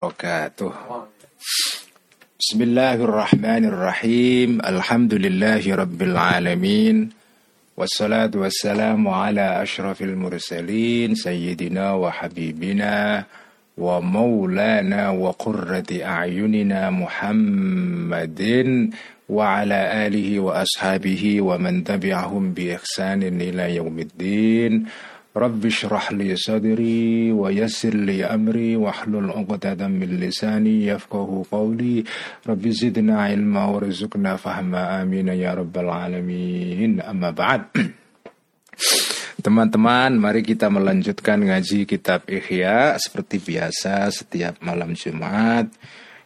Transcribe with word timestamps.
وبركاته. 0.00 0.72
بسم 2.40 2.58
الله 2.62 2.94
الرحمن 3.04 3.64
الرحيم. 3.68 4.64
الحمد 4.64 5.14
لله 5.14 5.74
رب 5.74 6.00
العالمين. 6.02 6.96
والصلاة 7.76 8.32
والسلام 8.34 9.08
على 9.08 9.62
أشرف 9.62 10.02
المرسلين 10.02 11.14
سيدنا 11.14 11.92
وحبيبنا 11.92 13.24
ومولانا 13.76 15.10
وقرة 15.10 15.90
أعيننا 15.92 16.90
محمد 16.90 18.40
وعلى 19.28 19.80
آله 20.06 20.28
وأصحابه 20.40 21.40
ومن 21.40 21.84
تبعهم 21.84 22.52
بإحسان 22.56 23.20
إلى 23.22 23.76
يوم 23.76 23.98
الدين. 23.98 24.72
رب 25.35 25.65
اشرح 25.65 26.11
لي 26.11 26.35
صدري 26.35 27.31
ويسر 27.31 27.93
لي 27.93 28.23
أمري 28.25 28.75
واحلل 28.75 29.31
عقدة 29.31 29.87
من 29.87 30.19
لساني 30.19 30.87
يفقه 30.87 31.45
قولي 31.51 32.03
رب 32.47 32.63
زدنا 32.67 33.21
علما 33.21 33.65
وارزقنا 33.65 34.35
فهما 34.35 35.01
آمين 35.01 35.27
يا 35.27 35.53
رب 35.53 35.77
العالمين 35.77 37.01
أما 37.01 37.29
بعد 37.31 37.61
Teman-teman, 39.45 40.17
mari 40.17 40.41
kita 40.41 40.73
melanjutkan 40.73 41.37
ngaji 41.37 41.85
kitab 41.85 42.25
Ihya 42.25 42.97
seperti 42.97 43.37
biasa 43.37 44.09
setiap 44.09 44.57
malam 44.65 44.97
Jumat. 44.97 45.69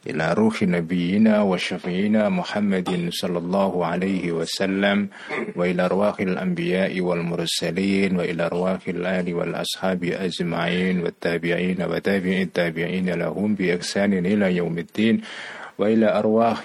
إلى 0.07 0.33
روح 0.33 0.63
نبينا 0.63 1.43
وشفينا 1.43 2.29
محمد 2.29 3.09
صلى 3.11 3.39
الله 3.39 3.87
عليه 3.87 4.33
وسلم 4.33 5.09
وإلى 5.57 5.85
أرواح 5.85 6.21
الأنبياء 6.21 7.01
والمرسلين 7.01 8.17
وإلى 8.17 8.43
أرواح 8.47 8.89
الآل 8.89 9.35
والأصحاب 9.35 10.05
أجمعين 10.05 11.01
والتابعين 11.01 11.83
وتابع 11.83 12.33
التابعين 12.43 13.11
لهم 13.11 13.55
بإحسان 13.55 14.13
إلى 14.27 14.57
يوم 14.57 14.79
الدين 14.79 15.21
وإلى 15.79 16.19
أرواح 16.19 16.61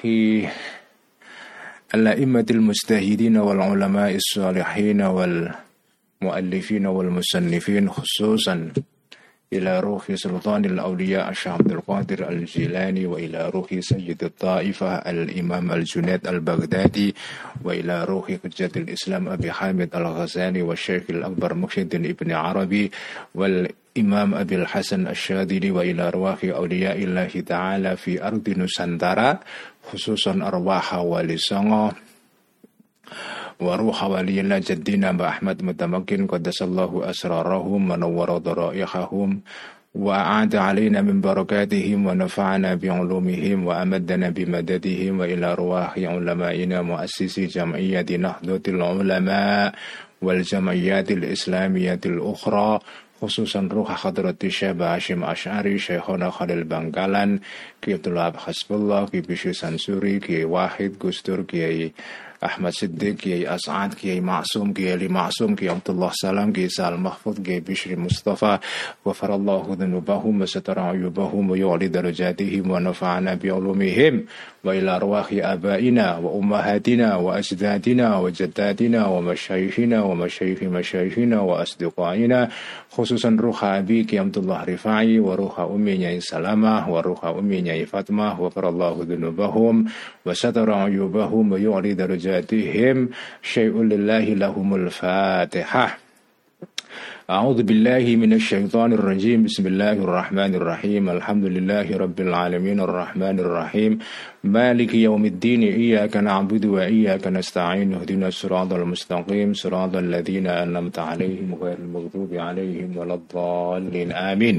الأئمة 1.95 2.45
المجتهدين 2.51 3.37
والعلماء 3.37 4.15
الصالحين 4.15 5.01
والمؤلفين 5.01 6.85
والمصنفين 6.85 7.89
خصوصا 7.89 8.71
إلى 9.53 9.79
روح 9.79 10.15
سلطان 10.15 10.65
الأولياء 10.65 11.29
الشيخ 11.29 11.53
عبد 11.53 11.71
القادر 11.71 12.29
الجيلاني 12.29 13.05
وإلى 13.05 13.49
روح 13.49 13.79
سيد 13.79 14.23
الطائفة 14.23 14.95
الإمام 14.95 15.71
الجنيد 15.71 16.27
البغدادي 16.27 17.15
وإلى 17.63 18.03
روح 18.03 18.25
حجة 18.43 18.71
الإسلام 18.75 19.29
أبي 19.29 19.51
حامد 19.51 19.95
الغزالي 19.95 20.61
والشيخ 20.61 21.03
الأكبر 21.09 21.53
مخشد 21.53 21.95
ابن 21.95 22.31
عربي 22.31 22.91
والإمام 23.35 24.33
أبي 24.35 24.55
الحسن 24.55 25.07
الشاذلي 25.07 25.71
وإلى 25.71 26.07
أرواح 26.07 26.43
أولياء 26.43 27.03
الله 27.03 27.27
تعالى 27.47 27.97
في 27.97 28.23
أرض 28.27 28.49
نسندرة 28.49 29.39
خصوصا 29.93 30.31
أرواح 30.31 30.93
ولسانه 30.93 31.91
وروح 33.59 34.03
ولي 34.03 34.39
الله 34.41 34.57
جدنا 34.59 35.11
بأحمد 35.11 35.63
متمكن 35.63 36.27
قدس 36.27 36.61
الله 36.61 37.09
أسرارهم 37.09 37.91
ونور 37.91 38.37
ضرائحهم 38.37 39.41
وأعاد 39.95 40.55
علينا 40.55 41.01
من 41.01 41.21
بركاتهم 41.21 42.05
ونفعنا 42.05 42.75
بعلومهم 42.75 43.65
وأمدنا 43.67 44.29
بمددهم 44.29 45.19
وإلى 45.19 45.45
أرواح 45.45 45.97
علمائنا 45.97 46.81
مؤسسي 46.81 47.45
جمعية 47.45 48.05
نهضة 48.17 48.63
العلماء 48.67 49.73
والجمعيات 50.21 51.11
الإسلامية 51.11 51.99
الأخرى 52.05 52.79
خصوصا 53.21 53.69
روح 53.71 53.91
حضرة 53.91 54.35
الشيخ 54.43 54.75
هاشم 54.81 55.23
أشعري 55.23 55.79
شيخنا 55.79 56.29
خليل 56.29 56.63
بنغالان 56.63 57.39
كي 57.81 57.99
الله 58.07 58.31
حسب 58.31 58.69
الله 58.75 59.05
كي 59.05 59.21
بشي 59.21 59.53
سنسوري 59.53 60.19
كي 60.19 60.43
واحد 60.43 60.91
قستور 60.99 61.41
كي 61.41 61.91
Ahmad 62.41 62.73
Siddiq, 62.73 63.19
Kiai 63.19 63.43
As'ad, 63.43 63.95
Kiai 63.99 64.21
Ma'sum, 64.21 64.73
Kiai 64.73 64.93
Ali 64.93 65.09
Ma'sum, 65.09 65.55
Kiai 65.59 65.69
Abdullah 65.69 66.11
Salam, 66.15 66.53
Kiai 66.53 66.69
Sa'al 66.71 66.95
Mahfud, 66.97 67.43
Kiai 67.43 67.59
Bishri 67.59 67.97
Mustafa, 67.97 68.59
wafarallahu 69.03 69.75
dhunubahum 69.75 70.39
wa 70.39 70.47
satara 70.47 70.95
ayubahum 70.95 71.51
wa 71.51 71.57
yu'li 71.59 71.91
darajatihim 71.91 72.63
wa 72.63 72.79
nafa'ana 72.79 73.35
bi'ulumihim. 73.35 74.27
وإلى 74.64 74.96
أرواح 74.96 75.28
آبائنا 75.32 76.16
وأمهاتنا 76.16 77.16
وأجدادنا 77.16 78.18
وجداتنا 78.18 79.06
ومشايخنا 79.06 80.02
ومشايخ 80.02 80.62
مشايخنا 80.62 81.40
وأصدقائنا 81.40 82.48
خصوصا 82.90 83.36
روح 83.40 83.64
أبيك 83.64 84.14
عبد 84.14 84.38
الله 84.38 84.64
رفاعي 84.64 85.20
وروح 85.20 85.60
أمي 85.60 85.98
نعي 85.98 86.20
سلامة 86.20 86.92
وروح 86.92 87.24
أمي 87.24 87.60
نعي 87.60 87.86
فاطمة 87.86 88.32
غفر 88.32 88.68
الله 88.68 89.06
ذنوبهم 89.08 89.84
وستر 90.26 90.72
عيوبهم 90.72 91.52
ويعلي 91.52 91.94
درجاتهم 91.94 93.08
شيء 93.42 93.82
لله 93.82 94.24
لهم 94.24 94.74
الفاتحة 94.74 95.98
أعوذ 97.28 97.62
بالله 97.64 98.04
من 98.20 98.36
الشيطان 98.36 98.92
الرجيم 98.92 99.48
بسم 99.48 99.64
الله 99.66 99.96
الرحمن 100.04 100.52
الرحيم 100.60 101.08
الحمد 101.08 101.44
لله 101.56 101.86
رب 101.96 102.18
العالمين 102.20 102.78
الرحمن 102.80 103.36
الرحيم 103.40 103.92
مالك 104.44 104.92
يوم 104.94 105.24
الدين 105.24 105.62
إياك 105.62 106.16
نعبد 106.16 106.64
وإياك 106.64 107.24
نستعين 107.26 107.94
اهدنا 107.96 108.28
الصراط 108.28 108.72
المستقيم 108.72 109.56
صراط 109.56 109.96
الذين 109.96 110.46
أنعمت 110.46 110.98
عليهم 110.98 111.48
غير 111.62 111.78
المغضوب 111.80 112.30
عليهم 112.34 112.90
ولا 112.92 113.14
الضالين 113.14 114.12
آمين 114.12 114.56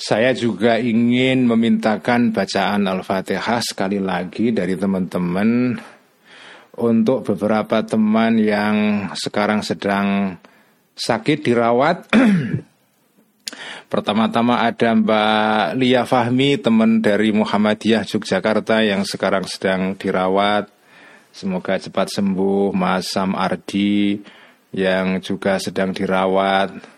Saya 0.00 0.32
juga 0.34 0.80
ingin 0.80 1.46
memintakan 1.46 2.34
bacaan 2.34 2.88
Al-Fatihah 2.88 3.60
sekali 3.60 4.00
lagi 4.00 4.48
dari 4.50 4.72
teman-teman 4.72 5.76
untuk 6.80 7.22
beberapa 7.22 7.84
teman 7.84 8.40
yang 8.40 8.76
sekarang 9.12 9.60
sedang 9.60 10.40
sakit 10.95 11.43
dirawat. 11.43 12.07
Pertama-tama 13.91 14.65
ada 14.65 14.95
Mbak 14.97 15.77
Lia 15.77 16.03
Fahmi, 16.09 16.57
teman 16.57 16.99
dari 17.03 17.29
Muhammadiyah 17.29 18.03
Yogyakarta 18.07 18.81
yang 18.81 19.05
sekarang 19.05 19.45
sedang 19.45 19.93
dirawat. 19.93 20.71
Semoga 21.35 21.77
cepat 21.77 22.09
sembuh. 22.09 22.73
Mas 22.73 23.11
Sam 23.11 23.35
Ardi 23.37 24.17
yang 24.73 25.21
juga 25.21 25.61
sedang 25.61 25.93
dirawat. 25.93 26.95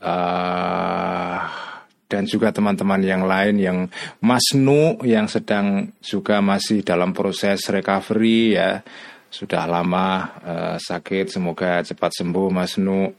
Uh, 0.00 1.44
dan 2.10 2.26
juga 2.26 2.50
teman-teman 2.50 2.98
yang 3.04 3.22
lain 3.22 3.54
yang 3.60 3.78
Mas 4.18 4.56
Nu 4.56 4.98
yang 5.06 5.30
sedang 5.30 5.94
juga 6.02 6.42
masih 6.42 6.82
dalam 6.82 7.14
proses 7.14 7.62
recovery 7.70 8.58
ya 8.58 8.82
sudah 9.30 9.62
lama 9.70 10.26
uh, 10.42 10.76
sakit 10.76 11.30
semoga 11.30 11.86
cepat 11.86 12.10
sembuh 12.18 12.48
Mas 12.50 12.74
Nu 12.76 13.14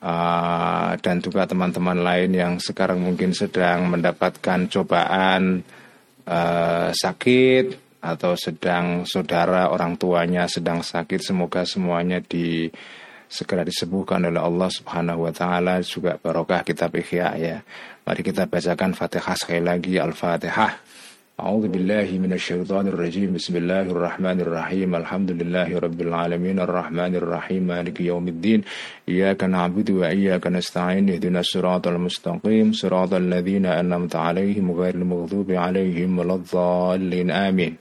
uh, 0.00 0.90
dan 0.96 1.20
juga 1.20 1.44
teman-teman 1.44 2.00
lain 2.00 2.30
yang 2.32 2.54
sekarang 2.56 3.04
mungkin 3.04 3.36
sedang 3.36 3.92
mendapatkan 3.92 4.66
cobaan 4.72 5.60
uh, 6.24 6.88
sakit 6.90 7.92
atau 8.02 8.34
sedang 8.34 9.06
saudara 9.06 9.70
orang 9.70 9.94
tuanya 9.94 10.50
sedang 10.50 10.82
sakit 10.82 11.22
semoga 11.22 11.62
semuanya 11.62 12.18
di 12.18 12.66
segera 13.32 13.64
disembuhkan 13.64 14.20
oleh 14.28 14.42
Allah 14.42 14.68
Subhanahu 14.68 15.24
wa 15.24 15.32
taala 15.32 15.80
juga 15.80 16.20
barokah 16.20 16.60
kitab 16.68 16.92
Ihya 16.92 17.28
ya. 17.40 17.56
Mari 18.04 18.20
kita 18.20 18.44
bacakan 18.44 18.92
Fatihah 18.92 19.36
sekali 19.38 19.62
lagi 19.64 19.96
Al-Fatihah. 19.96 20.72
أعوذ 21.37 21.69
بالله 21.69 22.17
من 22.17 22.33
الشيطان 22.33 22.89
الرجيم 22.89 23.37
بسم 23.37 23.61
الله 23.61 23.93
الرحمن 23.93 24.41
الرحيم 24.41 24.89
الحمد 24.95 25.31
لله 25.37 25.69
رب 25.69 25.99
العالمين 26.01 26.57
الرحمن 26.65 27.13
الرحيم 27.21 27.61
مالك 27.61 28.01
يوم 28.01 28.25
الدين 28.27 28.59
إياك 29.05 29.45
نعبد 29.45 29.91
وإياك 30.01 30.47
نستعين 30.49 31.05
اهدنا 31.09 31.39
الصراط 31.45 31.87
المستقيم 31.93 32.73
صراط 32.73 33.13
الذين 33.13 33.65
أنعمت 33.69 34.15
عليهم 34.17 34.65
غير 34.71 34.95
المغضوب 34.97 35.51
عليهم 35.51 36.09
ولا 36.19 36.35
الضالين 36.41 37.29
آمين 37.29 37.73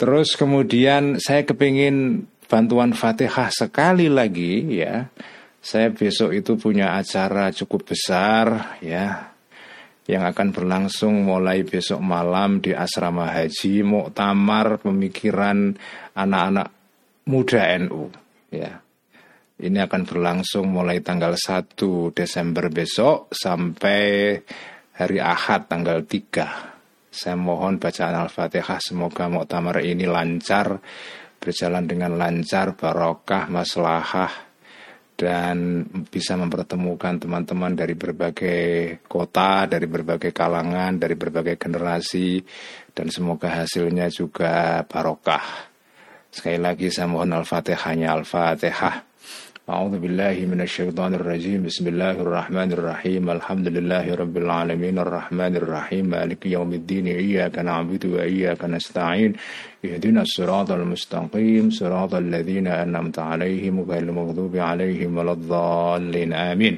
Terus 0.00 0.32
kemudian 0.32 1.20
saya 1.20 1.44
kepingin 1.44 2.24
bantuan 2.48 2.96
Fatihah 2.96 3.52
sekali 3.52 4.08
lagi 4.08 4.80
ya. 4.80 5.12
Saya 5.60 5.92
besok 5.92 6.32
itu 6.32 6.56
punya 6.56 6.96
acara 6.96 7.52
cukup 7.52 7.92
besar 7.92 8.76
ya 8.80 9.36
yang 10.09 10.25
akan 10.25 10.49
berlangsung 10.49 11.21
mulai 11.21 11.61
besok 11.61 12.01
malam 12.01 12.65
di 12.65 12.73
asrama 12.73 13.29
haji 13.29 13.85
Muktamar 13.85 14.81
Pemikiran 14.81 15.77
Anak-anak 16.17 16.67
Muda 17.29 17.77
NU 17.77 18.09
ya. 18.49 18.81
Ini 19.59 19.77
akan 19.85 20.01
berlangsung 20.09 20.65
mulai 20.65 21.05
tanggal 21.05 21.37
1 21.37 21.77
Desember 22.17 22.73
besok 22.73 23.29
sampai 23.29 24.33
hari 24.97 25.21
Ahad 25.21 25.69
tanggal 25.69 26.01
3. 26.01 27.13
Saya 27.13 27.37
mohon 27.37 27.77
bacaan 27.77 28.17
Al-Fatihah 28.17 28.81
semoga 28.81 29.29
Muktamar 29.29 29.85
ini 29.85 30.09
lancar, 30.09 30.81
berjalan 31.37 31.85
dengan 31.85 32.17
lancar, 32.17 32.73
barokah, 32.73 33.45
maslahah, 33.51 34.48
dan 35.19 35.83
bisa 36.07 36.39
mempertemukan 36.39 37.19
teman-teman 37.19 37.75
dari 37.75 37.91
berbagai 37.91 39.03
kota, 39.03 39.67
dari 39.67 39.83
berbagai 39.83 40.31
kalangan, 40.31 40.95
dari 40.95 41.19
berbagai 41.19 41.59
generasi 41.59 42.39
dan 42.95 43.11
semoga 43.11 43.51
hasilnya 43.51 44.07
juga 44.07 44.87
barokah. 44.87 45.67
Sekali 46.31 46.55
lagi 46.55 46.87
saya 46.87 47.11
mohon 47.11 47.35
Al-Fatihahnya 47.35 48.15
Al-Fatihah. 48.15 49.08
أعوذ 49.69 49.99
بالله 49.99 50.49
من 50.49 50.61
الشيطان 50.61 51.13
الرجيم. 51.13 51.63
بسم 51.63 51.87
الله 51.87 52.11
الرحمن 52.11 52.71
الرحيم. 52.73 53.29
الحمد 53.29 53.67
لله 53.67 54.15
رب 54.15 54.37
العالمين. 54.37 54.99
الرحمن 54.99 55.55
الرحيم. 55.55 56.05
مالك 56.05 56.45
يوم 56.45 56.73
الدين. 56.73 57.07
إياك 57.07 57.59
نعبد 57.59 58.05
وإياك 58.05 58.65
نستعين. 58.65 59.33
اهدنا 59.85 60.21
الصراط 60.21 60.71
المستقيم. 60.71 61.69
صراط 61.69 62.15
الذين 62.15 62.67
أنعمت 62.67 63.19
عليهم 63.19 63.81
غير 63.81 64.03
المغضوب 64.09 64.57
عليهم 64.57 65.17
ولا 65.17 65.31
الضالين. 65.31 66.33
آمين. 66.33 66.77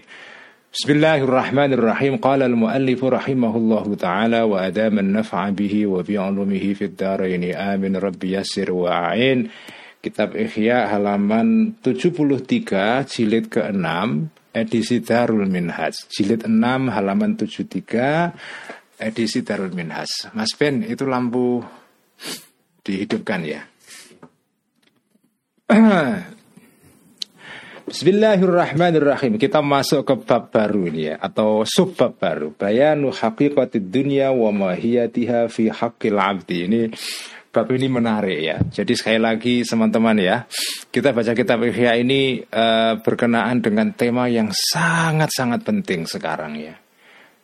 بسم 0.74 0.90
الله 0.92 1.24
الرحمن 1.24 1.74
الرحيم. 1.74 2.16
قال 2.18 2.44
المؤلف 2.44 3.06
رحمه 3.06 3.58
الله 3.58 3.96
تعالى 3.96 4.42
وأدام 4.42 5.00
النفع 5.00 5.50
به 5.50 5.86
وبعلومه 5.88 6.74
في 6.74 6.84
الدارين. 6.92 7.56
آمين 7.56 7.96
ربي 7.96 8.32
يسر 8.36 8.72
وأعين. 8.72 9.48
Kitab 10.01 10.33
Ihya 10.33 10.89
halaman 10.89 11.77
73 11.86 13.06
jilid 13.06 13.53
ke-6 13.53 13.86
edisi 14.50 14.98
Darul 15.06 15.45
Minhaj. 15.45 16.09
Jilid 16.09 16.50
6 16.50 16.89
halaman 16.89 17.38
73 17.38 18.33
edisi 18.98 19.45
Darul 19.45 19.69
Minhaj. 19.69 20.33
Mas 20.33 20.57
Ben, 20.57 20.81
itu 20.81 21.06
lampu 21.06 21.62
dihidupkan 22.81 23.45
ya. 23.45 23.62
Bismillahirrahmanirrahim. 27.92 29.38
Kita 29.38 29.62
masuk 29.62 30.01
ke 30.01 30.18
bab 30.25 30.50
baru 30.50 30.89
ini 30.89 31.13
ya 31.13 31.21
atau 31.21 31.62
sub 31.62 31.94
bab 31.94 32.18
baru. 32.18 32.50
Bayanu 32.57 33.13
haqiqatid 33.13 33.94
dunya 33.94 34.33
wa 34.33 34.50
mahiyatiha 34.50 35.45
fi 35.45 35.69
haqqil 35.69 36.18
abdi. 36.18 36.65
Ini 36.65 36.89
bab 37.51 37.68
ini 37.69 37.92
menarik 37.92 38.39
ya. 38.39 38.57
Jadi 38.63 38.95
sekali 38.95 39.19
lagi 39.19 39.62
teman-teman 39.68 40.18
ya, 40.18 40.48
kita 40.89 41.12
baca 41.12 41.36
kitab 41.36 41.68
Ihya 41.68 42.00
ini 42.00 42.39
uh, 42.48 42.98
berkenaan 43.03 43.59
dengan 43.59 43.92
tema 43.92 44.31
yang 44.31 44.50
sangat-sangat 44.56 45.62
penting 45.68 46.07
sekarang 46.07 46.56
ya. 46.57 46.75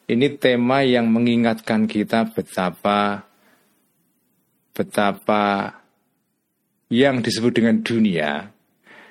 Ini 0.08 0.40
tema 0.40 0.88
yang 0.88 1.12
mengingatkan 1.12 1.84
kita 1.84 2.32
betapa 2.32 3.28
betapa 4.72 5.76
yang 6.88 7.20
disebut 7.20 7.52
dengan 7.52 7.84
dunia 7.84 8.48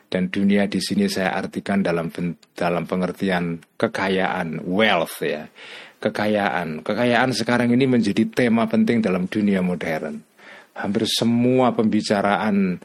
dan 0.09 0.33
dunia 0.33 0.65
di 0.71 0.81
sini 0.81 1.11
saya 1.11 1.37
artikan 1.37 1.85
dalam 1.85 2.09
dalam 2.57 2.89
pengertian 2.89 3.61
kekayaan 3.77 4.65
wealth 4.65 5.21
ya 5.21 5.51
kekayaan 5.99 6.87
kekayaan 6.87 7.35
sekarang 7.35 7.75
ini 7.75 7.85
menjadi 7.91 8.25
tema 8.31 8.65
penting 8.71 9.03
dalam 9.03 9.27
dunia 9.27 9.61
modern 9.61 10.23
hampir 10.77 11.09
semua 11.09 11.73
pembicaraan 11.73 12.81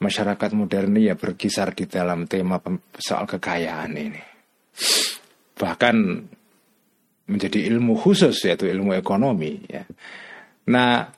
masyarakat 0.00 0.50
modern 0.52 0.96
ya 1.00 1.14
berkisar 1.16 1.72
di 1.72 1.88
dalam 1.88 2.28
tema 2.28 2.60
soal 2.98 3.24
kekayaan 3.28 3.92
ini. 3.96 4.22
Bahkan 5.54 5.96
menjadi 7.24 7.58
ilmu 7.72 7.96
khusus 7.96 8.36
yaitu 8.44 8.68
ilmu 8.68 8.92
ekonomi 8.92 9.64
ya. 9.64 9.84
Nah, 10.68 11.08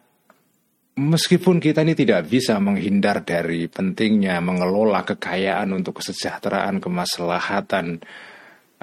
meskipun 0.98 1.58
kita 1.58 1.82
ini 1.82 1.98
tidak 1.98 2.30
bisa 2.30 2.58
menghindar 2.62 3.26
dari 3.26 3.66
pentingnya 3.66 4.38
mengelola 4.38 5.02
kekayaan 5.02 5.74
untuk 5.74 6.02
kesejahteraan, 6.02 6.78
kemaslahatan 6.78 8.02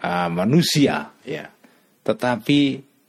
uh, 0.03 0.29
manusia 0.31 1.15
ya. 1.23 1.47
Tetapi 2.03 2.59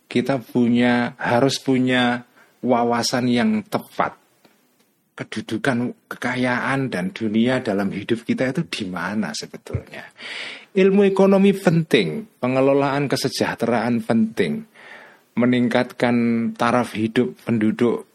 kita 0.06 0.38
punya 0.38 1.18
harus 1.18 1.58
punya 1.58 2.22
wawasan 2.62 3.26
yang 3.26 3.66
tepat 3.66 4.23
kedudukan 5.14 5.94
kekayaan 6.10 6.90
dan 6.90 7.14
dunia 7.14 7.62
dalam 7.62 7.94
hidup 7.94 8.26
kita 8.26 8.50
itu 8.50 8.66
di 8.66 8.84
mana 8.90 9.30
sebetulnya. 9.30 10.10
Ilmu 10.74 11.06
ekonomi 11.06 11.54
penting, 11.54 12.26
pengelolaan 12.42 13.06
kesejahteraan 13.06 14.02
penting, 14.02 14.66
meningkatkan 15.38 16.50
taraf 16.58 16.98
hidup 16.98 17.38
penduduk 17.46 18.10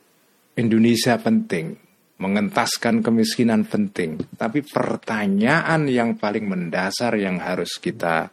Indonesia 0.60 1.16
penting, 1.16 1.80
mengentaskan 2.19 3.00
kemiskinan 3.00 3.63
penting. 3.63 4.19
Tapi 4.36 4.60
pertanyaan 4.68 5.88
yang 5.88 6.19
paling 6.19 6.51
mendasar 6.51 7.16
yang 7.16 7.40
harus 7.40 7.80
kita 7.80 8.28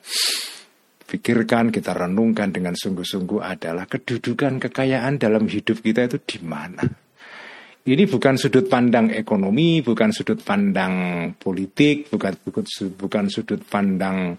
pikirkan, 1.06 1.70
kita 1.70 1.94
renungkan 1.94 2.50
dengan 2.50 2.74
sungguh-sungguh 2.74 3.46
adalah 3.46 3.86
kedudukan 3.86 4.58
kekayaan 4.58 5.22
dalam 5.22 5.46
hidup 5.46 5.78
kita 5.86 6.10
itu 6.10 6.18
di 6.18 6.42
mana 6.42 7.05
ini 7.86 8.04
bukan 8.10 8.34
sudut 8.34 8.66
pandang 8.66 9.14
ekonomi, 9.14 9.78
bukan 9.78 10.10
sudut 10.10 10.42
pandang 10.42 11.30
politik, 11.38 12.10
bukan 12.10 12.34
bukan, 12.98 13.30
sudut 13.30 13.62
pandang 13.62 14.34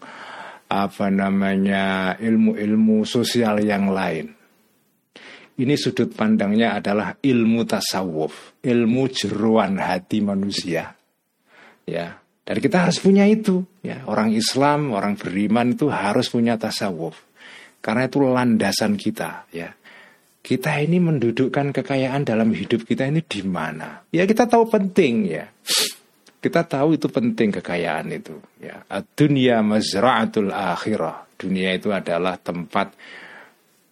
apa 0.68 1.08
namanya 1.08 2.20
ilmu-ilmu 2.20 3.08
sosial 3.08 3.64
yang 3.64 3.88
lain. 3.88 4.36
Ini 5.58 5.74
sudut 5.80 6.12
pandangnya 6.12 6.76
adalah 6.76 7.16
ilmu 7.24 7.64
tasawuf, 7.64 8.60
ilmu 8.68 9.04
jeruan 9.16 9.80
hati 9.80 10.20
manusia. 10.20 10.92
Ya, 11.88 12.20
dan 12.44 12.58
kita 12.60 12.84
harus 12.84 13.00
punya 13.00 13.24
itu. 13.32 13.64
Ya, 13.80 14.04
orang 14.12 14.36
Islam, 14.36 14.92
orang 14.92 15.16
beriman 15.16 15.72
itu 15.72 15.88
harus 15.88 16.28
punya 16.28 16.60
tasawuf, 16.60 17.16
karena 17.80 18.12
itu 18.12 18.20
landasan 18.28 19.00
kita. 19.00 19.48
Ya, 19.56 19.72
kita 20.48 20.80
ini 20.80 21.04
mendudukkan 21.04 21.76
kekayaan 21.76 22.24
dalam 22.24 22.56
hidup 22.56 22.88
kita 22.88 23.04
ini 23.12 23.20
di 23.20 23.44
mana? 23.44 24.00
Ya 24.16 24.24
kita 24.24 24.48
tahu 24.48 24.72
penting 24.72 25.28
ya. 25.28 25.52
Kita 26.40 26.64
tahu 26.64 26.96
itu 26.96 27.12
penting 27.12 27.52
kekayaan 27.60 28.08
itu. 28.16 28.40
Ya, 28.64 28.80
dunia 29.20 29.60
mazra'atul 29.60 30.56
akhirah. 30.56 31.28
Dunia 31.36 31.76
itu 31.76 31.92
adalah 31.92 32.40
tempat 32.40 32.96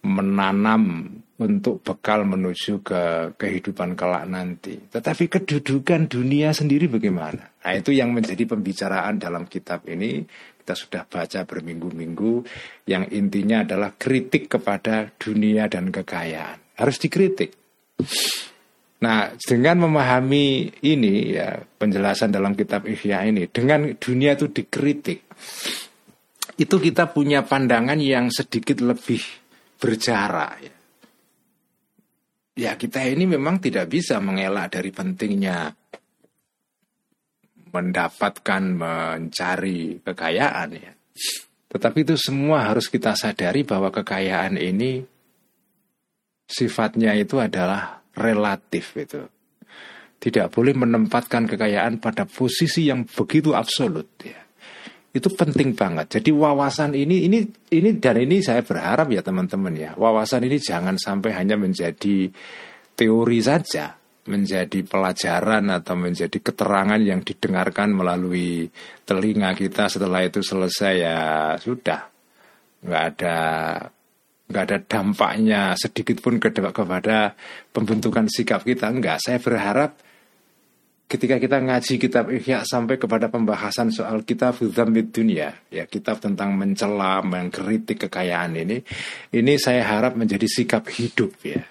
menanam 0.00 1.12
untuk 1.36 1.84
bekal 1.84 2.24
menuju 2.24 2.80
ke 2.80 3.36
kehidupan 3.36 3.92
kelak 3.92 4.24
nanti. 4.24 4.80
Tetapi 4.80 5.28
kedudukan 5.28 6.08
dunia 6.08 6.56
sendiri 6.56 6.88
bagaimana? 6.88 7.52
Nah 7.60 7.72
itu 7.76 7.92
yang 7.92 8.16
menjadi 8.16 8.48
pembicaraan 8.48 9.20
dalam 9.20 9.44
kitab 9.44 9.84
ini 9.84 10.24
kita 10.66 10.74
sudah 10.74 11.06
baca 11.06 11.46
berminggu-minggu 11.46 12.42
yang 12.90 13.06
intinya 13.14 13.62
adalah 13.62 13.94
kritik 13.94 14.50
kepada 14.50 15.14
dunia 15.14 15.70
dan 15.70 15.94
kekayaan. 15.94 16.74
Harus 16.74 16.98
dikritik. 16.98 17.54
Nah, 18.98 19.30
dengan 19.38 19.86
memahami 19.86 20.74
ini 20.82 21.38
ya 21.38 21.54
penjelasan 21.54 22.34
dalam 22.34 22.58
kitab 22.58 22.82
Ihya 22.82 23.30
ini 23.30 23.46
dengan 23.46 23.94
dunia 23.94 24.34
itu 24.34 24.50
dikritik. 24.50 25.30
Itu 26.58 26.82
kita 26.82 27.14
punya 27.14 27.46
pandangan 27.46 28.02
yang 28.02 28.34
sedikit 28.34 28.82
lebih 28.82 29.22
berjarak 29.78 30.52
ya. 30.66 30.74
Ya, 32.58 32.72
kita 32.74 33.06
ini 33.06 33.22
memang 33.30 33.62
tidak 33.62 33.86
bisa 33.86 34.18
mengelak 34.18 34.74
dari 34.74 34.90
pentingnya 34.90 35.70
mendapatkan, 37.76 38.62
mencari 38.72 40.00
kekayaan 40.00 40.68
ya. 40.72 40.92
Tetapi 41.68 41.98
itu 42.08 42.16
semua 42.16 42.64
harus 42.64 42.88
kita 42.88 43.12
sadari 43.12 43.66
bahwa 43.66 43.92
kekayaan 43.92 44.56
ini 44.56 45.04
sifatnya 46.48 47.12
itu 47.12 47.36
adalah 47.36 48.00
relatif 48.16 48.96
itu. 48.96 49.28
Tidak 50.16 50.48
boleh 50.48 50.72
menempatkan 50.72 51.44
kekayaan 51.44 52.00
pada 52.00 52.24
posisi 52.24 52.88
yang 52.88 53.04
begitu 53.04 53.52
absolut 53.52 54.08
ya. 54.24 54.40
Itu 55.12 55.32
penting 55.32 55.76
banget. 55.76 56.20
Jadi 56.20 56.32
wawasan 56.32 56.96
ini 56.96 57.28
ini 57.28 57.44
ini 57.72 57.90
dan 58.00 58.16
ini 58.20 58.40
saya 58.40 58.64
berharap 58.64 59.12
ya 59.12 59.20
teman-teman 59.20 59.72
ya. 59.76 59.90
Wawasan 59.96 60.48
ini 60.48 60.56
jangan 60.56 60.96
sampai 60.96 61.36
hanya 61.36 61.60
menjadi 61.60 62.32
teori 62.96 63.40
saja 63.44 64.05
menjadi 64.26 64.82
pelajaran 64.86 65.70
atau 65.70 65.94
menjadi 65.98 66.38
keterangan 66.38 67.00
yang 67.00 67.22
didengarkan 67.22 67.94
melalui 67.94 68.70
telinga 69.06 69.54
kita 69.54 69.90
setelah 69.90 70.22
itu 70.26 70.42
selesai 70.42 70.94
ya 70.94 71.18
sudah. 71.58 72.06
Nggak 72.86 73.02
ada 73.14 73.38
nggak 74.46 74.62
ada 74.62 74.78
dampaknya 74.86 75.74
sedikit 75.74 76.22
pun 76.22 76.38
kepada 76.38 77.34
pembentukan 77.74 78.30
sikap 78.30 78.62
kita. 78.62 78.90
Enggak 78.90 79.18
saya 79.18 79.42
berharap 79.42 79.98
ketika 81.06 81.38
kita 81.38 81.62
ngaji 81.62 81.94
kitab 82.02 82.26
Ihya 82.34 82.66
sampai 82.66 82.98
kepada 82.98 83.30
pembahasan 83.30 83.94
soal 83.94 84.26
kitab 84.26 84.58
Dzamid 84.58 85.14
Dunia 85.14 85.54
ya 85.70 85.86
kitab 85.86 86.18
tentang 86.18 86.58
mencela 86.58 87.22
mengkritik 87.22 88.10
kekayaan 88.10 88.58
ini 88.58 88.82
ini 89.30 89.54
saya 89.54 89.86
harap 89.86 90.18
menjadi 90.18 90.50
sikap 90.50 90.90
hidup 90.90 91.30
ya 91.46 91.62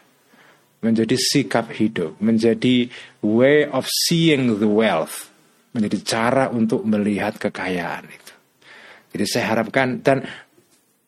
menjadi 0.86 1.18
sikap 1.18 1.74
hidup, 1.74 2.22
menjadi 2.22 2.86
way 3.26 3.66
of 3.66 3.90
seeing 3.90 4.62
the 4.62 4.70
wealth, 4.70 5.34
menjadi 5.74 5.98
cara 6.06 6.46
untuk 6.54 6.86
melihat 6.86 7.42
kekayaan 7.42 8.06
itu. 8.06 8.34
Jadi 9.18 9.26
saya 9.26 9.46
harapkan 9.58 10.06
dan 10.06 10.22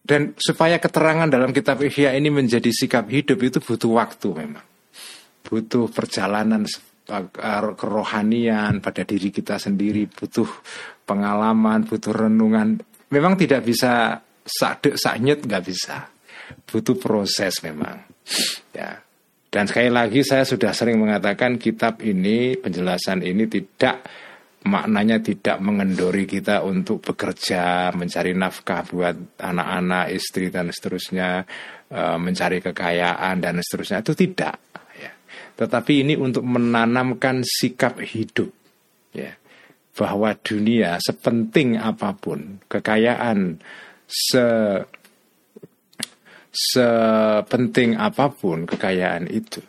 dan 0.07 0.33
supaya 0.39 0.79
keterangan 0.79 1.27
dalam 1.27 1.51
kitab 1.51 1.83
Ihya 1.83 2.15
ini 2.15 2.31
menjadi 2.31 2.71
sikap 2.71 3.11
hidup 3.11 3.37
itu 3.43 3.59
butuh 3.59 3.91
waktu 3.99 4.27
memang. 4.33 4.65
Butuh 5.43 5.91
perjalanan 5.91 6.63
kerohanian 7.75 8.79
pada 8.79 9.03
diri 9.03 9.31
kita 9.31 9.59
sendiri, 9.59 10.07
butuh 10.07 10.47
pengalaman, 11.03 11.87
butuh 11.87 12.11
renungan. 12.27 12.79
Memang 13.11 13.35
tidak 13.35 13.63
bisa 13.67 14.19
sak 14.47 14.95
saknyet 14.95 15.43
nggak 15.43 15.63
bisa. 15.63 16.07
Butuh 16.63 16.95
proses 16.95 17.59
memang. 17.63 18.07
Ya. 18.71 19.06
Dan 19.57 19.65
sekali 19.65 19.89
lagi 19.89 20.21
saya 20.21 20.45
sudah 20.45 20.69
sering 20.69 21.01
mengatakan 21.01 21.57
kitab 21.57 22.05
ini, 22.05 22.61
penjelasan 22.61 23.25
ini 23.25 23.49
tidak 23.49 24.05
maknanya 24.69 25.17
tidak 25.17 25.57
mengendori 25.57 26.29
kita 26.29 26.61
untuk 26.61 27.01
bekerja, 27.01 27.89
mencari 27.97 28.37
nafkah 28.37 28.85
buat 28.85 29.41
anak-anak, 29.41 30.13
istri 30.13 30.53
dan 30.53 30.69
seterusnya, 30.69 31.41
e, 31.89 32.01
mencari 32.21 32.61
kekayaan 32.61 33.41
dan 33.41 33.57
seterusnya 33.57 34.05
itu 34.05 34.13
tidak. 34.13 34.61
Ya. 34.93 35.17
Tetapi 35.57 36.05
ini 36.05 36.13
untuk 36.13 36.45
menanamkan 36.45 37.41
sikap 37.41 37.97
hidup, 37.97 38.53
ya, 39.17 39.33
bahwa 39.97 40.37
dunia 40.37 41.01
sepenting 41.01 41.81
apa 41.81 42.13
pun, 42.13 42.61
kekayaan 42.69 43.57
se 44.05 44.45
sepenting 46.57 47.93
apa 48.01 48.33
pun 48.33 48.65
kekayaan 48.65 49.29
itu 49.29 49.61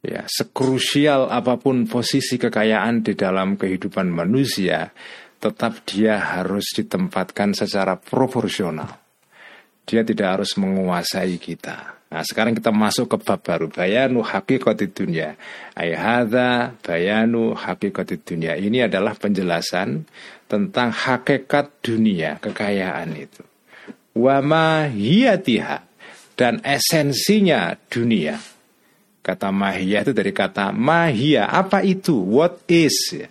Ya, 0.00 0.24
sekrusial 0.24 1.28
apa 1.28 1.60
pun 1.60 1.84
posisi 1.84 2.40
kekayaan 2.40 3.04
di 3.04 3.12
dalam 3.12 3.60
kehidupan 3.60 4.08
manusia, 4.08 4.96
tetap 5.36 5.84
dia 5.84 6.16
harus 6.16 6.72
ditempatkan 6.72 7.52
secara 7.52 8.00
proporsional. 8.00 8.96
Dia 9.84 10.00
tidak 10.00 10.40
harus 10.40 10.56
menguasai 10.56 11.36
kita. 11.36 12.00
Nah, 12.10 12.24
sekarang 12.24 12.56
kita 12.56 12.72
masuk 12.72 13.12
ke 13.12 13.16
bab 13.20 13.44
baru 13.44 13.68
bayanu 13.68 14.24
hakikati 14.24 14.88
dunia. 14.88 15.36
Ayahada 15.76 16.72
bayanu 16.80 17.52
hakikati 17.52 18.24
dunia. 18.24 18.56
Ini 18.56 18.88
adalah 18.88 19.12
penjelasan 19.20 20.08
tentang 20.48 20.96
hakikat 20.96 21.84
dunia, 21.84 22.40
kekayaan 22.40 23.14
itu. 23.20 23.49
Wama 24.16 24.90
hiyatiha 24.90 25.86
dan 26.34 26.58
esensinya 26.66 27.78
dunia 27.86 28.40
Kata 29.20 29.52
mahia 29.52 30.00
itu 30.00 30.16
dari 30.16 30.32
kata 30.32 30.72
mahia. 30.72 31.52
Apa 31.52 31.84
itu? 31.84 32.16
What 32.16 32.64
is? 32.72 33.12
Ya. 33.12 33.28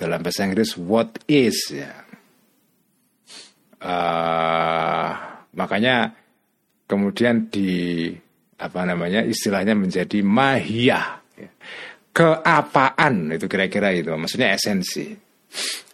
Dalam 0.00 0.24
bahasa 0.24 0.48
Inggris, 0.48 0.72
what 0.80 1.20
is? 1.28 1.68
Ya. 1.68 1.92
Uh, 3.80 5.12
makanya 5.52 6.16
kemudian 6.88 7.52
di 7.52 8.08
apa 8.56 8.80
namanya 8.88 9.20
istilahnya 9.20 9.76
menjadi 9.76 10.24
mahia. 10.24 11.20
Keapaan 12.10 13.36
itu 13.36 13.46
kira-kira 13.46 13.92
itu. 13.92 14.08
Maksudnya 14.16 14.56
esensi. 14.56 15.12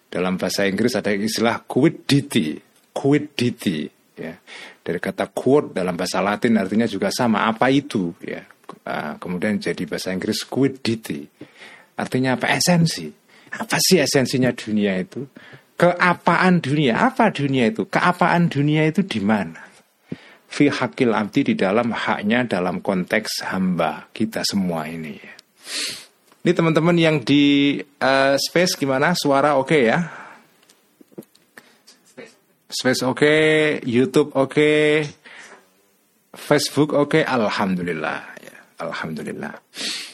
Dalam 0.07 0.39
bahasa 0.39 0.63
Inggris 0.65 0.95
ada 0.95 1.11
istilah 1.11 1.67
quiddity. 1.67 2.66
Quiddity. 2.97 3.93
Ya. 4.17 4.41
Dari 4.81 4.97
kata 4.97 5.29
quod 5.29 5.77
dalam 5.77 5.93
bahasa 5.93 6.25
Latin 6.25 6.57
artinya 6.57 6.89
juga 6.89 7.13
sama. 7.13 7.45
Apa 7.45 7.69
itu? 7.69 8.17
Ya 8.25 8.49
Uh, 8.87 9.15
kemudian 9.23 9.59
jadi 9.59 9.83
bahasa 9.87 10.11
Inggris 10.11 10.43
quiddity. 10.47 11.27
Artinya 11.99 12.39
apa? 12.39 12.51
Esensi. 12.51 13.11
Apa 13.55 13.79
sih 13.79 14.03
esensinya 14.03 14.51
dunia 14.51 14.99
itu? 14.99 15.27
Keapaan 15.79 16.59
dunia? 16.63 17.07
Apa 17.07 17.31
dunia 17.31 17.71
itu? 17.71 17.87
Keapaan 17.87 18.51
dunia 18.51 18.87
itu 18.87 19.07
di 19.07 19.23
mana? 19.23 19.63
Fi 20.47 20.71
hakil 20.71 21.15
abdi 21.15 21.53
di 21.53 21.55
dalam 21.59 21.91
haknya 21.95 22.47
dalam 22.47 22.83
konteks 22.83 23.47
hamba 23.51 24.07
kita 24.15 24.47
semua 24.47 24.87
ini. 24.87 25.19
Ini 26.47 26.51
teman-teman 26.55 26.95
yang 26.95 27.23
di 27.27 27.77
uh, 27.83 28.39
space 28.39 28.79
gimana? 28.79 29.19
Suara 29.19 29.59
oke 29.59 29.67
okay 29.67 29.83
ya? 29.91 29.99
Space 32.67 33.07
oke, 33.07 33.23
okay, 33.23 33.79
YouTube 33.87 34.35
oke, 34.35 34.51
okay, 34.51 35.07
Facebook 36.35 36.91
oke, 36.93 37.21
okay, 37.21 37.23
alhamdulillah. 37.23 38.37
Alhamdulillah. 38.77 39.57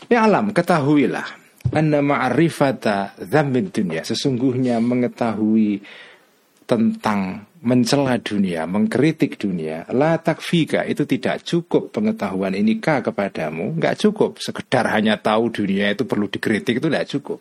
Ya 0.06 0.22
alam, 0.22 0.54
ketahuilah. 0.54 1.26
Anda 1.72 1.98
ma'rifata 2.04 3.18
dhammin 3.18 3.74
dunia. 3.74 4.06
Sesungguhnya 4.06 4.78
mengetahui 4.78 5.82
tentang 6.68 7.50
mencela 7.62 8.18
dunia, 8.18 8.66
mengkritik 8.66 9.38
dunia, 9.38 9.86
la 9.94 10.18
takfika 10.18 10.82
itu 10.82 11.06
tidak 11.06 11.46
cukup 11.46 11.94
pengetahuan 11.94 12.58
ini 12.58 12.82
kah 12.82 12.98
kepadamu, 13.00 13.78
nggak 13.78 14.02
cukup. 14.02 14.42
Sekedar 14.42 14.90
hanya 14.90 15.14
tahu 15.18 15.48
dunia 15.50 15.94
itu 15.94 16.02
perlu 16.02 16.26
dikritik 16.26 16.82
itu 16.82 16.86
tidak 16.90 17.06
cukup. 17.06 17.40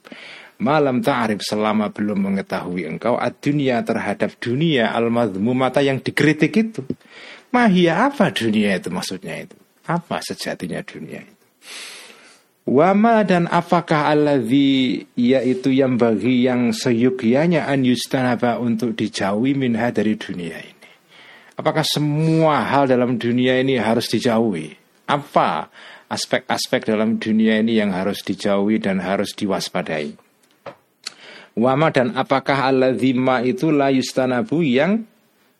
Malam 0.61 1.01
ta'arif 1.01 1.41
selama 1.41 1.89
belum 1.89 2.21
mengetahui 2.21 2.85
engkau 2.85 3.17
ad-dunia 3.17 3.81
terhadap 3.81 4.37
dunia 4.37 4.93
al-madhmumata 4.93 5.81
yang 5.81 5.97
dikritik 5.97 6.53
itu. 6.53 6.85
Mahia 7.49 8.05
apa 8.05 8.29
dunia 8.29 8.77
itu 8.77 8.93
maksudnya 8.93 9.41
itu? 9.41 9.57
Apa 9.89 10.21
sejatinya 10.21 10.85
dunia 10.85 11.25
itu? 11.25 11.45
Wama 12.69 13.25
dan 13.25 13.49
apakah 13.49 14.13
alladhi 14.13 15.01
yaitu 15.17 15.73
yang 15.73 15.97
bagi 15.97 16.45
yang 16.45 16.69
seyukianya 16.69 17.65
an 17.65 17.81
yustanaba 17.81 18.61
untuk 18.61 18.93
dijauhi 18.93 19.57
minha 19.57 19.89
dari 19.89 20.13
dunia 20.13 20.61
ini. 20.61 20.89
Apakah 21.57 21.81
semua 21.81 22.61
hal 22.69 22.85
dalam 22.85 23.17
dunia 23.17 23.57
ini 23.57 23.81
harus 23.81 24.05
dijauhi? 24.13 24.77
Apa 25.09 25.73
aspek-aspek 26.05 26.85
dalam 26.85 27.17
dunia 27.17 27.57
ini 27.57 27.81
yang 27.81 27.97
harus 27.97 28.21
dijauhi 28.21 28.77
dan 28.77 29.01
harus 29.01 29.33
diwaspadai? 29.33 30.30
Wama 31.51 31.91
dan 31.91 32.15
apakah 32.15 32.71
alladhi 32.71 33.11
ma 33.11 33.43
itu 33.43 33.75
la 33.75 33.91
yustanabu 33.91 34.63
yang 34.63 35.03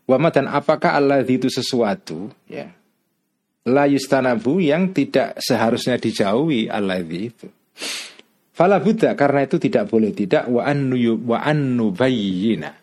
Wama 0.07 0.31
dan 0.31 0.47
apakah 0.47 0.95
alladhi 0.95 1.39
itu 1.39 1.47
sesuatu 1.47 2.31
ya. 2.47 2.67
La 3.67 3.85
yustanabu 3.85 4.57
yang 4.57 4.91
tidak 4.91 5.37
seharusnya 5.37 6.01
dijauhi 6.01 6.67
alladzi 6.67 7.19
itu. 7.21 7.47
Fala 8.51 8.81
buddha 8.83 9.15
karena 9.15 9.47
itu 9.47 9.61
tidak 9.61 9.87
boleh 9.87 10.11
tidak. 10.11 10.49
Wa 10.51 10.67
annu 10.67 10.97
wa 11.23 11.39
annu 11.39 11.95
bayyina. 11.95 12.75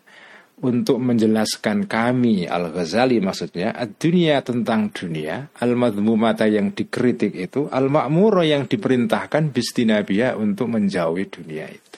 Untuk 0.58 0.98
menjelaskan 0.98 1.86
kami 1.86 2.42
Al-Ghazali 2.50 3.22
maksudnya 3.22 3.70
dunia 3.94 4.42
tentang 4.42 4.90
dunia 4.90 5.54
al-madhmumata 5.54 6.50
yang 6.50 6.74
dikritik 6.74 7.30
itu 7.38 7.70
al-ma'mura 7.70 8.42
yang 8.42 8.66
diperintahkan 8.66 9.54
bistinabiyah 9.54 10.34
untuk 10.34 10.66
menjauhi 10.66 11.30
dunia 11.30 11.62
itu 11.70 11.97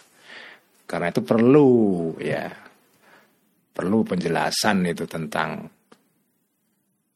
karena 0.91 1.15
itu 1.15 1.23
perlu 1.23 1.71
ya 2.19 2.51
perlu 3.71 4.03
penjelasan 4.03 4.83
itu 4.91 5.07
tentang 5.07 5.71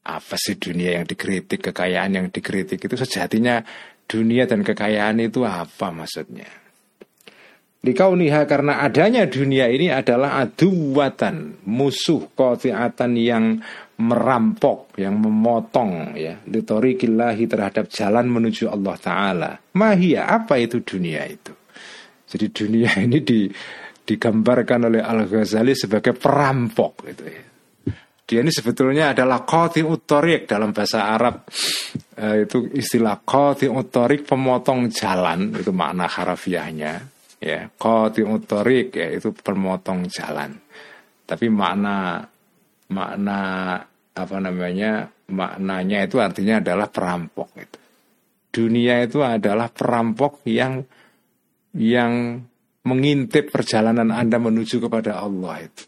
apa 0.05 0.35
sih 0.37 0.55
dunia 0.55 1.01
yang 1.01 1.05
dikritik, 1.09 1.59
kekayaan 1.59 2.11
yang 2.13 2.27
dikritik 2.29 2.77
itu 2.77 2.95
sejatinya 2.95 3.65
dunia 4.05 4.45
dan 4.45 4.61
kekayaan 4.61 5.17
itu 5.17 5.41
apa 5.41 5.89
maksudnya? 5.89 6.45
Dikauniha 7.85 8.49
karena 8.49 8.81
adanya 8.81 9.29
dunia 9.29 9.69
ini 9.69 9.93
adalah 9.93 10.41
aduwatan, 10.41 11.61
musuh 11.69 12.33
kotiatan 12.33 13.13
yang 13.13 13.61
merampok, 14.01 14.97
yang 14.97 15.21
memotong 15.21 16.17
ya, 16.17 16.41
litorikillahi 16.49 17.45
terhadap 17.45 17.85
jalan 17.93 18.25
menuju 18.25 18.73
Allah 18.73 18.95
Ta'ala. 18.97 19.51
Mahia, 19.77 20.25
apa 20.25 20.57
itu 20.57 20.81
dunia 20.81 21.29
itu? 21.29 21.64
Jadi 22.35 22.51
dunia 22.51 22.91
ini 23.07 23.23
di, 23.23 23.47
digambarkan 24.03 24.91
oleh 24.91 24.99
Al-Ghazali 24.99 25.71
sebagai 25.71 26.11
perampok 26.11 27.07
gitu 27.07 27.23
ya. 27.23 27.43
Dia 28.25 28.41
ini 28.41 28.49
sebetulnya 28.49 29.13
adalah 29.13 29.45
koti 29.45 29.85
utorik 29.85 30.49
dalam 30.49 30.73
bahasa 30.73 31.13
Arab. 31.13 31.45
E, 32.17 32.49
itu 32.49 32.73
istilah 32.73 33.21
koti 33.21 33.69
utorik 33.69 34.25
pemotong 34.25 34.89
jalan 34.89 35.53
itu 35.53 35.69
makna 35.69 36.09
harafiahnya. 36.09 36.93
Ya 37.37 37.69
koti 37.69 38.25
utorik 38.25 38.97
ya 38.97 39.13
itu 39.13 39.29
pemotong 39.29 40.09
jalan. 40.09 40.57
Tapi 41.21 41.53
makna 41.53 42.25
makna 42.89 43.39
apa 44.17 44.37
namanya 44.41 45.05
maknanya 45.29 46.09
itu 46.09 46.17
artinya 46.17 46.57
adalah 46.57 46.89
perampok 46.89 47.49
itu 47.61 47.79
dunia 48.55 49.03
itu 49.03 49.19
adalah 49.19 49.67
perampok 49.67 50.47
yang 50.47 50.79
yang 51.75 52.39
mengintip 52.87 53.51
perjalanan 53.51 54.09
Anda 54.15 54.39
menuju 54.39 54.79
kepada 54.79 55.19
Allah 55.19 55.67
itu 55.67 55.83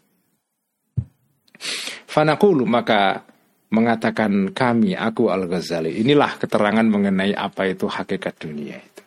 Fanakulu 2.08 2.64
maka 2.64 3.26
mengatakan 3.68 4.56
kami, 4.56 4.96
aku 4.96 5.28
Al-Ghazali. 5.28 6.00
Inilah 6.00 6.40
keterangan 6.40 6.86
mengenai 6.88 7.36
apa 7.36 7.68
itu 7.68 7.84
hakikat 7.84 8.40
dunia 8.40 8.80
itu. 8.80 9.02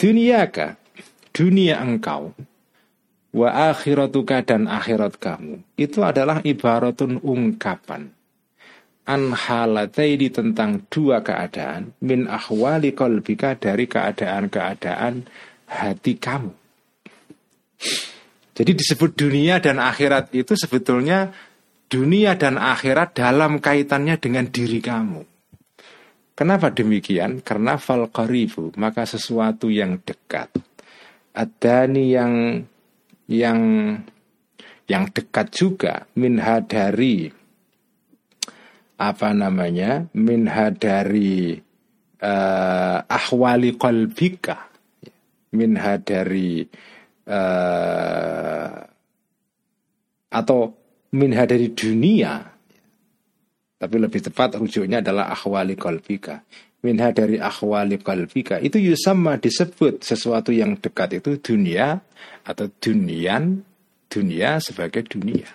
Dunia 0.00 0.48
kah? 0.48 0.78
Dunia 1.36 1.84
engkau. 1.84 2.32
wa 3.30 3.70
akhiratuka 3.70 4.42
dan 4.42 4.66
akhirat 4.66 5.22
kamu 5.22 5.62
itu 5.78 6.02
adalah 6.02 6.42
ibaratun 6.42 7.22
ungkapan 7.22 8.10
an 9.06 9.30
halataini 9.34 10.34
tentang 10.34 10.82
dua 10.90 11.22
keadaan 11.22 11.94
min 12.02 12.26
ahwali 12.26 12.90
qalbika 12.90 13.54
dari 13.54 13.86
keadaan-keadaan 13.86 15.30
hati 15.70 16.18
kamu. 16.18 16.52
Jadi 18.60 18.72
disebut 18.76 19.16
dunia 19.16 19.62
dan 19.62 19.80
akhirat 19.80 20.34
itu 20.36 20.52
sebetulnya 20.52 21.32
dunia 21.88 22.36
dan 22.36 22.60
akhirat 22.60 23.16
dalam 23.16 23.62
kaitannya 23.62 24.20
dengan 24.20 24.50
diri 24.50 24.82
kamu. 24.82 25.22
Kenapa 26.36 26.72
demikian? 26.72 27.44
Karena 27.44 27.76
fal 27.76 28.08
qaribu, 28.08 28.72
maka 28.76 29.04
sesuatu 29.04 29.68
yang 29.68 30.00
dekat. 30.00 30.48
Adani 31.36 32.04
yang 32.12 32.34
yang 33.30 33.60
yang 34.90 35.04
dekat 35.14 35.54
juga 35.54 36.08
minha 36.18 36.58
dari 36.64 37.30
apa 38.98 39.30
namanya 39.32 40.10
minha 40.12 40.68
dari 40.74 41.54
uh, 42.20 42.98
ahwali 43.04 43.78
minha 45.54 45.98
dari 45.98 46.62
uh, 47.26 48.74
atau 50.30 50.60
minha 51.14 51.42
dari 51.46 51.74
dunia. 51.74 52.46
Tapi 53.80 53.96
lebih 53.96 54.20
tepat 54.20 54.60
rujuknya 54.60 55.00
adalah 55.00 55.32
ahwali 55.32 55.72
qalbika. 55.72 56.44
Minha 56.84 57.12
dari 57.16 57.40
ahwali 57.40 57.96
qalbika. 58.00 58.60
Itu 58.60 58.76
yusamma 58.76 59.40
disebut 59.40 60.04
sesuatu 60.04 60.52
yang 60.52 60.76
dekat 60.76 61.20
itu 61.20 61.40
dunia 61.40 62.04
atau 62.44 62.68
dunian 62.68 63.64
dunia 64.12 64.60
sebagai 64.60 65.08
dunia. 65.08 65.48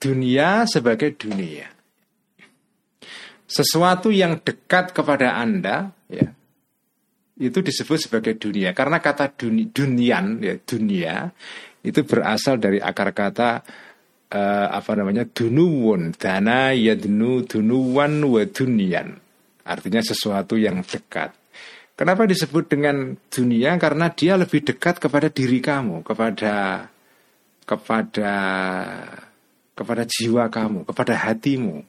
Dunia 0.00 0.64
sebagai 0.64 1.12
dunia. 1.16 1.68
Sesuatu 3.44 4.08
yang 4.08 4.40
dekat 4.40 4.96
kepada 4.96 5.36
Anda 5.36 5.92
ya 6.08 6.32
itu 7.38 7.58
disebut 7.58 7.98
sebagai 7.98 8.38
dunia. 8.38 8.70
Karena 8.70 9.02
kata 9.02 9.34
duni, 9.34 9.66
dunian 9.70 10.38
ya 10.38 10.54
dunia 10.58 11.30
itu 11.82 12.00
berasal 12.06 12.62
dari 12.62 12.78
akar 12.78 13.10
kata 13.10 13.50
uh, 14.30 14.68
apa 14.70 14.92
namanya 14.94 15.26
dunuwun. 15.26 16.14
Dana 16.14 16.70
yadnu 16.70 17.42
dunuwan 17.46 18.22
wa 18.22 18.42
dunian. 18.46 19.18
Artinya 19.64 20.04
sesuatu 20.04 20.60
yang 20.60 20.84
dekat. 20.84 21.34
Kenapa 21.94 22.26
disebut 22.26 22.66
dengan 22.66 23.14
dunia? 23.30 23.78
Karena 23.78 24.10
dia 24.10 24.34
lebih 24.34 24.66
dekat 24.66 24.98
kepada 24.98 25.30
diri 25.30 25.62
kamu 25.62 26.02
kepada 26.02 26.86
kepada 27.64 28.34
kepada 29.74 30.02
jiwa 30.06 30.46
kamu 30.52 30.86
kepada 30.86 31.14
hatimu 31.16 31.82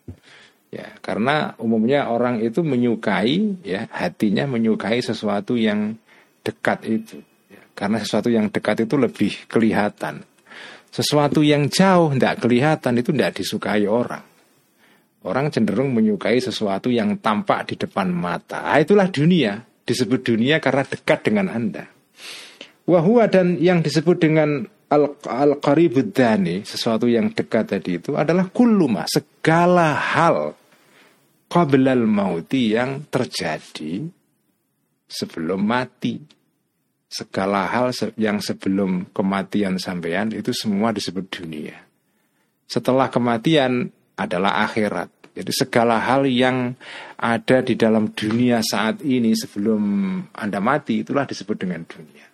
Ya, 0.76 0.92
karena 1.00 1.56
umumnya 1.56 2.12
orang 2.12 2.44
itu 2.44 2.60
menyukai 2.60 3.64
ya 3.64 3.88
hatinya 3.96 4.44
menyukai 4.44 5.00
sesuatu 5.00 5.56
yang 5.56 5.96
dekat 6.44 6.84
itu. 6.84 7.24
Ya, 7.48 7.64
karena 7.72 8.04
sesuatu 8.04 8.28
yang 8.28 8.52
dekat 8.52 8.84
itu 8.84 9.00
lebih 9.00 9.48
kelihatan. 9.48 10.28
Sesuatu 10.92 11.40
yang 11.48 11.72
jauh 11.72 12.12
tidak 12.12 12.44
kelihatan 12.44 13.00
itu 13.00 13.16
tidak 13.16 13.40
disukai 13.40 13.88
orang. 13.88 14.24
Orang 15.24 15.48
cenderung 15.48 15.96
menyukai 15.96 16.44
sesuatu 16.44 16.92
yang 16.92 17.24
tampak 17.24 17.72
di 17.72 17.76
depan 17.80 18.12
mata. 18.12 18.60
Nah, 18.60 18.76
itulah 18.76 19.08
dunia. 19.08 19.64
Disebut 19.88 20.28
dunia 20.28 20.60
karena 20.60 20.84
dekat 20.84 21.24
dengan 21.24 21.48
Anda. 21.48 21.88
Wahua 22.84 23.32
dan 23.32 23.58
yang 23.64 23.80
disebut 23.80 24.18
dengan 24.22 24.68
al-qaribud 25.26 26.14
dani, 26.14 26.62
sesuatu 26.62 27.10
yang 27.10 27.34
dekat 27.34 27.74
tadi 27.74 27.98
itu 27.98 28.14
adalah 28.14 28.50
kuluma, 28.54 29.10
segala 29.10 29.98
hal 29.98 30.54
qablal 31.50 32.06
mauti 32.06 32.74
yang 32.74 33.08
terjadi 33.08 34.06
sebelum 35.06 35.62
mati. 35.62 36.22
Segala 37.06 37.72
hal 37.72 37.96
yang 38.20 38.44
sebelum 38.44 39.08
kematian 39.16 39.80
sampean 39.80 40.36
itu 40.36 40.52
semua 40.52 40.92
disebut 40.92 41.24
dunia. 41.32 41.80
Setelah 42.68 43.08
kematian 43.08 43.88
adalah 44.20 44.68
akhirat. 44.68 45.08
Jadi 45.32 45.52
segala 45.56 46.00
hal 46.00 46.28
yang 46.28 46.76
ada 47.16 47.64
di 47.64 47.80
dalam 47.80 48.12
dunia 48.12 48.60
saat 48.60 49.00
ini 49.04 49.32
sebelum 49.32 49.84
Anda 50.32 50.60
mati 50.60 51.08
itulah 51.08 51.24
disebut 51.24 51.56
dengan 51.56 51.88
dunia. 51.88 52.26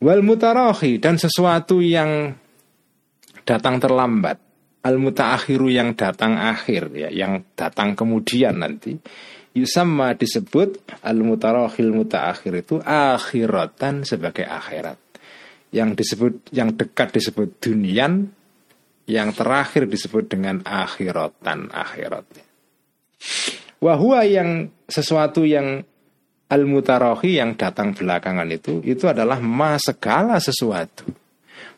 Wal 0.00 0.20
mutarahi 0.24 0.96
dan 0.96 1.20
sesuatu 1.20 1.80
yang 1.84 2.32
datang 3.44 3.76
terlambat 3.80 4.45
al 4.86 5.02
mutaakhiru 5.02 5.66
yang 5.66 5.98
datang 5.98 6.38
akhir 6.38 6.94
ya, 6.94 7.10
yang 7.10 7.42
datang 7.58 7.98
kemudian 7.98 8.62
nanti. 8.62 8.94
Yusamma 9.56 10.14
disebut 10.14 11.00
al 11.02 11.26
mutarakhil 11.26 11.90
mutaakhir 11.90 12.62
itu 12.62 12.76
akhiratan 12.84 14.06
sebagai 14.06 14.46
akhirat. 14.46 15.00
Yang 15.74 15.90
disebut 15.98 16.34
yang 16.54 16.78
dekat 16.78 17.18
disebut 17.18 17.58
dunian, 17.58 18.30
yang 19.10 19.34
terakhir 19.34 19.90
disebut 19.90 20.30
dengan 20.30 20.62
akhiratan 20.62 21.72
akhirat. 21.72 22.24
Wahua 23.80 24.22
yang 24.28 24.70
sesuatu 24.86 25.42
yang 25.42 25.82
al 26.46 26.62
mutarohi 26.68 27.42
yang 27.42 27.58
datang 27.58 27.90
belakangan 27.90 28.46
itu 28.52 28.78
itu 28.86 29.10
adalah 29.10 29.42
ma 29.42 29.74
segala 29.82 30.38
sesuatu 30.38 31.10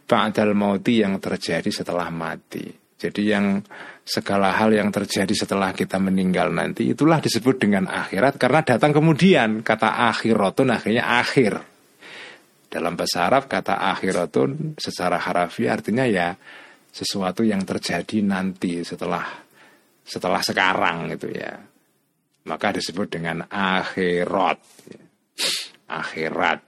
ba'dal 0.08 0.56
mauti 0.56 1.04
yang 1.04 1.20
terjadi 1.20 1.68
setelah 1.68 2.08
mati. 2.08 2.87
Jadi 2.98 3.30
yang 3.30 3.62
segala 4.02 4.50
hal 4.58 4.74
yang 4.74 4.90
terjadi 4.90 5.30
setelah 5.30 5.70
kita 5.70 6.02
meninggal 6.02 6.50
nanti 6.50 6.90
itulah 6.90 7.22
disebut 7.22 7.62
dengan 7.62 7.86
akhirat 7.86 8.34
karena 8.42 8.66
datang 8.66 8.90
kemudian 8.90 9.62
kata 9.62 10.10
akhiratun 10.10 10.74
akhirnya 10.74 11.06
akhir. 11.06 11.62
Dalam 12.66 12.98
bahasa 12.98 13.30
Arab 13.30 13.46
kata 13.46 13.78
akhiratun 13.94 14.74
secara 14.82 15.22
harafiah 15.22 15.78
artinya 15.78 16.04
ya 16.10 16.34
sesuatu 16.90 17.46
yang 17.46 17.62
terjadi 17.62 18.18
nanti 18.26 18.82
setelah 18.82 19.46
setelah 20.02 20.42
sekarang 20.42 21.14
itu 21.14 21.30
ya. 21.30 21.54
Maka 22.50 22.74
disebut 22.74 23.14
dengan 23.14 23.46
akhirat. 23.46 24.58
Akhirat. 25.86 26.60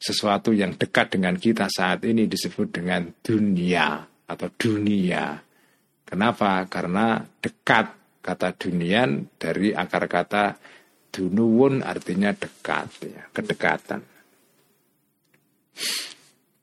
Sesuatu 0.00 0.56
yang 0.56 0.80
dekat 0.80 1.12
dengan 1.12 1.36
kita 1.36 1.68
saat 1.68 2.08
ini 2.08 2.24
disebut 2.24 2.72
dengan 2.72 3.12
dunia 3.20 4.13
atau 4.28 4.48
dunia. 4.54 5.40
Kenapa? 6.04 6.64
Karena 6.68 7.20
dekat 7.40 8.20
kata 8.24 8.56
dunian 8.56 9.28
dari 9.36 9.76
akar 9.76 10.08
kata 10.08 10.56
dunuwun 11.12 11.84
artinya 11.84 12.32
dekat 12.32 12.88
ya, 13.04 13.22
kedekatan. 13.30 14.00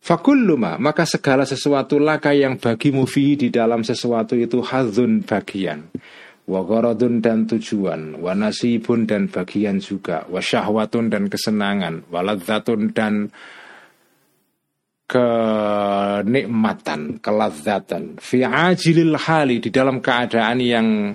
Fakulluma 0.02 0.82
maka 0.82 1.06
segala 1.06 1.46
sesuatu 1.46 2.02
laka 2.02 2.34
yang 2.34 2.58
bagimu 2.58 3.06
fi 3.06 3.38
di 3.38 3.54
dalam 3.54 3.86
sesuatu 3.86 4.34
itu 4.34 4.60
hadzun 4.66 5.22
bagian 5.22 5.88
wa 6.50 6.66
dan 6.98 7.46
tujuan 7.46 8.18
wa 8.18 8.34
nasibun 8.34 9.06
dan 9.06 9.30
bagian 9.30 9.78
juga 9.78 10.26
wa 10.26 10.42
syahwatun 10.42 11.14
dan 11.14 11.30
kesenangan 11.30 12.04
waladzatun 12.10 12.92
dan 12.98 13.30
kenikmatan, 15.12 17.02
kelazatan 17.20 18.16
fi 18.16 18.48
ajilil 18.48 19.20
hali 19.20 19.60
di 19.60 19.68
dalam 19.68 20.00
keadaan 20.00 20.64
yang 20.64 21.12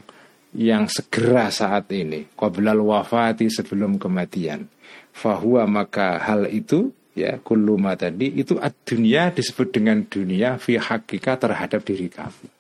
yang 0.52 0.84
segera 0.88 1.48
saat 1.48 1.88
ini 1.96 2.28
qablal 2.36 2.84
wafati 2.84 3.48
sebelum 3.48 3.96
kematian. 3.96 4.68
Fahuwa 5.16 5.64
maka 5.64 6.20
hal 6.20 6.44
itu 6.52 6.92
ya 7.16 7.40
kuluma 7.40 7.96
tadi 7.96 8.36
itu 8.36 8.60
dunia 8.84 9.32
disebut 9.32 9.72
dengan 9.72 10.04
dunia 10.04 10.60
fi 10.60 10.76
hakika 10.76 11.40
terhadap 11.40 11.80
diri 11.80 12.12
kamu. 12.12 12.52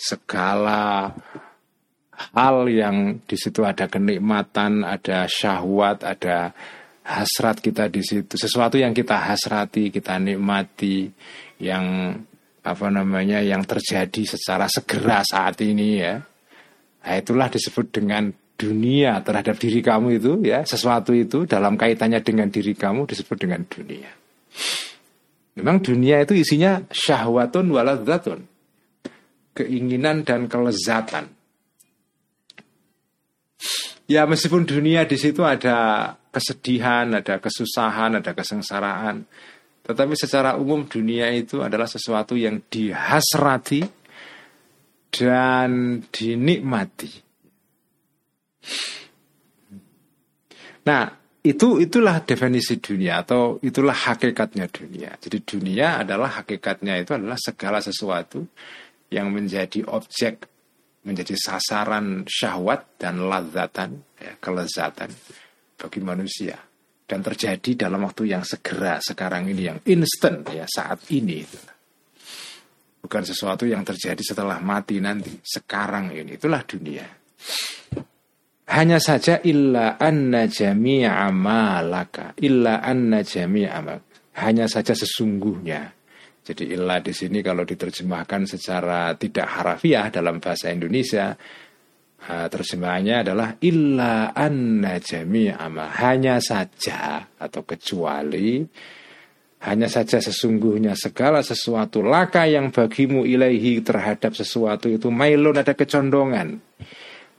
Segala 0.00 1.12
hal 2.32 2.56
yang 2.72 3.20
di 3.28 3.36
situ 3.36 3.60
ada 3.60 3.92
kenikmatan 3.92 4.88
ada 4.88 5.28
syahwat 5.28 6.00
ada 6.00 6.56
hasrat 7.02 7.58
kita 7.58 7.90
di 7.90 8.02
situ, 8.02 8.38
sesuatu 8.38 8.78
yang 8.78 8.94
kita 8.94 9.18
hasrati, 9.18 9.90
kita 9.90 10.18
nikmati, 10.22 11.10
yang 11.58 12.14
apa 12.62 12.86
namanya 12.94 13.42
yang 13.42 13.66
terjadi 13.66 14.22
secara 14.22 14.70
segera 14.70 15.26
saat 15.26 15.58
ini 15.66 15.98
ya. 15.98 16.22
Nah, 17.02 17.14
itulah 17.18 17.50
disebut 17.50 17.90
dengan 17.90 18.30
dunia 18.54 19.18
terhadap 19.26 19.58
diri 19.58 19.82
kamu 19.82 20.22
itu 20.22 20.32
ya, 20.46 20.62
sesuatu 20.62 21.10
itu 21.10 21.42
dalam 21.50 21.74
kaitannya 21.74 22.22
dengan 22.22 22.46
diri 22.46 22.78
kamu 22.78 23.10
disebut 23.10 23.36
dengan 23.42 23.66
dunia. 23.66 24.10
Memang 25.58 25.82
dunia 25.82 26.22
itu 26.22 26.38
isinya 26.38 26.80
syahwatun 26.88 27.66
waladzatun. 27.74 28.40
Keinginan 29.52 30.24
dan 30.24 30.48
kelezatan. 30.48 31.28
Ya 34.12 34.28
meskipun 34.28 34.68
dunia 34.68 35.08
di 35.08 35.16
situ 35.16 35.40
ada 35.40 36.12
kesedihan, 36.28 37.08
ada 37.16 37.40
kesusahan, 37.40 38.20
ada 38.20 38.36
kesengsaraan. 38.36 39.24
Tetapi 39.88 40.12
secara 40.20 40.60
umum 40.60 40.84
dunia 40.84 41.32
itu 41.32 41.64
adalah 41.64 41.88
sesuatu 41.88 42.36
yang 42.36 42.60
dihasrati 42.68 43.80
dan 45.08 46.04
dinikmati. 46.12 47.12
Nah, 50.84 51.04
itu 51.40 51.80
itulah 51.80 52.20
definisi 52.20 52.84
dunia 52.84 53.24
atau 53.24 53.56
itulah 53.64 53.96
hakikatnya 53.96 54.68
dunia. 54.68 55.16
Jadi 55.16 55.40
dunia 55.40 56.04
adalah 56.04 56.44
hakikatnya 56.44 57.00
itu 57.00 57.16
adalah 57.16 57.40
segala 57.40 57.80
sesuatu 57.80 58.44
yang 59.08 59.32
menjadi 59.32 59.88
objek, 59.88 60.51
menjadi 61.02 61.34
sasaran 61.34 62.24
syahwat 62.26 62.98
dan 62.98 63.26
lazatan, 63.26 64.02
ya, 64.18 64.38
kelezatan 64.38 65.10
bagi 65.78 66.00
manusia. 66.02 66.58
Dan 67.02 67.20
terjadi 67.20 67.86
dalam 67.86 68.08
waktu 68.08 68.32
yang 68.32 68.40
segera 68.40 68.96
sekarang 69.02 69.50
ini 69.50 69.62
yang 69.68 69.78
instant 69.84 70.48
ya 70.48 70.64
saat 70.64 71.12
ini 71.12 71.44
bukan 73.02 73.26
sesuatu 73.26 73.66
yang 73.66 73.82
terjadi 73.82 74.22
setelah 74.22 74.62
mati 74.62 75.02
nanti 75.02 75.34
sekarang 75.42 76.14
ini. 76.14 76.38
Itulah 76.38 76.62
dunia. 76.62 77.04
Hanya 78.72 79.02
saja 79.02 79.42
illa 79.42 79.98
anna 79.98 80.46
jami'a 80.46 81.28
malaka 81.34 82.32
illa 82.40 82.80
anna 82.80 83.20
jami'a 83.20 83.82
hanya 84.40 84.64
saja 84.64 84.96
sesungguhnya 84.96 86.01
jadi 86.42 86.74
illa 86.74 86.98
di 86.98 87.14
sini 87.14 87.38
kalau 87.38 87.62
diterjemahkan 87.62 88.50
secara 88.50 89.14
tidak 89.14 89.46
harafiah 89.46 90.10
dalam 90.10 90.42
bahasa 90.42 90.74
Indonesia 90.74 91.38
terjemahannya 92.22 93.16
adalah 93.26 93.48
illa 93.62 94.30
anna 94.30 94.98
jami'a 94.98 95.66
hanya 96.02 96.38
saja 96.38 97.26
atau 97.38 97.62
kecuali 97.66 98.62
hanya 99.62 99.86
saja 99.86 100.18
sesungguhnya 100.18 100.98
segala 100.98 101.38
sesuatu 101.38 102.02
laka 102.02 102.50
yang 102.50 102.74
bagimu 102.74 103.22
ilaihi 103.22 103.78
terhadap 103.86 104.34
sesuatu 104.34 104.90
itu 104.90 105.06
mailun 105.06 105.54
ada 105.54 105.78
kecondongan. 105.78 106.58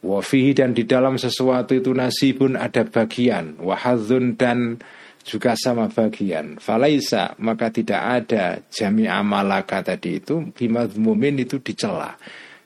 Wafihi 0.03 0.55
dan 0.55 0.71
di 0.71 0.87
dalam 0.87 1.19
sesuatu 1.19 1.75
itu 1.75 1.91
nasibun 1.91 2.55
ada 2.55 2.87
bagian. 2.87 3.59
Wahadzun 3.59 4.39
dan 4.39 4.79
juga 5.23 5.55
sama 5.55 5.87
bagian 5.87 6.59
falaisa 6.59 7.33
maka 7.39 7.71
tidak 7.71 8.01
ada 8.03 8.59
jami'a 8.67 9.23
malaka 9.23 9.79
tadi 9.81 10.19
itu 10.19 10.51
bimadmumin 10.51 11.41
itu 11.47 11.63
dicela 11.63 12.19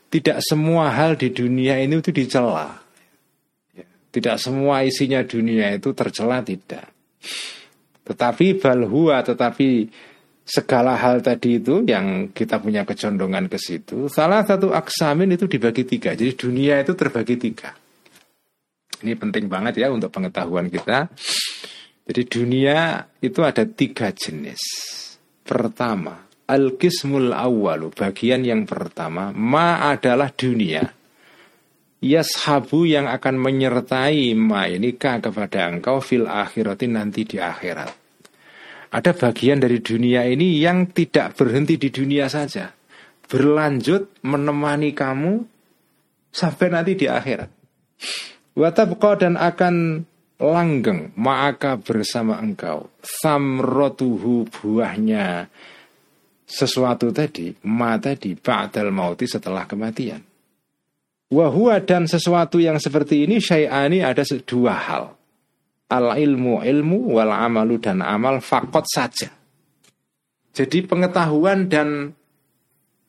tidak 0.07 0.39
semua 0.39 0.87
hal 0.95 1.19
di 1.19 1.35
dunia 1.35 1.83
ini 1.83 1.99
itu 1.99 2.15
dicela. 2.15 2.79
Ya, 3.75 3.83
tidak 4.15 4.39
semua 4.39 4.87
isinya 4.87 5.19
dunia 5.19 5.75
itu 5.75 5.91
tercela 5.91 6.39
tidak. 6.39 6.87
Tetapi 8.07 8.55
balhua, 8.55 9.19
tetapi 9.19 9.91
segala 10.47 10.95
hal 10.95 11.19
tadi 11.19 11.59
itu 11.59 11.83
yang 11.83 12.31
kita 12.31 12.63
punya 12.63 12.87
kecondongan 12.87 13.51
ke 13.51 13.59
situ, 13.59 14.07
salah 14.07 14.47
satu 14.47 14.71
aksamin 14.71 15.35
itu 15.35 15.43
dibagi 15.43 15.83
tiga. 15.83 16.15
Jadi 16.15 16.39
dunia 16.39 16.79
itu 16.79 16.95
terbagi 16.95 17.35
tiga. 17.35 17.75
Ini 19.03 19.13
penting 19.19 19.51
banget 19.51 19.83
ya 19.83 19.91
untuk 19.91 20.07
pengetahuan 20.07 20.71
kita. 20.71 21.11
Jadi 22.07 22.23
dunia 22.23 23.03
itu 23.19 23.43
ada 23.43 23.67
tiga 23.67 24.15
jenis. 24.15 24.63
Pertama, 25.43 26.27
Al-Qismul 26.47 27.35
Awalu 27.35 27.91
Bagian 27.91 28.47
yang 28.47 28.63
pertama. 28.63 29.35
Ma 29.35 29.83
adalah 29.91 30.31
dunia. 30.31 30.87
Yashabu 31.99 32.87
yang 32.87 33.11
akan 33.11 33.35
menyertai 33.41 34.37
Ma 34.37 34.69
ini 34.69 34.95
ka 34.95 35.19
kepada 35.19 35.67
engkau 35.67 35.99
Fil 35.99 36.29
akhirati 36.29 36.87
nanti 36.87 37.27
di 37.27 37.41
akhirat. 37.43 37.91
Ada 38.87 39.11
bagian 39.11 39.59
dari 39.59 39.83
dunia 39.83 40.23
ini 40.23 40.63
Yang 40.63 40.95
tidak 40.95 41.35
berhenti 41.35 41.75
di 41.75 41.91
dunia 41.91 42.31
saja. 42.31 42.71
Berlanjut 43.27 44.23
menemani 44.23 44.95
kamu 44.95 45.43
Sampai 46.31 46.71
nanti 46.71 46.95
di 46.95 47.09
akhirat. 47.09 47.49
Watabqa 48.55 49.11
dan 49.19 49.35
akan 49.35 50.05
langgeng 50.37 51.13
Ma'aka 51.17 51.81
bersama 51.81 52.37
engkau 52.41 52.89
Samrotuhu 53.01 54.45
buahnya 54.47 55.49
sesuatu 56.47 57.11
tadi, 57.11 57.51
ma 57.67 57.99
tadi, 57.99 58.31
ba'dal 58.31 58.87
mauti 58.87 59.27
setelah 59.27 59.67
kematian. 59.67 60.23
Wahua 61.27 61.83
dan 61.83 62.07
sesuatu 62.07 62.55
yang 62.55 62.79
seperti 62.79 63.27
ini 63.27 63.43
syai'ani 63.43 63.99
ada 63.99 64.23
dua 64.47 64.79
hal. 64.79 65.11
Al 65.91 66.15
ilmu 66.15 66.63
ilmu 66.63 67.19
wal 67.19 67.35
amalu 67.35 67.83
dan 67.83 67.99
amal 67.99 68.39
fakot 68.39 68.87
saja. 68.87 69.27
Jadi 70.55 70.87
pengetahuan 70.87 71.67
dan 71.67 72.15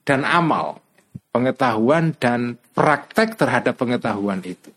dan 0.02 0.26
amal, 0.26 0.82
pengetahuan 1.30 2.18
dan 2.18 2.58
praktek 2.74 3.38
terhadap 3.38 3.78
pengetahuan 3.78 4.42
itu. 4.42 4.74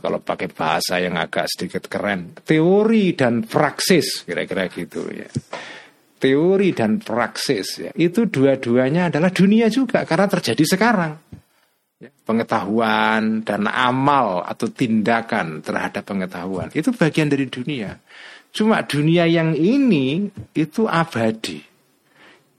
Kalau 0.00 0.24
pakai 0.24 0.48
bahasa 0.48 0.96
yang 0.96 1.20
agak 1.20 1.52
sedikit 1.52 1.84
keren, 1.90 2.32
teori 2.40 3.12
dan 3.12 3.44
praksis 3.44 4.24
kira-kira 4.24 4.72
gitu 4.72 5.04
ya 5.12 5.28
teori 6.22 6.70
dan 6.70 7.02
praksis 7.02 7.82
ya, 7.82 7.90
itu 7.98 8.30
dua-duanya 8.30 9.10
adalah 9.10 9.34
dunia 9.34 9.66
juga 9.66 10.06
karena 10.06 10.30
terjadi 10.30 10.62
sekarang. 10.62 11.18
Ya, 11.98 12.14
pengetahuan 12.22 13.42
dan 13.42 13.66
amal 13.66 14.46
atau 14.46 14.70
tindakan 14.70 15.66
terhadap 15.66 16.06
pengetahuan 16.06 16.70
itu 16.70 16.94
bagian 16.94 17.26
dari 17.26 17.50
dunia. 17.50 17.98
Cuma 18.54 18.86
dunia 18.86 19.26
yang 19.26 19.58
ini 19.58 20.30
itu 20.54 20.86
abadi. 20.86 21.58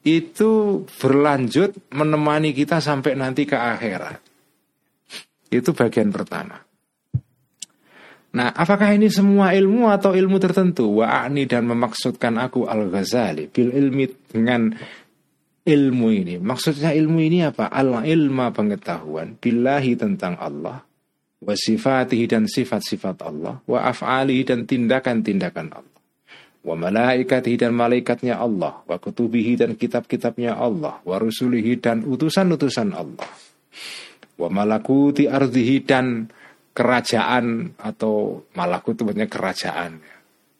Itu 0.03 0.83
berlanjut 0.99 1.95
menemani 1.95 2.51
kita 2.51 2.83
sampai 2.83 3.15
nanti 3.15 3.47
ke 3.47 3.55
akhirat. 3.55 4.19
Itu 5.47 5.71
bagian 5.71 6.11
pertama. 6.11 6.59
Nah, 8.33 8.49
apakah 8.49 8.97
ini 8.97 9.13
semua 9.13 9.53
ilmu 9.53 9.93
atau 9.93 10.17
ilmu 10.17 10.41
tertentu? 10.41 10.89
Wa'ani 10.89 11.45
dan 11.45 11.69
memaksudkan 11.69 12.41
aku 12.41 12.65
Al-Ghazali 12.65 13.45
bil 13.53 13.69
ilmi 13.69 14.09
dengan 14.33 14.73
ilmu 15.63 16.07
ini. 16.09 16.35
Maksudnya 16.41 16.97
ilmu 16.97 17.21
ini 17.21 17.45
apa? 17.45 17.69
Al-ilma 17.69 18.49
pengetahuan 18.49 19.37
billahi 19.37 19.93
tentang 19.93 20.41
Allah 20.41 20.81
wa 21.43 21.53
sifatihi 21.53 22.25
dan 22.25 22.47
sifat-sifat 22.47 23.19
Allah 23.21 23.59
wa 23.67 23.79
af'alihi 23.83 24.43
dan 24.47 24.63
tindakan-tindakan 24.63 25.67
Allah 25.75 25.99
wa 26.63 26.75
malaikatihi 26.79 27.59
dan 27.59 27.75
malaikatnya 27.75 28.39
Allah 28.39 28.79
wa 28.87 28.95
kutubihi 28.95 29.59
dan 29.59 29.75
kitab-kitabnya 29.75 30.55
Allah 30.55 31.03
wa 31.03 31.15
rusulihi 31.19 31.83
dan 31.83 32.07
utusan-utusan 32.07 32.95
Allah 32.95 33.27
wa 34.39 34.47
malakuti 34.47 35.27
ardihi 35.27 35.83
dan 35.83 36.31
kerajaan 36.73 37.77
atau 37.77 38.45
malakut 38.57 38.97
itu 38.97 39.05
maksudnya 39.05 39.29
kerajaan. 39.29 40.01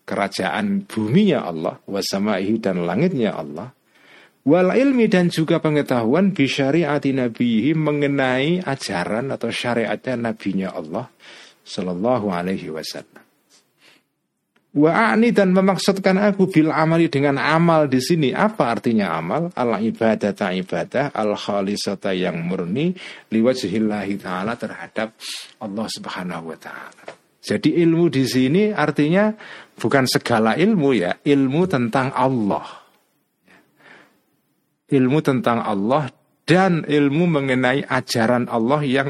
Kerajaan 0.03 0.83
buminya 0.85 1.47
Allah 1.47 1.75
wasamaihi 1.89 2.59
dan 2.61 2.85
langitnya 2.85 3.33
Allah. 3.33 3.73
Wal 4.43 4.75
ilmi 4.75 5.07
dan 5.07 5.31
juga 5.31 5.63
pengetahuan 5.63 6.35
bisyariati 6.35 7.15
nabihi 7.15 7.71
mengenai 7.73 8.59
ajaran 8.59 9.31
atau 9.31 9.47
syariatnya 9.47 10.19
nabinya 10.19 10.75
Allah 10.75 11.07
sallallahu 11.63 12.27
alaihi 12.27 12.67
wasallam 12.67 13.22
Wa'ani 14.73 15.29
dan 15.29 15.53
memaksudkan 15.53 16.17
aku 16.17 16.49
bil 16.49 16.73
amali 16.73 17.05
dengan 17.05 17.37
amal 17.37 17.85
di 17.85 18.01
sini. 18.01 18.33
Apa 18.33 18.73
artinya 18.73 19.13
amal? 19.13 19.53
Al 19.53 19.77
ibadah 19.77 20.33
ta 20.33 20.49
ibadah 20.49 21.13
al 21.13 21.37
khalisata 21.37 22.09
yang 22.17 22.41
murni 22.41 22.97
liwajhillahi 23.29 24.17
taala 24.17 24.57
terhadap 24.57 25.13
Allah 25.61 25.85
Subhanahu 25.85 26.49
wa 26.49 26.57
taala. 26.57 27.05
Jadi 27.43 27.77
ilmu 27.85 28.09
di 28.09 28.25
sini 28.25 28.73
artinya 28.73 29.29
bukan 29.77 30.09
segala 30.09 30.57
ilmu 30.57 30.89
ya, 30.97 31.21
ilmu 31.21 31.69
tentang 31.69 32.09
Allah. 32.09 32.65
Ilmu 34.89 35.19
tentang 35.21 35.61
Allah 35.61 36.09
dan 36.49 36.81
ilmu 36.81 37.29
mengenai 37.29 37.85
ajaran 37.85 38.49
Allah 38.49 38.81
yang 38.81 39.09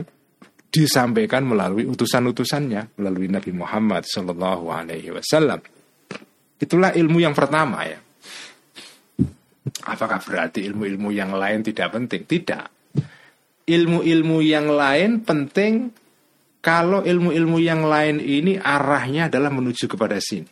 disampaikan 0.73 1.45
melalui 1.45 1.85
utusan-utusannya 1.85 2.97
melalui 2.97 3.29
Nabi 3.29 3.53
Muhammad 3.53 4.09
Shallallahu 4.09 4.73
Alaihi 4.73 5.13
Wasallam. 5.13 5.61
Itulah 6.57 6.97
ilmu 6.97 7.21
yang 7.21 7.37
pertama 7.37 7.85
ya. 7.85 8.01
Apakah 9.85 10.17
berarti 10.25 10.65
ilmu-ilmu 10.65 11.13
yang 11.13 11.37
lain 11.37 11.61
tidak 11.61 11.93
penting? 11.93 12.25
Tidak. 12.25 12.65
Ilmu-ilmu 13.69 14.37
yang 14.41 14.67
lain 14.73 15.21
penting 15.21 15.93
kalau 16.57 17.05
ilmu-ilmu 17.05 17.61
yang 17.61 17.85
lain 17.85 18.17
ini 18.17 18.57
arahnya 18.57 19.29
adalah 19.29 19.53
menuju 19.53 19.85
kepada 19.85 20.17
sini. 20.17 20.49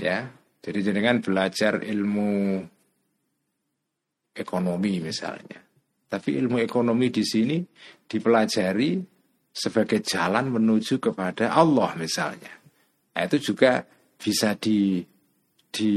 Ya, 0.00 0.32
jadi 0.64 0.80
dengan 0.80 1.20
belajar 1.20 1.84
ilmu 1.84 2.64
ekonomi 4.32 5.04
misalnya 5.04 5.69
tapi 6.10 6.34
ilmu 6.34 6.58
ekonomi 6.58 7.06
di 7.14 7.22
sini 7.22 7.62
dipelajari 8.10 8.98
sebagai 9.54 10.02
jalan 10.02 10.50
menuju 10.50 10.98
kepada 10.98 11.54
Allah 11.54 11.94
misalnya. 11.94 12.50
Nah, 13.14 13.22
itu 13.22 13.54
juga 13.54 13.86
bisa 14.18 14.58
di 14.58 15.06
di 15.70 15.94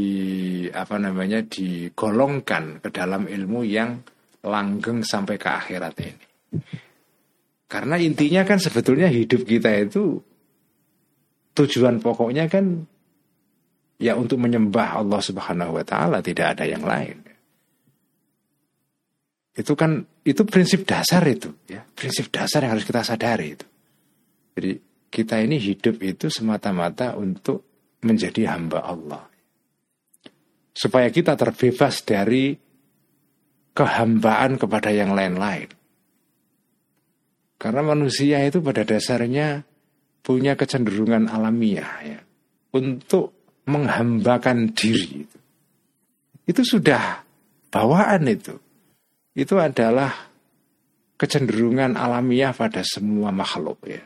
apa 0.70 1.02
namanya 1.02 1.42
digolongkan 1.42 2.78
ke 2.78 2.94
dalam 2.94 3.26
ilmu 3.26 3.66
yang 3.66 3.98
langgeng 4.46 5.02
sampai 5.02 5.42
ke 5.42 5.50
akhirat 5.50 5.94
ini. 5.98 6.26
Karena 7.66 7.98
intinya 7.98 8.46
kan 8.46 8.62
sebetulnya 8.62 9.10
hidup 9.10 9.50
kita 9.50 9.74
itu 9.82 10.22
tujuan 11.58 11.98
pokoknya 12.06 12.46
kan 12.46 12.86
ya 13.98 14.14
untuk 14.14 14.38
menyembah 14.38 15.02
Allah 15.02 15.22
Subhanahu 15.26 15.82
wa 15.82 15.86
taala, 15.86 16.22
tidak 16.22 16.54
ada 16.54 16.70
yang 16.70 16.86
lain. 16.86 17.33
Itu 19.54 19.78
kan 19.78 20.02
itu 20.26 20.42
prinsip 20.50 20.90
dasar 20.90 21.22
itu 21.30 21.54
ya, 21.70 21.86
prinsip 21.94 22.34
dasar 22.34 22.66
yang 22.66 22.74
harus 22.74 22.86
kita 22.90 23.06
sadari 23.06 23.54
itu. 23.54 23.68
Jadi 24.58 24.72
kita 25.14 25.38
ini 25.42 25.62
hidup 25.62 26.02
itu 26.02 26.30
semata-mata 26.34 27.14
untuk 27.14 27.62
menjadi 28.02 28.58
hamba 28.58 28.82
Allah 28.82 29.34
supaya 30.74 31.08
kita 31.14 31.38
terbebas 31.38 32.02
dari 32.02 32.58
kehambaan 33.78 34.58
kepada 34.58 34.90
yang 34.90 35.14
lain-lain. 35.14 35.70
Karena 37.62 37.82
manusia 37.86 38.42
itu 38.44 38.60
pada 38.60 38.84
dasarnya 38.84 39.64
punya 40.26 40.58
kecenderungan 40.58 41.32
alamiah 41.32 41.94
ya 42.04 42.20
untuk 42.76 43.32
menghambakan 43.70 44.76
diri 44.76 45.24
itu. 45.24 45.40
Itu 46.44 46.62
sudah 46.68 47.24
bawaan 47.72 48.28
itu. 48.28 48.60
Itu 49.34 49.58
adalah 49.58 50.30
kecenderungan 51.18 51.98
alamiah 51.98 52.54
pada 52.54 52.86
semua 52.86 53.34
makhluk 53.34 53.82
ya. 53.86 54.02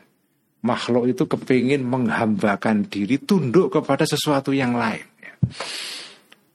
Makhluk 0.64 1.06
itu 1.06 1.24
kepingin 1.28 1.86
menghambakan 1.86 2.88
diri 2.90 3.22
tunduk 3.22 3.78
kepada 3.78 4.02
sesuatu 4.02 4.50
yang 4.50 4.74
lain. 4.74 5.06
Ya. 5.22 5.32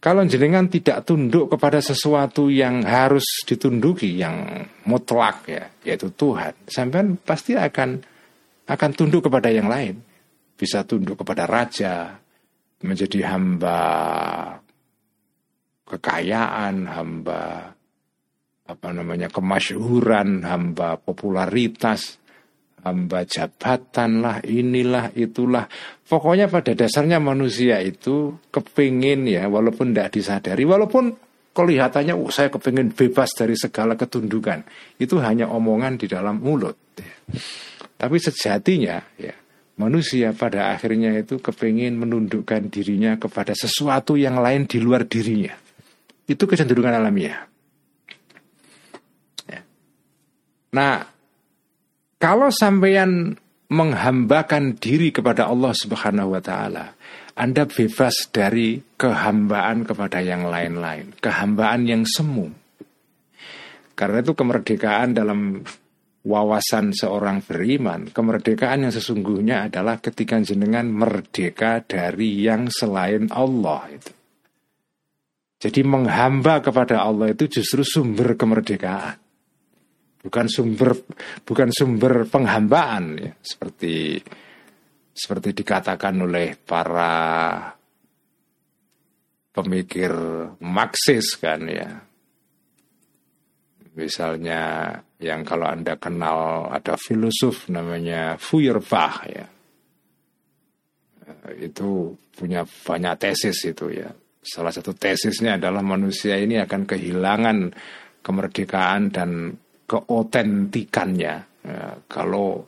Kalau 0.03 0.27
jenengan 0.27 0.67
tidak 0.67 1.07
tunduk 1.07 1.47
kepada 1.47 1.79
sesuatu 1.79 2.51
yang 2.51 2.83
harus 2.83 3.23
ditunduki, 3.47 4.19
yang 4.19 4.67
mutlak 4.83 5.47
ya, 5.47 5.71
yaitu 5.87 6.11
Tuhan, 6.11 6.51
sampai 6.67 7.15
pasti 7.23 7.55
akan 7.55 8.03
akan 8.67 8.91
tunduk 8.91 9.23
kepada 9.31 9.47
yang 9.47 9.71
lain. 9.71 10.03
Bisa 10.59 10.83
tunduk 10.83 11.23
kepada 11.23 11.47
raja, 11.47 12.19
menjadi 12.83 13.31
hamba 13.31 13.79
kekayaan, 15.87 16.83
hamba 16.83 17.71
apa 18.63 18.89
namanya 18.95 19.27
kemasyhuran, 19.27 20.47
hamba 20.47 20.95
popularitas, 20.95 22.19
hamba 22.83 23.27
jabatan 23.27 24.23
lah, 24.23 24.39
inilah, 24.43 25.11
itulah. 25.15 25.67
Pokoknya 26.07 26.47
pada 26.47 26.71
dasarnya 26.75 27.19
manusia 27.19 27.83
itu 27.83 28.39
kepingin 28.51 29.27
ya, 29.27 29.47
walaupun 29.51 29.91
tidak 29.91 30.15
disadari, 30.15 30.63
walaupun 30.63 31.15
kelihatannya, 31.53 32.17
oh 32.17 32.33
saya 32.33 32.49
kepingin 32.49 32.91
bebas 32.91 33.31
dari 33.37 33.53
segala 33.53 33.93
ketundukan. 33.93 34.65
Itu 34.97 35.21
hanya 35.21 35.47
omongan 35.53 36.01
di 36.01 36.09
dalam 36.09 36.41
mulut. 36.41 36.75
Ya. 36.97 37.13
Tapi 38.03 38.17
sejatinya 38.19 38.99
ya, 39.15 39.31
manusia 39.77 40.33
pada 40.33 40.73
akhirnya 40.73 41.13
itu 41.15 41.39
kepingin 41.39 41.95
menundukkan 41.95 42.67
dirinya 42.67 43.15
kepada 43.15 43.53
sesuatu 43.55 44.17
yang 44.19 44.41
lain 44.41 44.65
di 44.67 44.81
luar 44.81 45.05
dirinya. 45.07 45.53
Itu 46.25 46.49
kecenderungan 46.49 46.99
alamiah. 46.99 47.45
Ya. 49.47 49.61
Nah, 50.73 51.05
kalau 52.17 52.49
sampeyan 52.49 53.37
menghambakan 53.69 54.77
diri 54.81 55.13
kepada 55.13 55.45
Allah 55.45 55.73
Subhanahu 55.73 56.33
wa 56.33 56.41
taala, 56.41 56.97
Anda 57.37 57.69
bebas 57.69 58.29
dari 58.33 58.81
kehambaan 58.97 59.85
kepada 59.85 60.21
yang 60.21 60.49
lain-lain, 60.49 61.13
kehambaan 61.21 61.85
yang 61.85 62.05
semu. 62.05 62.49
Karena 63.93 64.25
itu 64.25 64.33
kemerdekaan 64.33 65.13
dalam 65.13 65.61
wawasan 66.25 66.93
seorang 66.97 67.45
beriman, 67.45 68.09
kemerdekaan 68.09 68.89
yang 68.89 68.93
sesungguhnya 68.93 69.69
adalah 69.69 70.01
ketika 70.01 70.41
jenengan 70.41 70.89
merdeka 70.89 71.85
dari 71.85 72.41
yang 72.41 72.69
selain 72.73 73.29
Allah 73.29 73.93
itu. 73.93 74.13
Jadi 75.61 75.81
menghamba 75.85 76.59
kepada 76.59 77.05
Allah 77.05 77.31
itu 77.31 77.47
justru 77.61 77.85
sumber 77.87 78.35
kemerdekaan 78.35 79.22
bukan 80.23 80.47
sumber 80.47 80.95
bukan 81.43 81.69
sumber 81.75 82.23
penghambaan 82.31 83.05
ya. 83.19 83.31
Seperti 83.43 84.23
seperti 85.13 85.53
dikatakan 85.53 86.15
oleh 86.23 86.57
para 86.57 87.13
pemikir 89.53 90.11
Marxis 90.63 91.37
kan 91.37 91.61
ya. 91.69 91.91
Misalnya 93.93 94.89
yang 95.21 95.45
kalau 95.45 95.69
anda 95.69 96.01
kenal 96.01 96.65
ada 96.73 96.97
filosof 96.97 97.69
namanya 97.69 98.41
Feuerbach 98.41 99.29
ya. 99.29 99.45
Itu 101.61 102.17
punya 102.33 102.65
banyak 102.65 103.13
tesis 103.21 103.69
itu 103.69 103.93
ya. 103.93 104.09
Salah 104.43 104.73
satu 104.73 104.97
tesisnya 104.97 105.61
adalah 105.61 105.85
manusia 105.85 106.35
ini 106.41 106.57
akan 106.57 106.89
kehilangan 106.89 107.57
kemerdekaan 108.25 109.13
dan 109.13 109.53
keotentikannya. 109.87 111.35
Ya, 111.63 111.95
kalau 112.11 112.67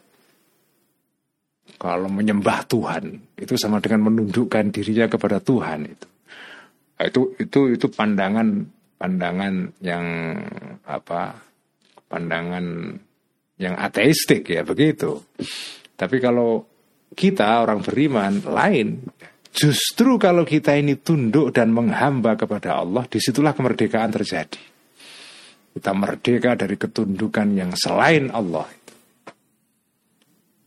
kalau 1.75 2.07
menyembah 2.07 2.63
Tuhan 2.71 3.19
itu 3.35 3.53
sama 3.59 3.83
dengan 3.83 4.07
menundukkan 4.07 4.71
dirinya 4.71 5.11
kepada 5.11 5.43
Tuhan 5.43 5.85
itu. 5.89 6.07
Itu 6.95 7.21
itu 7.35 7.59
itu 7.75 7.85
pandangan 7.91 8.63
pandangan 8.95 9.75
yang 9.83 10.05
apa? 10.87 11.35
Pandangan 12.07 12.95
yang 13.59 13.75
ateistik 13.75 14.47
ya 14.47 14.63
begitu. 14.63 15.19
Tapi 15.95 16.19
kalau 16.19 16.63
kita 17.15 17.63
orang 17.63 17.79
beriman 17.83 18.43
lain, 18.43 18.99
justru 19.55 20.19
kalau 20.19 20.43
kita 20.43 20.75
ini 20.75 20.99
tunduk 20.99 21.55
dan 21.55 21.71
menghamba 21.71 22.35
kepada 22.35 22.83
Allah, 22.83 23.07
di 23.07 23.19
situlah 23.23 23.55
kemerdekaan 23.55 24.11
terjadi. 24.11 24.74
Kita 25.75 25.91
merdeka 25.91 26.55
dari 26.55 26.79
ketundukan 26.79 27.51
yang 27.51 27.75
selain 27.75 28.31
Allah. 28.31 28.63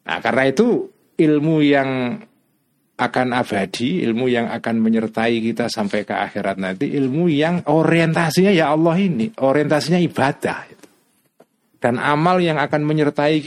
Nah, 0.04 0.18
karena 0.20 0.44
itu 0.52 0.84
ilmu 1.16 1.64
yang 1.64 2.20
akan 2.98 3.28
abadi, 3.30 4.02
ilmu 4.02 4.26
yang 4.26 4.50
akan 4.50 4.82
menyertai 4.82 5.38
kita 5.38 5.70
sampai 5.70 6.02
ke 6.02 6.12
akhirat 6.12 6.58
nanti, 6.58 6.90
ilmu 6.92 7.30
yang 7.30 7.62
orientasinya 7.64 8.50
ya 8.50 8.74
Allah 8.74 8.96
ini, 8.98 9.30
orientasinya 9.38 10.02
ibadah. 10.02 10.66
Dan 11.78 12.02
amal 12.02 12.42
yang 12.42 12.58
akan 12.58 12.82
menyertai 12.82 13.38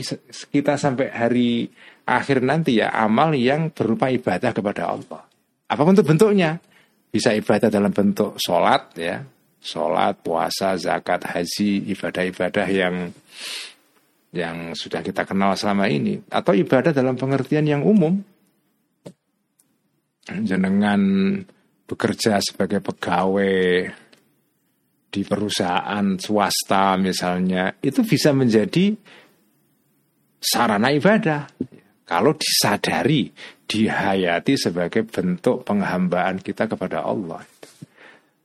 kita 0.56 0.80
sampai 0.80 1.12
hari 1.12 1.68
akhir 2.08 2.48
nanti 2.48 2.80
ya 2.80 2.96
amal 2.96 3.36
yang 3.36 3.76
berupa 3.76 4.08
ibadah 4.08 4.56
kepada 4.56 4.88
Allah. 4.88 5.22
Apa 5.68 5.84
pun 5.84 6.00
itu 6.00 6.04
bentuknya, 6.08 6.56
bisa 7.12 7.36
ibadah 7.36 7.68
dalam 7.68 7.92
bentuk 7.92 8.40
sholat 8.40 8.96
ya, 8.96 9.20
sholat, 9.62 10.18
puasa, 10.26 10.74
zakat, 10.76 11.22
haji, 11.22 11.86
ibadah-ibadah 11.94 12.68
yang 12.68 13.14
yang 14.34 14.74
sudah 14.74 15.06
kita 15.06 15.24
kenal 15.24 15.54
selama 15.54 15.86
ini. 15.86 16.18
Atau 16.34 16.58
ibadah 16.58 16.90
dalam 16.92 17.16
pengertian 17.16 17.70
yang 17.70 17.86
umum. 17.86 18.18
Jenengan 20.26 21.02
bekerja 21.86 22.40
sebagai 22.42 22.80
pegawai 22.80 23.90
di 25.12 25.22
perusahaan 25.28 26.16
swasta 26.16 26.96
misalnya 26.96 27.76
itu 27.84 28.00
bisa 28.08 28.32
menjadi 28.32 28.96
sarana 30.40 30.90
ibadah. 30.96 31.52
Kalau 32.08 32.36
disadari 32.36 33.28
dihayati 33.68 34.56
sebagai 34.56 35.04
bentuk 35.04 35.68
penghambaan 35.68 36.40
kita 36.40 36.68
kepada 36.68 37.04
Allah 37.04 37.44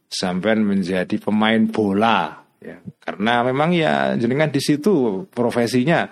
sampai 0.07 0.59
menjadi 0.59 1.17
pemain 1.19 1.61
bola 1.69 2.47
ya. 2.63 2.79
Karena 3.03 3.43
memang 3.47 3.71
ya 3.75 4.15
jenengan 4.15 4.51
di 4.51 4.63
situ 4.63 5.27
profesinya 5.31 6.07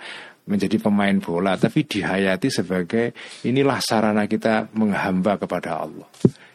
menjadi 0.45 0.77
pemain 0.77 1.17
bola 1.17 1.57
tapi 1.57 1.83
dihayati 1.89 2.47
sebagai 2.53 3.11
inilah 3.47 3.81
sarana 3.81 4.29
kita 4.29 4.69
menghamba 4.77 5.41
kepada 5.41 5.81
Allah. 5.81 6.07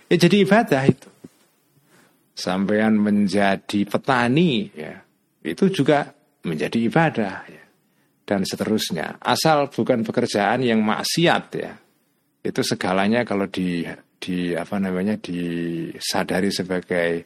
Ya 0.06 0.16
jadi 0.16 0.46
ibadah 0.46 0.82
itu. 0.86 1.10
Sampean 2.34 2.96
menjadi 2.96 3.84
petani 3.84 4.70
ya 4.72 4.96
itu 5.44 5.72
juga 5.72 6.12
menjadi 6.44 6.78
ibadah 6.88 7.34
ya. 7.48 7.64
Dan 8.24 8.46
seterusnya. 8.46 9.18
Asal 9.18 9.66
bukan 9.74 10.06
pekerjaan 10.06 10.62
yang 10.62 10.86
maksiat 10.86 11.44
ya. 11.58 11.74
Itu 12.40 12.62
segalanya 12.62 13.26
kalau 13.26 13.50
di 13.50 13.82
di 14.20 14.52
apa 14.52 14.76
namanya 14.76 15.16
disadari 15.16 16.52
sebagai 16.52 17.24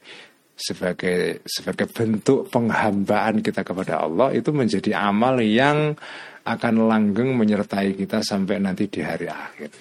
sebagai 0.54 1.42
sebagai 1.42 1.90
bentuk 1.90 2.46
penghambaan 2.46 3.42
kita 3.42 3.66
kepada 3.66 4.06
Allah 4.06 4.30
itu 4.30 4.54
menjadi 4.54 4.94
amal 4.94 5.42
yang 5.42 5.98
akan 6.46 6.74
langgeng 6.86 7.34
menyertai 7.34 7.98
kita 7.98 8.22
sampai 8.22 8.62
nanti 8.62 8.86
di 8.86 9.02
hari 9.02 9.26
akhir. 9.26 9.74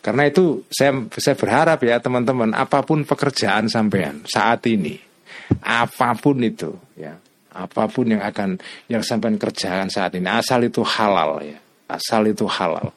Karena 0.00 0.24
itu 0.24 0.64
saya 0.72 1.04
saya 1.20 1.36
berharap 1.36 1.84
ya 1.84 2.00
teman-teman 2.00 2.56
apa 2.56 2.80
pun 2.80 3.04
pekerjaan 3.04 3.68
sampean 3.68 4.24
saat 4.24 4.64
ini 4.64 4.96
apa 5.60 6.16
pun 6.16 6.40
itu 6.40 6.72
ya 6.96 7.12
apa 7.52 7.90
pun 7.90 8.08
yang 8.08 8.22
akan 8.24 8.56
yang 8.88 9.02
sampean 9.04 9.36
kerjakan 9.36 9.90
saat 9.92 10.14
ini 10.16 10.28
asal 10.30 10.62
itu 10.64 10.80
halal 10.80 11.42
ya 11.42 11.58
asal 11.90 12.24
itu 12.24 12.46
halal 12.46 12.94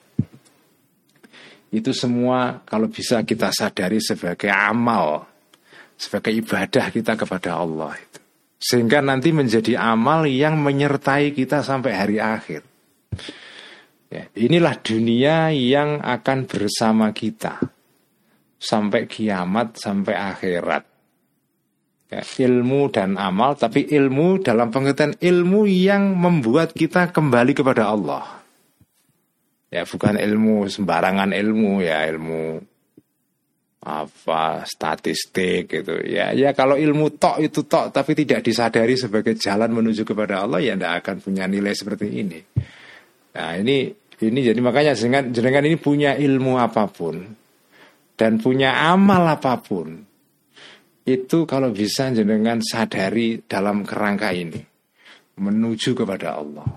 itu 1.71 1.95
semua 1.95 2.61
kalau 2.67 2.91
bisa 2.91 3.23
kita 3.23 3.49
sadari 3.55 4.03
sebagai 4.03 4.51
amal 4.51 5.25
sebagai 5.95 6.35
ibadah 6.35 6.91
kita 6.91 7.15
kepada 7.15 7.57
Allah 7.59 7.95
itu 7.95 8.19
sehingga 8.61 9.01
nanti 9.01 9.33
menjadi 9.33 9.79
amal 9.79 10.29
yang 10.29 10.59
menyertai 10.61 11.33
kita 11.33 11.65
sampai 11.65 11.91
hari 11.95 12.17
akhir 12.21 12.61
Ya, 14.11 14.27
inilah 14.35 14.75
dunia 14.83 15.55
yang 15.55 16.03
akan 16.03 16.43
bersama 16.43 17.15
kita 17.15 17.63
sampai 18.59 19.07
kiamat, 19.07 19.79
sampai 19.79 20.15
akhirat. 20.19 20.83
Ya, 22.11 22.19
ilmu 22.43 22.91
dan 22.91 23.15
amal, 23.15 23.55
tapi 23.55 23.87
ilmu 23.87 24.43
dalam 24.43 24.67
pengertian 24.67 25.15
ilmu 25.15 25.63
yang 25.63 26.19
membuat 26.19 26.75
kita 26.75 27.15
kembali 27.15 27.55
kepada 27.55 27.87
Allah. 27.87 28.40
Ya, 29.71 29.87
bukan 29.87 30.19
ilmu 30.19 30.67
sembarangan 30.67 31.31
ilmu 31.31 31.79
ya, 31.79 32.03
ilmu 32.11 32.59
apa 33.81 34.61
statistik 34.61 35.65
gitu 35.65 36.05
ya 36.05 36.37
ya 36.37 36.53
kalau 36.53 36.77
ilmu 36.77 37.17
tok 37.17 37.41
itu 37.41 37.65
tok 37.65 37.89
tapi 37.89 38.13
tidak 38.13 38.45
disadari 38.45 38.93
sebagai 38.93 39.33
jalan 39.33 39.73
menuju 39.73 40.05
kepada 40.05 40.45
Allah 40.45 40.61
ya 40.61 40.77
tidak 40.77 41.01
akan 41.01 41.15
punya 41.17 41.49
nilai 41.49 41.73
seperti 41.73 42.21
ini 42.21 42.37
nah 43.33 43.57
ini 43.57 43.89
ini 44.21 44.39
jadi 44.45 44.59
makanya 44.61 44.93
jenengan, 44.93 45.33
jenengan 45.33 45.65
ini 45.65 45.81
punya 45.81 46.13
ilmu 46.13 46.61
apa 46.61 46.85
pun 46.93 47.25
dan 48.21 48.37
punya 48.37 48.93
amal 48.93 49.25
apa 49.25 49.57
pun. 49.57 49.97
Itu 51.01 51.49
kalau 51.49 51.73
bisa 51.73 52.13
jenengan 52.13 52.61
sadari 52.61 53.41
dalam 53.49 53.81
kerangka 53.81 54.29
ini 54.29 54.61
menuju 55.41 55.97
kepada 55.97 56.37
Allah. 56.37 56.69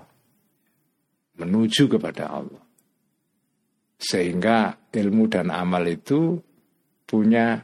Menuju 1.37 1.85
kepada 1.85 2.33
Allah. 2.33 2.64
Sehingga 3.95 4.89
ilmu 4.91 5.31
dan 5.31 5.49
amal 5.49 5.87
itu 5.87 6.39
punya 7.07 7.63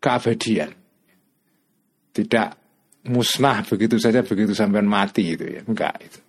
keabadian. 0.00 0.70
Tidak 2.14 2.48
musnah 3.08 3.64
begitu 3.66 3.96
saja 4.00 4.24
begitu 4.24 4.52
sampai 4.52 4.84
mati 4.84 5.34
itu 5.34 5.44
ya. 5.44 5.60
Enggak 5.64 5.94
itu. 6.04 6.20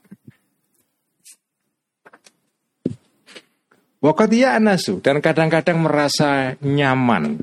Wakatia 4.05 4.61
anasu 4.61 5.01
dan 5.01 5.17
kadang-kadang 5.17 5.81
merasa 5.81 6.53
nyaman, 6.61 7.41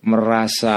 merasa 0.00 0.76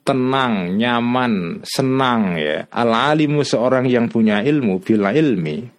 tenang, 0.00 0.80
nyaman, 0.80 1.60
senang 1.60 2.40
ya. 2.40 2.64
Al-alimu 2.72 3.44
seorang 3.44 3.84
yang 3.84 4.08
punya 4.08 4.40
ilmu 4.40 4.80
bila 4.80 5.12
ilmi 5.12 5.73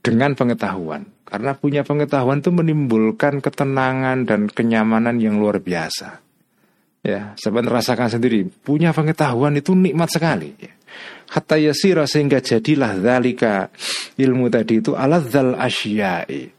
dengan 0.00 0.32
pengetahuan. 0.36 1.08
Karena 1.24 1.54
punya 1.54 1.86
pengetahuan 1.86 2.42
itu 2.42 2.50
menimbulkan 2.50 3.38
ketenangan 3.38 4.26
dan 4.26 4.50
kenyamanan 4.50 5.22
yang 5.22 5.38
luar 5.38 5.62
biasa. 5.62 6.18
Ya, 7.00 7.32
sebenarnya 7.38 7.80
rasakan 7.80 8.12
sendiri, 8.12 8.44
punya 8.44 8.92
pengetahuan 8.92 9.56
itu 9.56 9.72
nikmat 9.72 10.10
sekali. 10.12 10.52
Hatta 11.30 11.56
yasira 11.56 12.04
sehingga 12.04 12.42
jadilah 12.42 12.98
zalika 12.98 13.70
ilmu 14.18 14.50
tadi 14.50 14.82
itu 14.82 14.98
aladzal 14.98 15.54
asyai 15.54 16.50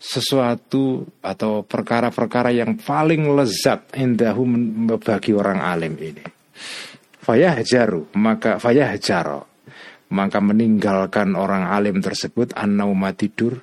sesuatu 0.00 1.04
atau 1.20 1.66
perkara-perkara 1.66 2.54
yang 2.54 2.78
paling 2.80 3.28
lezat 3.36 3.92
indahu 3.98 4.48
bagi 4.96 5.36
orang 5.36 5.60
alim 5.60 5.98
ini. 6.00 6.24
Fayahjaru 7.20 8.16
maka 8.16 8.56
fayahjaro 8.56 9.49
maka 10.10 10.42
meninggalkan 10.42 11.38
orang 11.38 11.70
alim 11.70 12.02
tersebut 12.02 12.50
an-nauma 12.58 13.14
tidur 13.14 13.62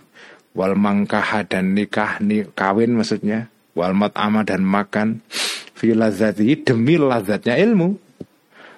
wal 0.58 0.74
mangkah 0.74 1.46
dan 1.46 1.78
nikah 1.78 2.18
ni, 2.24 2.48
kawin 2.56 2.98
maksudnya 2.98 3.52
wal 3.78 3.94
mat'ama 3.94 4.42
dan 4.42 4.66
makan 4.66 5.22
fi 5.78 5.94
demi 6.66 6.98
lazatnya 6.98 7.54
ilmu 7.62 8.08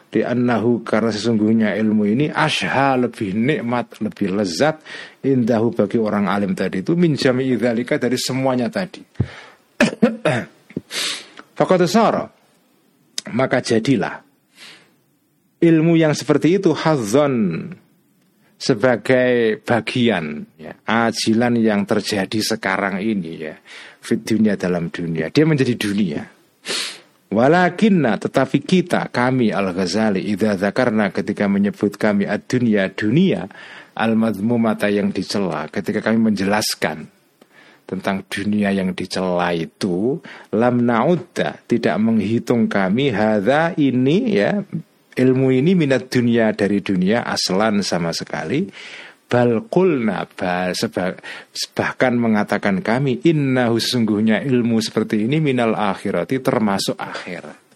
di 0.10 0.26
annahu 0.26 0.82
karena 0.82 1.14
sesungguhnya 1.14 1.78
ilmu 1.78 2.02
ini 2.10 2.34
asha 2.34 2.98
lebih 2.98 3.38
nikmat, 3.38 4.02
lebih 4.02 4.34
lezat 4.34 4.82
indahu 5.22 5.70
bagi 5.70 6.02
orang 6.02 6.26
alim 6.26 6.58
tadi 6.58 6.82
itu 6.82 6.98
minjami 6.98 7.54
idzalika 7.54 8.02
dari 8.02 8.18
semuanya 8.18 8.74
tadi. 8.74 9.06
Fakat 11.58 11.86
maka 13.30 13.62
jadilah 13.62 14.29
ilmu 15.60 16.00
yang 16.00 16.15
seperti 16.15 16.60
itu 16.60 16.72
hazon 16.72 17.67
sebagai 18.60 19.63
bagian 19.63 20.43
ya, 20.60 20.76
ajilan 20.84 21.56
yang 21.60 21.88
terjadi 21.88 22.39
sekarang 22.43 23.00
ini 23.00 23.32
ya 23.39 23.56
fit 24.04 24.19
dunia 24.24 24.60
dalam 24.60 24.91
dunia. 24.91 25.32
Dia 25.32 25.48
menjadi 25.48 25.76
dunia. 25.80 26.22
Walakinna 27.30 28.17
tetapi 28.17 28.58
kita 28.65 29.06
kami 29.13 29.54
Al-Ghazali 29.54 30.34
idza 30.34 30.58
zakarna 30.58 31.13
ketika 31.13 31.45
menyebut 31.45 31.93
kami 31.95 32.26
ad-dunya 32.26 32.89
dunia 32.89 33.45
al-madmumata 33.93 34.89
yang 34.89 35.13
dicela. 35.13 35.69
Ketika 35.69 36.02
kami 36.02 36.17
menjelaskan 36.34 37.06
tentang 37.86 38.26
dunia 38.26 38.74
yang 38.74 38.98
dicela 38.98 39.54
itu 39.54 40.22
lam 40.54 40.86
naudda 40.86 41.62
tidak 41.65 41.95
menghitung 41.98 42.69
kami 42.69 43.10
hadza 43.10 43.78
ini 43.78 44.17
ya 44.34 44.62
ilmu 45.20 45.52
ini 45.52 45.76
minat 45.76 46.08
dunia 46.08 46.56
dari 46.56 46.80
dunia 46.80 47.28
aslan 47.28 47.84
sama 47.84 48.16
sekali 48.16 48.72
balkulna 49.30 50.26
bahkan 51.78 52.14
mengatakan 52.18 52.82
kami 52.82 53.22
inna 53.28 53.70
sesungguhnya 53.70 54.42
ilmu 54.42 54.82
seperti 54.82 55.30
ini 55.30 55.38
minal 55.38 55.78
akhirati 55.78 56.42
termasuk 56.42 56.98
akhirat. 56.98 57.70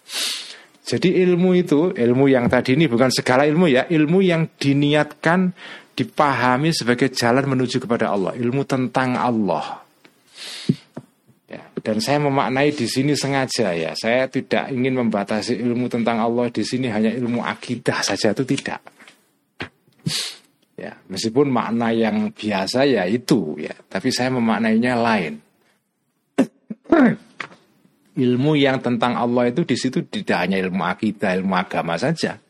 Jadi 0.84 1.16
ilmu 1.24 1.56
itu 1.56 1.96
ilmu 1.96 2.28
yang 2.28 2.52
tadi 2.52 2.76
ini 2.76 2.92
bukan 2.92 3.08
segala 3.14 3.48
ilmu 3.48 3.72
ya 3.72 3.88
ilmu 3.88 4.20
yang 4.20 4.50
diniatkan 4.60 5.54
dipahami 5.94 6.74
sebagai 6.74 7.14
jalan 7.14 7.46
menuju 7.46 7.86
kepada 7.86 8.12
Allah 8.12 8.34
ilmu 8.36 8.66
tentang 8.66 9.16
Allah. 9.16 9.83
Dan 11.84 12.00
saya 12.00 12.15
memaknai 12.24 12.72
di 12.72 12.88
sini 12.88 13.12
sengaja 13.12 13.76
ya 13.76 13.91
saya 13.91 14.32
tidak 14.32 14.72
ingin 14.72 15.04
membatasi 15.04 15.60
ilmu 15.60 15.91
tentang 15.91 16.24
Allah 16.24 16.48
di 16.48 16.63
sini 16.63 16.88
hanya 16.88 17.12
ilmu 17.12 17.43
akidah 17.43 18.00
saja 18.00 18.32
itu 18.32 18.48
tidak. 18.48 18.80
Ya, 20.74 20.98
meskipun 21.06 21.54
makna 21.54 21.93
yang 21.93 22.34
biasa 22.34 22.88
ya 22.89 23.06
itu 23.06 23.62
ya, 23.62 23.76
tapi 23.91 24.10
saya 24.10 24.34
memaknainya 24.34 24.98
lain. 24.98 25.38
ilmu 28.13 28.52
yang 28.58 28.82
tentang 28.82 29.17
Allah 29.17 29.54
itu 29.54 29.62
di 29.65 29.78
situ 29.78 30.02
tidak 30.08 30.50
hanya 30.50 30.58
ilmu 30.58 30.82
akidah, 30.82 31.38
ilmu 31.38 31.54
agama 31.54 32.00
saja. 32.00 32.41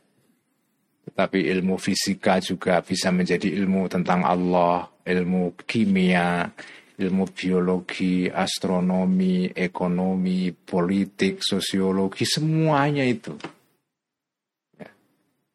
Tetapi 1.03 1.39
ilmu 1.51 1.75
fisika 1.75 2.39
juga 2.39 2.79
bisa 2.79 3.11
menjadi 3.11 3.51
ilmu 3.59 3.91
tentang 3.91 4.23
Allah, 4.23 4.87
ilmu 5.03 5.59
kimia, 5.67 6.47
ilmu 6.93 7.25
biologi, 7.33 8.29
astronomi, 8.29 9.49
ekonomi, 9.49 10.53
politik, 10.53 11.41
sosiologi, 11.41 12.25
semuanya 12.25 13.01
itu. 13.01 13.33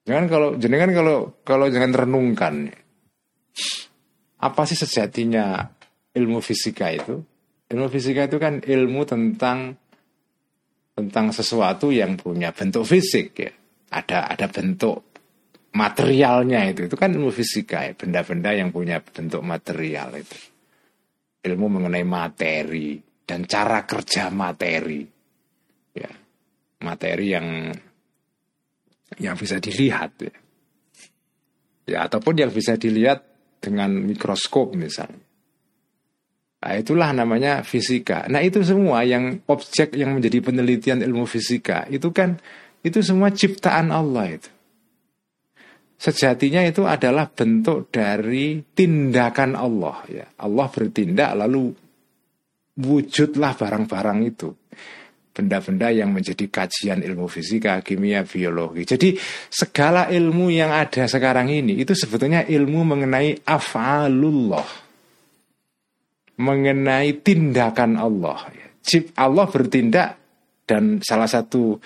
Jangan 0.09 0.24
kalau 0.24 0.48
jenengan 0.57 0.90
kalau 0.96 1.18
kalau 1.44 1.66
jangan 1.68 1.92
renungkan 1.92 2.72
apa 4.40 4.62
sih 4.64 4.79
sejatinya 4.79 5.68
ilmu 6.16 6.40
fisika 6.40 6.88
itu? 6.88 7.20
Ilmu 7.68 7.87
fisika 7.92 8.24
itu 8.24 8.40
kan 8.40 8.64
ilmu 8.64 9.05
tentang 9.05 9.77
tentang 10.97 11.26
sesuatu 11.30 11.93
yang 11.93 12.16
punya 12.16 12.57
bentuk 12.57 12.89
fisik 12.89 13.36
ya. 13.36 13.53
Ada 13.93 14.32
ada 14.32 14.49
bentuk 14.49 15.05
materialnya 15.76 16.64
itu. 16.72 16.89
Itu 16.89 16.97
kan 16.97 17.12
ilmu 17.12 17.28
fisika 17.28 17.84
ya, 17.84 17.93
benda-benda 17.93 18.57
yang 18.57 18.72
punya 18.72 19.05
bentuk 19.05 19.45
material 19.45 20.16
itu. 20.16 20.47
Ilmu 21.39 21.66
mengenai 21.70 22.03
materi 22.03 22.99
dan 23.22 23.47
cara 23.47 23.84
kerja 23.86 24.32
materi. 24.32 25.03
Ya. 25.95 26.11
Materi 26.82 27.26
yang 27.30 27.47
yang 29.18 29.34
bisa 29.34 29.57
dilihat 29.59 30.11
ya. 30.20 30.34
ya 31.89 31.99
ataupun 32.07 32.34
yang 32.39 32.53
bisa 32.53 32.76
dilihat 32.76 33.24
dengan 33.59 33.91
mikroskop 34.05 34.76
misalnya. 34.78 35.26
Nah, 36.59 36.74
itulah 36.74 37.14
namanya 37.14 37.62
fisika. 37.62 38.26
Nah, 38.26 38.43
itu 38.43 38.59
semua 38.66 39.07
yang 39.07 39.39
objek 39.47 39.95
yang 39.95 40.18
menjadi 40.18 40.43
penelitian 40.43 41.07
ilmu 41.07 41.22
fisika 41.22 41.86
itu 41.86 42.11
kan 42.11 42.34
itu 42.82 42.99
semua 42.99 43.30
ciptaan 43.30 43.95
Allah 43.95 44.39
itu. 44.39 44.51
Sejatinya 45.99 46.62
itu 46.62 46.86
adalah 46.86 47.26
bentuk 47.26 47.90
dari 47.90 48.62
tindakan 48.62 49.59
Allah 49.59 49.99
ya. 50.07 50.26
Allah 50.38 50.66
bertindak 50.70 51.34
lalu 51.34 51.74
wujudlah 52.78 53.59
barang-barang 53.59 54.18
itu. 54.22 54.49
Benda-benda 55.34 55.94
yang 55.94 56.11
menjadi 56.11 56.51
kajian 56.51 56.99
ilmu 56.99 57.30
fisika, 57.30 57.78
kimia, 57.82 58.26
biologi. 58.26 58.82
Jadi 58.82 59.14
segala 59.46 60.11
ilmu 60.11 60.51
yang 60.51 60.74
ada 60.74 61.07
sekarang 61.07 61.46
ini 61.46 61.78
itu 61.78 61.94
sebetulnya 61.94 62.42
ilmu 62.42 62.82
mengenai 62.82 63.46
afalullah. 63.46 64.66
Mengenai 66.38 67.22
tindakan 67.22 67.99
Allah. 67.99 68.51
Ya. 68.51 68.66
Allah 69.18 69.46
bertindak 69.46 70.18
dan 70.66 70.99
salah 71.07 71.30
satu 71.30 71.78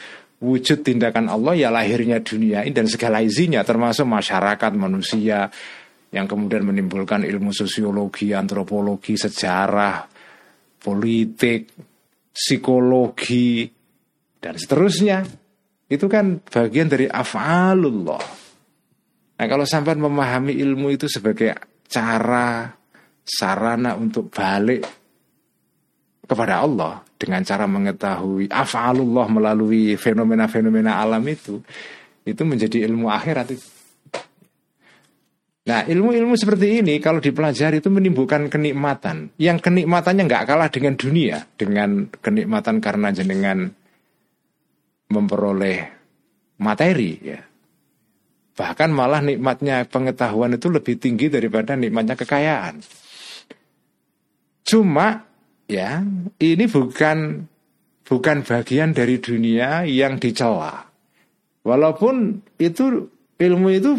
wujud 0.43 0.83
tindakan 0.83 1.31
Allah 1.31 1.55
ya 1.55 1.69
lahirnya 1.71 2.19
dunia 2.19 2.67
ini 2.67 2.75
dan 2.75 2.91
segala 2.91 3.23
isinya 3.23 3.63
termasuk 3.63 4.03
masyarakat 4.03 4.73
manusia 4.75 5.47
yang 6.13 6.27
kemudian 6.29 6.67
menimbulkan 6.67 7.25
ilmu 7.25 7.55
sosiologi, 7.55 8.37
antropologi, 8.37 9.17
sejarah, 9.17 10.05
politik, 10.77 11.73
psikologi 12.35 13.65
dan 14.37 14.59
seterusnya. 14.59 15.25
Itu 15.89 16.09
kan 16.11 16.43
bagian 16.45 16.89
dari 16.91 17.09
afalullah. 17.09 18.23
Nah, 19.41 19.47
kalau 19.49 19.65
sampai 19.65 19.97
memahami 19.97 20.53
ilmu 20.59 20.93
itu 20.93 21.09
sebagai 21.09 21.57
cara 21.89 22.69
sarana 23.23 23.97
untuk 23.97 24.29
balik 24.33 24.83
kepada 26.25 26.65
Allah 26.65 27.02
dengan 27.23 27.47
cara 27.47 27.71
mengetahui 27.71 28.51
afalullah 28.51 29.31
melalui 29.31 29.95
fenomena-fenomena 29.95 30.99
alam 30.99 31.23
itu 31.31 31.63
itu 32.27 32.43
menjadi 32.43 32.83
ilmu 32.91 33.07
akhirat 33.07 33.55
itu. 33.55 33.69
Nah 35.63 35.87
ilmu-ilmu 35.87 36.35
seperti 36.35 36.83
ini 36.83 36.99
kalau 36.99 37.23
dipelajari 37.23 37.79
itu 37.79 37.87
menimbulkan 37.87 38.51
kenikmatan. 38.51 39.31
Yang 39.39 39.71
kenikmatannya 39.71 40.27
nggak 40.27 40.47
kalah 40.51 40.67
dengan 40.75 40.99
dunia. 40.99 41.47
Dengan 41.55 42.11
kenikmatan 42.11 42.83
karena 42.83 43.15
jenengan 43.15 43.71
memperoleh 45.07 45.79
materi 46.59 47.13
ya. 47.23 47.39
Bahkan 48.59 48.91
malah 48.91 49.23
nikmatnya 49.23 49.87
pengetahuan 49.87 50.59
itu 50.59 50.67
lebih 50.67 50.99
tinggi 50.99 51.31
daripada 51.31 51.79
nikmatnya 51.79 52.19
kekayaan. 52.19 52.83
Cuma 54.67 55.32
ya 55.73 56.05
ini 56.37 56.65
bukan 56.69 57.49
bukan 58.05 58.45
bagian 58.45 58.93
dari 58.93 59.17
dunia 59.17 59.89
yang 59.89 60.21
dicela. 60.21 60.85
Walaupun 61.65 62.45
itu 62.61 63.09
ilmu 63.41 63.69
itu 63.73 63.97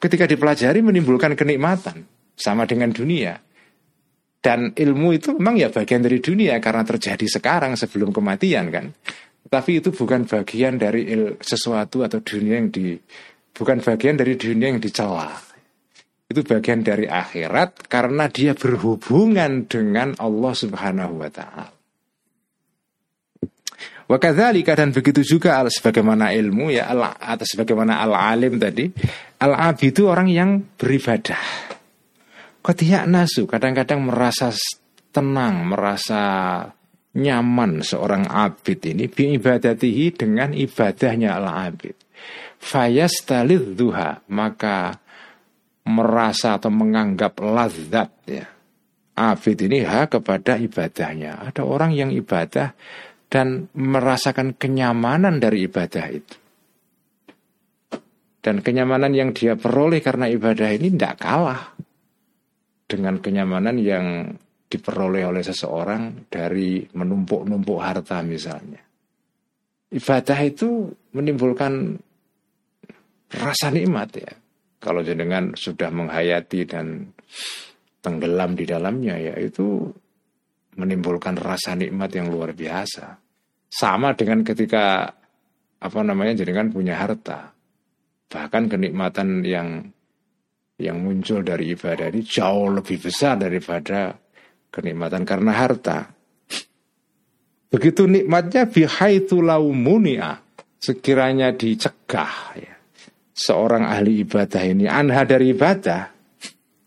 ketika 0.00 0.24
dipelajari 0.24 0.80
menimbulkan 0.80 1.36
kenikmatan 1.36 2.08
sama 2.32 2.64
dengan 2.64 2.88
dunia. 2.88 3.36
Dan 4.42 4.74
ilmu 4.74 5.14
itu 5.14 5.38
memang 5.38 5.54
ya 5.54 5.70
bagian 5.70 6.02
dari 6.02 6.18
dunia 6.18 6.58
karena 6.58 6.82
terjadi 6.82 7.28
sekarang 7.30 7.78
sebelum 7.78 8.10
kematian 8.10 8.74
kan. 8.74 8.90
Tapi 9.46 9.78
itu 9.78 9.94
bukan 9.94 10.26
bagian 10.26 10.80
dari 10.80 11.06
sesuatu 11.38 12.02
atau 12.02 12.18
dunia 12.24 12.58
yang 12.58 12.72
di 12.72 12.96
bukan 13.54 13.84
bagian 13.84 14.16
dari 14.18 14.34
dunia 14.34 14.72
yang 14.72 14.80
dicela 14.82 15.51
itu 16.32 16.42
bagian 16.42 16.80
dari 16.80 17.06
akhirat 17.06 17.86
karena 17.86 18.26
dia 18.32 18.56
berhubungan 18.56 19.68
dengan 19.68 20.16
Allah 20.16 20.52
Subhanahu 20.56 21.20
wa 21.20 21.30
taala. 21.30 21.70
Wa 24.12 24.20
kadzalika 24.20 24.76
dan 24.76 24.92
begitu 24.92 25.24
juga 25.24 25.56
al 25.56 25.72
sebagaimana 25.72 26.36
ilmu 26.36 26.68
ya 26.68 26.90
al 26.92 27.16
atas 27.16 27.56
sebagaimana 27.56 28.02
al 28.04 28.12
alim 28.12 28.60
tadi, 28.60 28.92
al 29.40 29.56
abid 29.56 29.96
itu 29.96 30.04
orang 30.04 30.28
yang 30.28 30.60
beribadah. 30.76 31.40
Qatiya 32.62 33.08
nasu 33.08 33.48
kadang-kadang 33.48 34.04
merasa 34.04 34.52
tenang, 35.10 35.64
merasa 35.64 36.22
nyaman 37.12 37.84
seorang 37.84 38.28
abid 38.28 38.84
ini 38.88 39.08
bi 39.08 39.36
ibadatihi 39.36 40.16
dengan 40.16 40.52
ibadahnya 40.56 41.36
al 41.36 41.72
abid. 41.72 41.96
Fayastalid 42.62 43.74
duha 43.74 44.22
maka 44.30 45.01
merasa 45.86 46.58
atau 46.58 46.70
menganggap 46.70 47.42
lazat 47.42 48.10
ya. 48.26 48.46
Abid 49.12 49.68
ini 49.68 49.84
hak 49.84 50.18
kepada 50.18 50.56
ibadahnya. 50.56 51.44
Ada 51.44 51.68
orang 51.68 51.92
yang 51.92 52.08
ibadah 52.08 52.72
dan 53.28 53.68
merasakan 53.76 54.56
kenyamanan 54.56 55.36
dari 55.36 55.68
ibadah 55.68 56.06
itu. 56.08 56.36
Dan 58.42 58.64
kenyamanan 58.64 59.12
yang 59.14 59.30
dia 59.36 59.54
peroleh 59.54 60.02
karena 60.02 60.26
ibadah 60.26 60.68
ini 60.74 60.90
tidak 60.96 61.14
kalah 61.22 61.62
dengan 62.88 63.22
kenyamanan 63.22 63.78
yang 63.78 64.34
diperoleh 64.66 65.28
oleh 65.28 65.44
seseorang 65.44 66.26
dari 66.32 66.80
menumpuk-numpuk 66.96 67.78
harta 67.78 68.24
misalnya. 68.24 68.80
Ibadah 69.92 70.38
itu 70.40 70.88
menimbulkan 71.12 72.00
rasa 73.28 73.68
nikmat 73.68 74.08
ya. 74.16 74.32
Kalau 74.82 74.98
jenengan 75.06 75.54
sudah 75.54 75.94
menghayati 75.94 76.66
dan 76.66 77.14
tenggelam 78.02 78.58
di 78.58 78.66
dalamnya 78.66 79.14
ya 79.14 79.38
itu 79.38 79.86
menimbulkan 80.74 81.38
rasa 81.38 81.78
nikmat 81.78 82.10
yang 82.18 82.34
luar 82.34 82.50
biasa. 82.50 83.14
Sama 83.70 84.18
dengan 84.18 84.42
ketika 84.42 85.06
apa 85.78 85.98
namanya 86.02 86.42
jenengan 86.42 86.74
punya 86.74 86.98
harta. 86.98 87.54
Bahkan 88.26 88.66
kenikmatan 88.66 89.46
yang 89.46 89.86
yang 90.82 90.98
muncul 90.98 91.46
dari 91.46 91.78
ibadah 91.78 92.10
ini 92.10 92.26
jauh 92.26 92.74
lebih 92.74 93.06
besar 93.06 93.38
daripada 93.38 94.18
kenikmatan 94.74 95.22
karena 95.22 95.52
harta. 95.54 96.10
Begitu 97.70 98.10
nikmatnya 98.10 98.66
bihaitu 98.66 99.46
laumunia 99.46 100.42
sekiranya 100.82 101.54
dicegah 101.54 102.58
ya 102.58 102.71
seorang 103.32 103.88
ahli 103.88 104.22
ibadah 104.24 104.62
ini 104.62 104.84
anha 104.86 105.24
dari 105.24 105.56
ibadah 105.56 106.12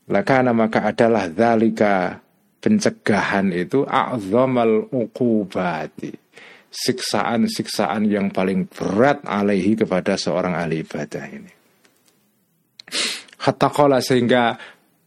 lakana 0.10 0.54
maka 0.54 0.86
adalah 0.86 1.26
zalika 1.30 2.22
pencegahan 2.66 3.54
itu 3.54 3.86
a'zamal 3.86 4.90
uqubati. 4.90 6.26
Siksaan-siksaan 6.76 8.04
yang 8.10 8.34
paling 8.34 8.68
berat 8.68 9.24
alaihi 9.24 9.80
kepada 9.80 10.20
seorang 10.20 10.58
ahli 10.60 10.84
ibadah 10.84 11.26
ini. 11.30 11.52
Hatta 13.46 13.70
sehingga 14.02 14.58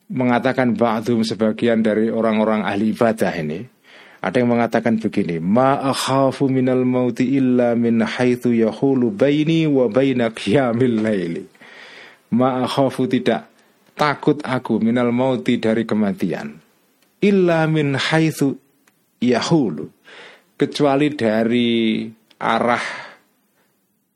mengatakan 0.09 0.73
ba'dhum 0.73 1.27
sebagian 1.27 1.85
dari 1.85 2.09
orang-orang 2.09 2.65
ahli 2.65 2.97
ibadah 2.97 3.35
ini 3.37 3.61
ada 4.19 4.43
yang 4.43 4.51
mengatakan 4.51 4.99
begini, 4.99 5.39
ma 5.39 5.79
akhafu 5.79 6.51
minal 6.51 6.83
mauti 6.83 7.39
illa 7.39 7.79
min 7.79 8.03
haitsu 8.03 8.51
yahulu 8.51 9.15
baini 9.15 9.71
wa 9.71 9.87
baina 9.87 10.35
qiyamil 10.35 11.07
laili. 11.07 11.47
Ma 12.35 12.67
akhafu 12.67 13.07
tidak 13.07 13.47
takut 13.95 14.43
aku 14.43 14.83
minal 14.83 15.15
mauti 15.15 15.63
dari 15.63 15.87
kematian. 15.87 16.59
Illa 17.23 17.71
min 17.71 17.95
haitsu 17.95 18.59
yahulu. 19.23 19.87
Kecuali 20.59 21.15
dari 21.15 22.11
arah 22.43 22.87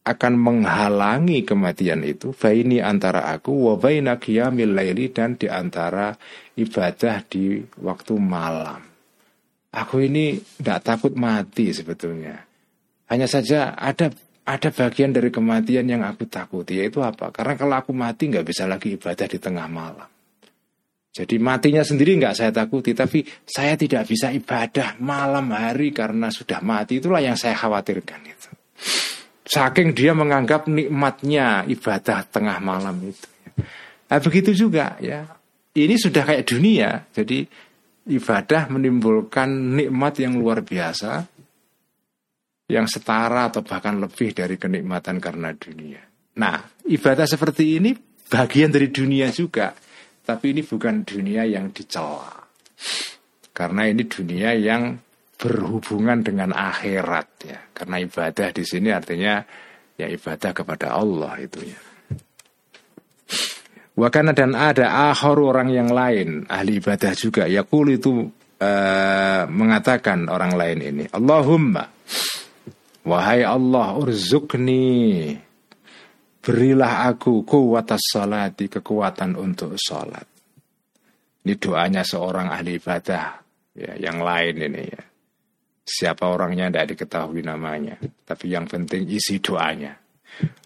akan 0.03 0.35
menghalangi 0.35 1.47
kematian 1.47 2.03
itu 2.03 2.35
baini 2.35 2.83
antara 2.83 3.31
aku 3.31 3.71
wa 3.71 3.75
baina 3.79 4.19
qiyamil 4.19 4.75
laili 4.75 5.15
dan 5.15 5.39
di 5.39 5.47
antara 5.47 6.11
ibadah 6.59 7.23
di 7.31 7.63
waktu 7.79 8.19
malam. 8.19 8.92
Aku 9.73 10.05
ini 10.05 10.37
tidak 10.61 10.85
takut 10.85 11.17
mati 11.17 11.73
sebetulnya. 11.73 12.37
Hanya 13.09 13.25
saja 13.25 13.73
ada 13.73 14.13
ada 14.43 14.69
bagian 14.69 15.15
dari 15.15 15.33
kematian 15.33 15.89
yang 15.89 16.03
aku 16.05 16.29
takuti 16.29 16.77
yaitu 16.83 17.01
apa? 17.01 17.33
Karena 17.33 17.55
kalau 17.57 17.75
aku 17.81 17.97
mati 17.97 18.29
nggak 18.29 18.45
bisa 18.45 18.69
lagi 18.69 18.99
ibadah 18.99 19.27
di 19.27 19.39
tengah 19.41 19.69
malam. 19.71 20.09
Jadi 21.13 21.37
matinya 21.37 21.85
sendiri 21.85 22.17
nggak 22.17 22.37
saya 22.37 22.51
takuti, 22.57 22.97
tapi 22.97 23.21
saya 23.45 23.77
tidak 23.77 24.09
bisa 24.09 24.33
ibadah 24.33 24.97
malam 24.97 25.53
hari 25.53 25.93
karena 25.93 26.33
sudah 26.33 26.65
mati. 26.65 27.05
Itulah 27.05 27.21
yang 27.21 27.37
saya 27.37 27.53
khawatirkan 27.53 28.21
itu. 28.25 28.49
Saking 29.45 29.93
dia 29.93 30.17
menganggap 30.17 30.73
nikmatnya 30.73 31.69
ibadah 31.69 32.25
tengah 32.33 32.57
malam 32.65 32.97
itu. 33.05 33.29
Nah 34.09 34.19
begitu 34.25 34.57
juga 34.57 34.97
ya. 35.05 35.29
Ini 35.73 35.97
sudah 36.01 36.25
kayak 36.25 36.49
dunia. 36.49 37.05
Jadi 37.13 37.45
ibadah 38.09 38.67
menimbulkan 38.73 39.79
nikmat 39.79 40.15
yang 40.19 40.39
luar 40.39 40.67
biasa 40.67 41.29
yang 42.73 42.89
setara 42.89 43.53
atau 43.53 43.61
bahkan 43.61 44.01
lebih 44.01 44.33
dari 44.33 44.57
kenikmatan 44.57 45.21
karena 45.21 45.53
dunia. 45.53 46.01
Nah, 46.41 46.65
ibadah 46.89 47.29
seperti 47.29 47.77
ini 47.77 47.93
bagian 48.33 48.73
dari 48.73 48.89
dunia 48.89 49.29
juga, 49.29 49.77
tapi 50.25 50.57
ini 50.57 50.65
bukan 50.65 51.05
dunia 51.05 51.45
yang 51.45 51.69
dicela. 51.69 52.33
Karena 53.53 53.85
ini 53.85 54.09
dunia 54.09 54.57
yang 54.57 54.97
berhubungan 55.37 56.25
dengan 56.25 56.57
akhirat 56.57 57.29
ya. 57.45 57.61
Karena 57.77 58.01
ibadah 58.01 58.49
di 58.49 58.65
sini 58.65 58.89
artinya 58.89 59.45
ya 60.01 60.09
ibadah 60.09 60.57
kepada 60.57 60.97
Allah 60.97 61.37
itu 61.37 61.61
ya. 61.69 61.92
Wakana 63.93 64.33
dan 64.33 64.57
ada 64.57 65.13
akhor 65.13 65.37
orang 65.53 65.69
yang 65.69 65.93
lain 65.93 66.49
ahli 66.49 66.81
ibadah 66.81 67.13
juga. 67.13 67.45
Yakul 67.45 68.01
itu 68.01 68.25
uh, 68.57 69.43
mengatakan 69.53 70.33
orang 70.33 70.57
lain 70.57 70.79
ini. 70.81 71.05
Allahumma 71.13 71.85
wahai 73.05 73.45
Allah 73.45 73.93
urzukni 74.01 75.37
berilah 76.41 77.13
aku 77.13 77.45
kuwatas 77.45 78.17
salati 78.17 78.73
kekuatan 78.73 79.37
untuk 79.37 79.77
sholat. 79.77 80.25
Ini 81.43 81.55
doanya 81.59 82.01
seorang 82.01 82.49
ahli 82.49 82.81
ibadah 82.81 83.27
ya, 83.77 83.93
yang 84.01 84.25
lain 84.25 84.57
ini 84.57 84.83
ya. 84.89 85.03
Siapa 85.83 86.31
orangnya 86.31 86.71
tidak 86.71 86.95
diketahui 86.95 87.43
namanya, 87.43 87.99
tapi 88.23 88.55
yang 88.55 88.71
penting 88.71 89.05
isi 89.11 89.43
doanya. 89.43 90.02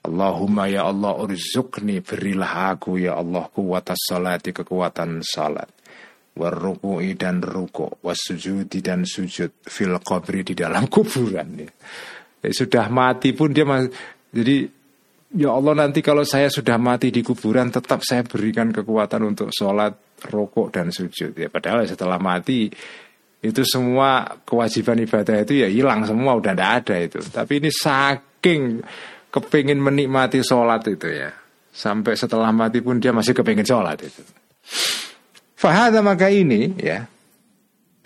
Allahumma 0.07 0.71
ya 0.71 0.87
Allah 0.87 1.19
urzukni 1.19 1.99
berilah 1.99 2.79
aku 2.79 3.03
ya 3.03 3.19
Allah 3.19 3.51
kuwatas 3.51 3.99
salati 4.07 4.55
kekuatan 4.55 5.21
salat. 5.27 5.69
Warruku'i 6.37 7.17
dan 7.17 7.41
ruku 7.41 8.05
wasujudi 8.05 8.85
dan 8.85 9.09
sujud 9.09 9.65
fil 9.65 9.97
qabri 10.05 10.45
di 10.45 10.53
dalam 10.53 10.85
kuburan 10.93 11.49
ya. 11.59 11.71
ya 12.45 12.51
sudah 12.53 12.93
mati 12.93 13.33
pun 13.33 13.57
dia 13.57 13.65
masih, 13.65 13.89
jadi 14.37 14.69
ya 15.33 15.57
Allah 15.57 15.73
nanti 15.73 16.05
kalau 16.05 16.29
saya 16.29 16.53
sudah 16.53 16.77
mati 16.77 17.09
di 17.09 17.25
kuburan 17.25 17.73
tetap 17.73 18.05
saya 18.05 18.21
berikan 18.21 18.69
kekuatan 18.69 19.33
untuk 19.33 19.49
sholat 19.49 19.97
rokok 20.29 20.77
dan 20.77 20.93
sujud 20.93 21.33
ya. 21.33 21.49
Padahal 21.49 21.89
setelah 21.89 22.21
mati 22.21 22.69
itu 23.41 23.63
semua 23.65 24.37
kewajiban 24.45 25.01
ibadah 25.09 25.41
itu 25.41 25.65
ya 25.65 25.69
hilang 25.73 26.05
semua 26.05 26.37
udah 26.37 26.53
tidak 26.53 26.71
ada 26.85 26.97
itu. 27.01 27.21
Tapi 27.33 27.53
ini 27.65 27.71
saking 27.73 28.61
kepingin 29.37 29.77
menikmati 29.77 30.41
sholat 30.41 30.81
itu 30.89 31.13
ya. 31.13 31.31
Sampai 31.77 32.17
setelah 32.17 32.49
mati 32.57 32.81
pun 32.81 32.97
dia 32.97 33.13
masih 33.13 33.37
kepingin 33.37 33.69
sholat 33.69 34.01
itu. 34.01 34.25
Fahada 35.57 36.01
maka 36.01 36.33
ini 36.33 36.73
ya, 36.81 37.05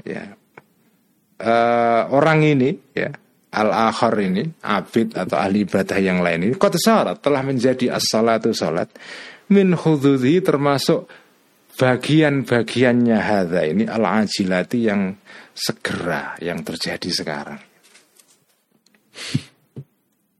ya 0.02 0.34
uh, 1.40 2.02
orang 2.12 2.44
ini 2.44 2.70
ya 2.92 3.10
al 3.50 3.70
akhir 3.90 4.14
ini 4.22 4.42
abid 4.62 5.16
atau 5.18 5.36
ahli 5.40 5.66
ibadah 5.66 5.98
yang 5.98 6.22
lain 6.22 6.46
ini 6.46 6.54
kota 6.54 6.78
syarat 6.78 7.18
telah 7.18 7.42
menjadi 7.42 7.90
as-salatu 7.90 8.54
salat 8.54 8.86
min 9.50 9.74
khududhi 9.74 10.38
termasuk 10.44 11.10
bagian-bagiannya 11.74 13.18
hadha 13.18 13.66
ini 13.66 13.84
al 13.90 14.04
ajilati 14.06 14.78
yang 14.86 15.16
segera 15.56 16.38
yang 16.38 16.62
terjadi 16.62 17.10
sekarang. 17.10 17.60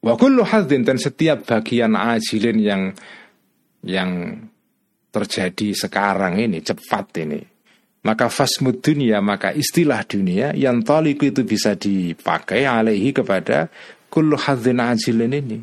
Wa 0.00 0.16
kullu 0.16 0.48
dan 0.64 0.96
setiap 0.96 1.44
bagian 1.44 1.92
ajilin 1.92 2.56
yang 2.56 2.82
yang 3.84 4.10
terjadi 5.10 5.76
sekarang 5.76 6.38
ini 6.38 6.62
cepat 6.62 7.06
ini 7.20 7.40
maka 8.00 8.32
fasmud 8.32 8.80
dunia 8.80 9.20
maka 9.20 9.52
istilah 9.52 10.06
dunia 10.08 10.56
yang 10.56 10.80
taliku 10.80 11.28
itu 11.28 11.44
bisa 11.44 11.76
dipakai 11.76 12.64
alaihi 12.64 13.12
kepada 13.12 13.68
kullu 14.08 14.40
hadzin 14.40 14.80
ajilin 14.80 15.36
ini 15.36 15.58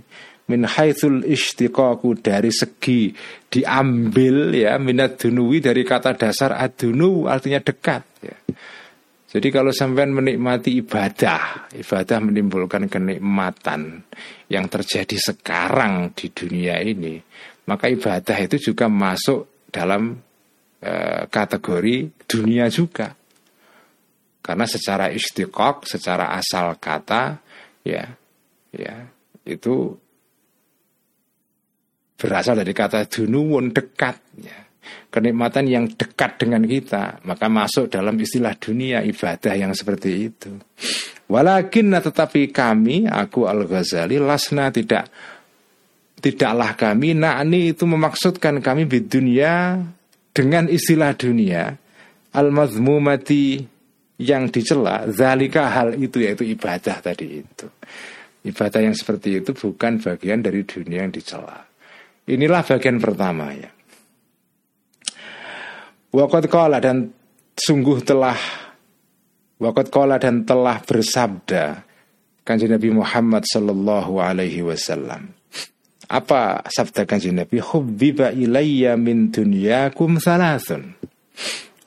min 0.47 0.61
haitsul 0.63 1.25
istiqaqu 1.25 2.21
dari 2.21 2.53
segi 2.53 3.11
diambil 3.49 4.53
ya 4.53 4.77
minat 4.77 5.17
dunuwi 5.19 5.59
dari 5.59 5.81
kata 5.81 6.15
dasar 6.15 6.55
adunu 6.55 7.25
artinya 7.25 7.59
dekat 7.59 8.03
ya. 8.23 8.37
Jadi 9.27 9.51
kalau 9.51 9.75
sampean 9.75 10.15
menikmati 10.15 10.79
ibadah, 10.79 11.67
ibadah 11.75 12.17
menimbulkan 12.23 12.87
kenikmatan 12.87 14.07
yang 14.47 14.71
terjadi 14.71 15.19
sekarang 15.19 16.15
di 16.15 16.31
dunia 16.31 16.79
ini, 16.79 17.19
maka 17.67 17.91
ibadah 17.91 18.37
itu 18.39 18.71
juga 18.71 18.87
masuk 18.87 19.67
dalam 19.67 20.15
e, 20.79 20.93
kategori 21.27 22.23
dunia 22.23 22.71
juga. 22.71 23.11
Karena 24.39 24.63
secara 24.63 25.11
istiqok, 25.11 25.83
secara 25.83 26.31
asal 26.31 26.79
kata, 26.79 27.35
ya, 27.83 28.07
ya 28.71 28.95
itu 29.43 29.91
berasal 32.15 32.63
dari 32.63 32.71
kata 32.71 33.11
dunuwun 33.11 33.75
dekat, 33.75 34.23
ya 34.39 34.66
kenikmatan 35.07 35.65
yang 35.65 35.85
dekat 35.87 36.37
dengan 36.37 36.63
kita, 36.67 37.23
maka 37.23 37.47
masuk 37.47 37.87
dalam 37.87 38.19
istilah 38.19 38.53
dunia 38.59 39.01
ibadah 39.01 39.53
yang 39.55 39.71
seperti 39.71 40.29
itu. 40.29 40.51
Walakin 41.27 41.91
tetapi 41.91 42.51
kami, 42.51 43.07
aku 43.07 43.47
Al 43.47 43.67
Ghazali, 43.67 44.19
lasna 44.19 44.71
tidak 44.71 45.11
tidaklah 46.17 46.73
kami 46.73 47.13
nakni 47.13 47.75
itu 47.75 47.85
memaksudkan 47.85 48.57
kami 48.63 48.89
di 48.89 49.05
dunia 49.05 49.79
dengan 50.31 50.67
istilah 50.71 51.13
dunia. 51.15 51.75
Al 52.35 52.51
mazmumati 52.51 53.63
yang 54.21 54.49
dicela 54.51 55.07
zalika 55.09 55.71
hal 55.71 55.97
itu 55.97 56.21
yaitu 56.21 56.43
ibadah 56.45 56.99
tadi 56.99 57.43
itu. 57.43 57.67
Ibadah 58.47 58.79
yang 58.79 58.95
seperti 58.95 59.43
itu 59.43 59.51
bukan 59.51 59.99
bagian 59.99 60.39
dari 60.39 60.63
dunia 60.63 61.03
yang 61.03 61.11
dicela. 61.11 61.65
Inilah 62.27 62.63
bagian 62.63 62.99
pertama 62.99 63.51
ya 63.55 63.76
Wakot 66.13 66.45
kola 66.47 66.79
dan 66.79 67.11
sungguh 67.57 67.99
telah 68.05 68.37
Wakot 69.57 69.89
kola 69.89 70.21
dan 70.21 70.45
telah 70.45 70.77
bersabda 70.85 71.87
Kanjeng 72.47 72.71
Nabi 72.71 72.95
Muhammad 72.95 73.43
Sallallahu 73.43 74.23
Alaihi 74.23 74.63
Wasallam. 74.63 75.35
Apa 76.07 76.63
sabda 76.71 77.03
kanjeng 77.03 77.35
Nabi? 77.35 77.59
Hubbiba 77.59 78.31
ilayya 78.31 78.95
min 78.95 79.27
dunyakum 79.27 80.23
salasun. 80.23 80.95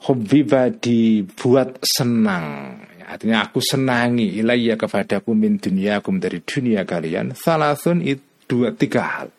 Hubbiba 0.05 0.69
dibuat 0.69 1.81
senang. 1.81 2.77
Artinya 3.09 3.49
aku 3.49 3.57
senangi 3.57 4.37
ilayya 4.37 4.77
kepadaku 4.77 5.33
min 5.33 5.57
dunyakum 5.57 6.21
dari 6.21 6.45
dunia 6.45 6.85
kalian. 6.85 7.33
Salasun 7.33 8.05
itu 8.05 8.21
dua 8.45 8.69
tiga 8.77 9.01
hal. 9.01 9.33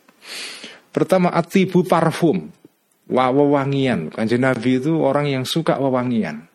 Pertama 0.91 1.30
atibu 1.30 1.87
parfum 1.87 2.51
wewangian. 3.09 4.12
Kanjeng 4.12 4.44
Nabi 4.44 4.78
itu 4.78 5.03
orang 5.03 5.26
yang 5.26 5.44
suka 5.48 5.80
wewangian. 5.80 6.46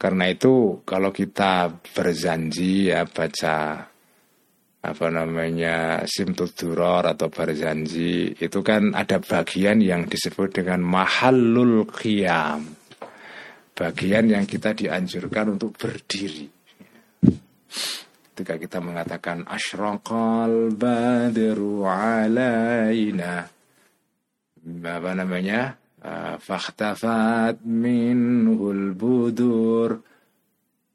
Karena 0.00 0.32
itu 0.32 0.80
kalau 0.88 1.12
kita 1.12 1.68
berjanji 1.92 2.88
ya 2.88 3.04
baca 3.04 3.84
apa 4.80 5.06
namanya 5.12 6.08
simtuduror 6.08 7.04
atau 7.04 7.28
berjanji 7.28 8.32
itu 8.32 8.64
kan 8.64 8.96
ada 8.96 9.20
bagian 9.20 9.84
yang 9.84 10.08
disebut 10.08 10.56
dengan 10.56 10.80
mahalul 10.80 11.84
qiyam. 11.84 12.64
Bagian 13.76 14.28
yang 14.28 14.44
kita 14.48 14.72
dianjurkan 14.72 15.56
untuk 15.60 15.76
berdiri. 15.76 16.48
Ketika 18.32 18.56
kita 18.56 18.80
mengatakan 18.80 19.44
asyraqal 19.44 20.72
badru 20.72 21.84
alaina 21.84 23.59
apa 24.66 25.10
namanya? 25.16 25.76
Uh, 26.00 26.40
fakhtafat 26.40 27.60
minhul 27.64 28.96
budur. 28.96 30.00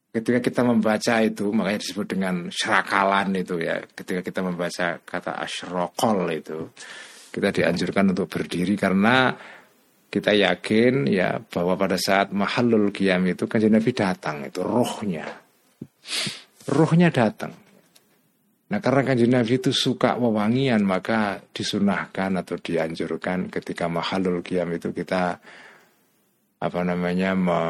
Ketika 0.09 0.39
kita 0.41 0.61
membaca 0.65 1.21
itu 1.21 1.51
makanya 1.53 1.79
disebut 1.83 2.07
dengan 2.07 2.35
serakalan 2.49 3.35
itu 3.37 3.61
ya. 3.61 3.83
Ketika 3.85 4.25
kita 4.25 4.41
membaca 4.41 4.97
kata 5.03 5.31
asyrokol 5.45 6.25
itu 6.33 6.59
kita 7.29 7.51
dianjurkan 7.51 8.15
untuk 8.15 8.31
berdiri 8.31 8.79
karena 8.79 9.35
kita 10.07 10.31
yakin 10.31 11.11
ya 11.11 11.37
bahwa 11.43 11.75
pada 11.75 11.99
saat 11.99 12.31
mahalul 12.31 12.89
kiam 12.95 13.27
itu 13.27 13.45
kan 13.45 13.59
Nabi 13.61 13.91
datang 13.91 14.47
itu 14.47 14.63
rohnya. 14.63 15.27
Rohnya 16.65 17.11
datang 17.13 17.64
Nah 18.65 18.81
karena 18.81 19.01
kanjeng 19.05 19.29
Nabi 19.29 19.61
itu 19.61 19.69
suka 19.69 20.17
wewangian 20.17 20.81
maka 20.81 21.37
disunahkan 21.53 22.41
atau 22.41 22.57
dianjurkan 22.57 23.53
ketika 23.53 23.85
mahalul 23.85 24.41
kiam 24.41 24.73
itu 24.73 24.89
kita 24.89 25.37
apa 26.57 26.79
namanya 26.81 27.37
me, 27.37 27.61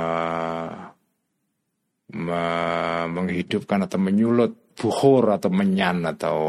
me, 2.15 2.43
menghidupkan 3.11 3.83
atau 3.91 3.99
menyulut 3.99 4.75
buhur 4.75 5.35
atau 5.35 5.51
menyan 5.51 6.03
atau 6.03 6.39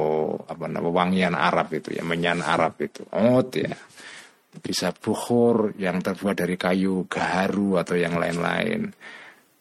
apa 0.47 0.67
namanya 0.67 0.95
wangian 0.95 1.35
Arab 1.35 1.75
itu 1.75 1.95
ya 1.95 2.07
menyan 2.07 2.39
Arab 2.43 2.79
itu. 2.83 3.03
Ot 3.11 3.51
ya. 3.55 3.75
Bisa 4.57 4.95
buhur 4.95 5.75
yang 5.77 6.01
terbuat 6.01 6.39
dari 6.39 6.55
kayu 6.55 7.07
gaharu 7.11 7.83
atau 7.83 7.99
yang 7.99 8.15
lain-lain. 8.15 8.89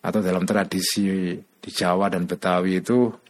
Atau 0.05 0.21
dalam 0.21 0.45
tradisi 0.45 1.35
di 1.35 1.69
Jawa 1.73 2.09
dan 2.13 2.29
Betawi 2.29 2.79
itu 2.79 3.24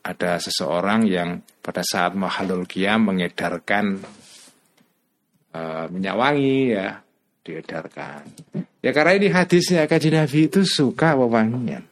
ada 0.00 0.40
seseorang 0.40 1.04
yang 1.06 1.44
pada 1.60 1.84
saat 1.84 2.16
mahalul 2.16 2.64
kiam 2.64 3.12
mengedarkan 3.12 4.00
uh, 5.52 5.84
minyak 5.92 6.16
wangi 6.16 6.72
ya 6.72 7.04
diedarkan. 7.44 8.24
Ya 8.80 8.90
karena 8.96 9.12
ini 9.20 9.28
hadisnya 9.28 9.84
kaji 9.84 10.08
Nabi 10.12 10.48
itu 10.48 10.64
suka 10.64 11.16
wewangian. 11.16 11.84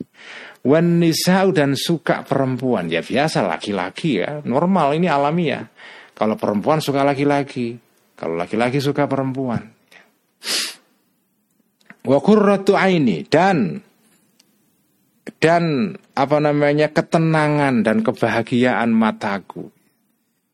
Wan 0.65 0.99
nisau 0.99 1.55
dan 1.55 1.79
suka 1.79 2.27
perempuan 2.27 2.91
ya 2.91 3.01
biasa 3.01 3.47
laki-laki 3.47 4.25
ya 4.25 4.41
normal 4.43 4.97
ini 4.97 5.07
alamiah. 5.07 5.69
Kalau 6.19 6.35
perempuan 6.35 6.83
suka 6.83 7.07
laki-laki 7.07 7.79
Kalau 8.19 8.35
laki-laki 8.35 8.83
suka 8.83 9.07
perempuan. 9.07 9.63
Wa 12.03 12.19
qurratu 12.19 12.75
aini 12.75 13.23
dan 13.31 13.79
dan 15.37 15.93
apa 16.17 16.41
namanya 16.41 16.89
ketenangan 16.89 17.85
dan 17.85 18.01
kebahagiaan 18.01 18.89
mataku 18.89 19.69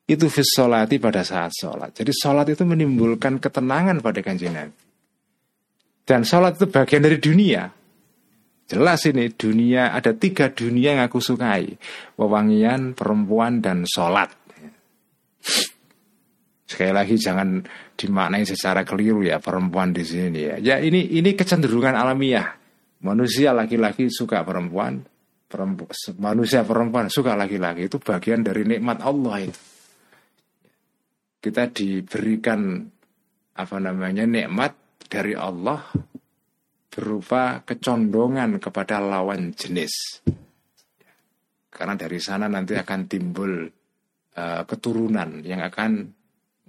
itu 0.05 0.29
fisolati 0.29 1.01
pada 1.01 1.25
saat 1.25 1.55
sholat. 1.57 1.97
Jadi 1.97 2.12
sholat 2.12 2.47
itu 2.53 2.66
menimbulkan 2.68 3.41
ketenangan 3.41 4.05
pada 4.05 4.20
kanjeng 4.20 4.53
Nabi. 4.53 4.77
Dan 6.05 6.29
sholat 6.29 6.61
itu 6.61 6.68
bagian 6.68 7.01
dari 7.01 7.16
dunia. 7.16 7.72
Jelas 8.64 9.09
ini 9.09 9.33
dunia 9.33 9.93
ada 9.93 10.12
tiga 10.12 10.53
dunia 10.53 10.97
yang 10.97 11.05
aku 11.09 11.20
sukai. 11.20 11.77
Wewangian, 12.20 12.93
perempuan, 12.93 13.64
dan 13.64 13.89
sholat. 13.89 14.29
Sekali 16.64 16.93
lagi 16.93 17.16
jangan 17.20 17.61
dimaknai 17.97 18.45
secara 18.49 18.85
keliru 18.85 19.25
ya 19.25 19.41
perempuan 19.41 19.93
di 19.93 20.05
sini 20.05 20.41
ya. 20.49 20.57
Ya 20.61 20.77
ini 20.81 21.12
ini 21.16 21.33
kecenderungan 21.37 21.97
alamiah. 21.97 22.64
Manusia 23.05 23.53
laki-laki 23.53 24.09
suka 24.09 24.41
perempuan, 24.41 25.05
perempuan 25.45 25.93
manusia 26.17 26.65
perempuan 26.65 27.13
suka 27.13 27.37
laki-laki 27.37 27.93
itu 27.93 28.01
bagian 28.01 28.41
dari 28.41 28.65
nikmat 28.65 29.05
Allah 29.05 29.45
itu. 29.45 29.61
Kita 31.45 31.69
diberikan 31.69 32.81
apa 33.55 33.77
namanya 33.77 34.25
nikmat 34.25 35.05
dari 35.05 35.37
Allah 35.37 35.85
berupa 36.89 37.61
kecondongan 37.61 38.57
kepada 38.57 39.05
lawan 39.05 39.53
jenis. 39.53 40.25
Karena 41.69 41.99
dari 42.01 42.17
sana 42.25 42.49
nanti 42.49 42.73
akan 42.73 43.01
timbul 43.05 43.69
uh, 44.33 44.63
keturunan 44.65 45.45
yang 45.45 45.61
akan 45.61 46.09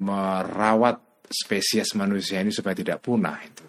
merawat 0.03 1.23
spesies 1.31 1.95
manusia 1.95 2.43
ini 2.43 2.51
supaya 2.51 2.75
tidak 2.75 2.99
punah 2.99 3.39
itu. 3.39 3.65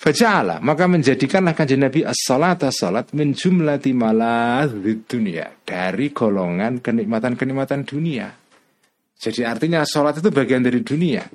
Faja'ala 0.00 0.64
maka 0.64 0.88
menjadikanlah 0.88 1.52
kanjeng 1.52 1.84
Nabi 1.84 2.00
as-salata 2.08 2.72
salat 2.72 3.12
min 3.12 3.36
jumlati 3.36 3.92
dunia 5.04 5.52
dari 5.60 6.08
golongan 6.08 6.80
kenikmatan-kenikmatan 6.80 7.84
dunia. 7.84 8.32
Jadi 9.20 9.44
artinya 9.44 9.84
salat 9.84 10.16
itu 10.16 10.32
bagian 10.32 10.64
dari 10.64 10.80
dunia. 10.80 11.28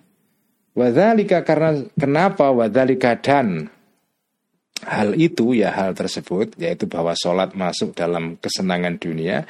Wadzalika 0.74 1.46
karena 1.46 1.78
kenapa 1.94 2.50
wadzalika 2.50 3.22
dan 3.22 3.70
hal 4.82 5.14
itu 5.14 5.54
ya 5.54 5.70
hal 5.70 5.94
tersebut 5.94 6.58
yaitu 6.58 6.90
bahwa 6.90 7.14
salat 7.14 7.54
masuk 7.54 7.94
dalam 7.94 8.42
kesenangan 8.42 8.98
dunia 8.98 9.46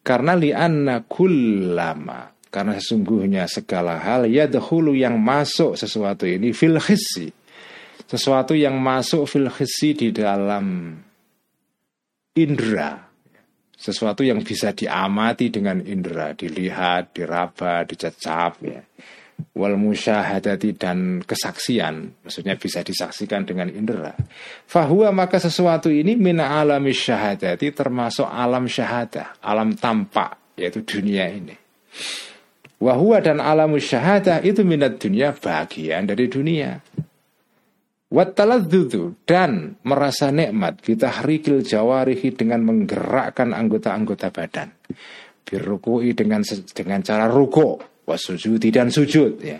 karena 0.00 0.32
li'anna 0.32 1.04
kullama 1.04 2.32
karena 2.48 2.80
sesungguhnya 2.80 3.44
segala 3.52 4.00
hal 4.00 4.24
ya 4.32 4.48
dahulu 4.48 4.96
yang 4.96 5.20
masuk 5.20 5.76
sesuatu 5.76 6.24
ini 6.24 6.56
fil 6.56 6.80
khisi. 6.80 7.44
Sesuatu 8.06 8.54
yang 8.54 8.78
masuk 8.78 9.26
fil 9.26 9.50
di 9.98 10.08
dalam 10.14 10.94
indera. 12.38 13.02
Sesuatu 13.76 14.24
yang 14.24 14.40
bisa 14.40 14.72
diamati 14.72 15.52
dengan 15.52 15.84
indera, 15.84 16.32
dilihat, 16.32 17.12
diraba, 17.12 17.84
dicecap 17.84 18.62
ya. 18.64 18.80
Wal 19.52 19.76
musyahadati 19.76 20.80
dan 20.80 21.20
kesaksian, 21.20 22.24
maksudnya 22.24 22.56
bisa 22.56 22.80
disaksikan 22.80 23.44
dengan 23.44 23.68
indera. 23.68 24.16
Fahuwa 24.64 25.12
maka 25.12 25.36
sesuatu 25.36 25.92
ini 25.92 26.16
mina 26.16 26.56
alami 26.56 26.96
syahadati 26.96 27.68
termasuk 27.68 28.24
alam 28.24 28.64
syahadah, 28.64 29.36
alam 29.44 29.76
tampak, 29.76 30.56
yaitu 30.56 30.80
dunia 30.80 31.28
ini. 31.28 31.52
Wahua 32.76 33.24
dan 33.24 33.40
alamu 33.40 33.80
syahadah 33.80 34.44
itu 34.44 34.60
minat 34.60 35.00
dunia 35.00 35.32
bagian 35.32 36.04
dari 36.04 36.28
dunia. 36.28 36.76
Wattaladzudu 38.06 39.26
dan 39.26 39.82
merasa 39.82 40.30
nikmat 40.30 40.78
rikil 41.26 41.66
jawarihi 41.66 42.38
dengan 42.38 42.62
menggerakkan 42.62 43.50
anggota-anggota 43.50 44.30
badan. 44.30 44.70
Birukui 45.42 46.14
dengan 46.14 46.42
dengan 46.70 47.02
cara 47.02 47.26
ruko, 47.26 47.82
wasujudi 48.06 48.70
dan 48.70 48.94
sujud 48.94 49.42
ya. 49.42 49.58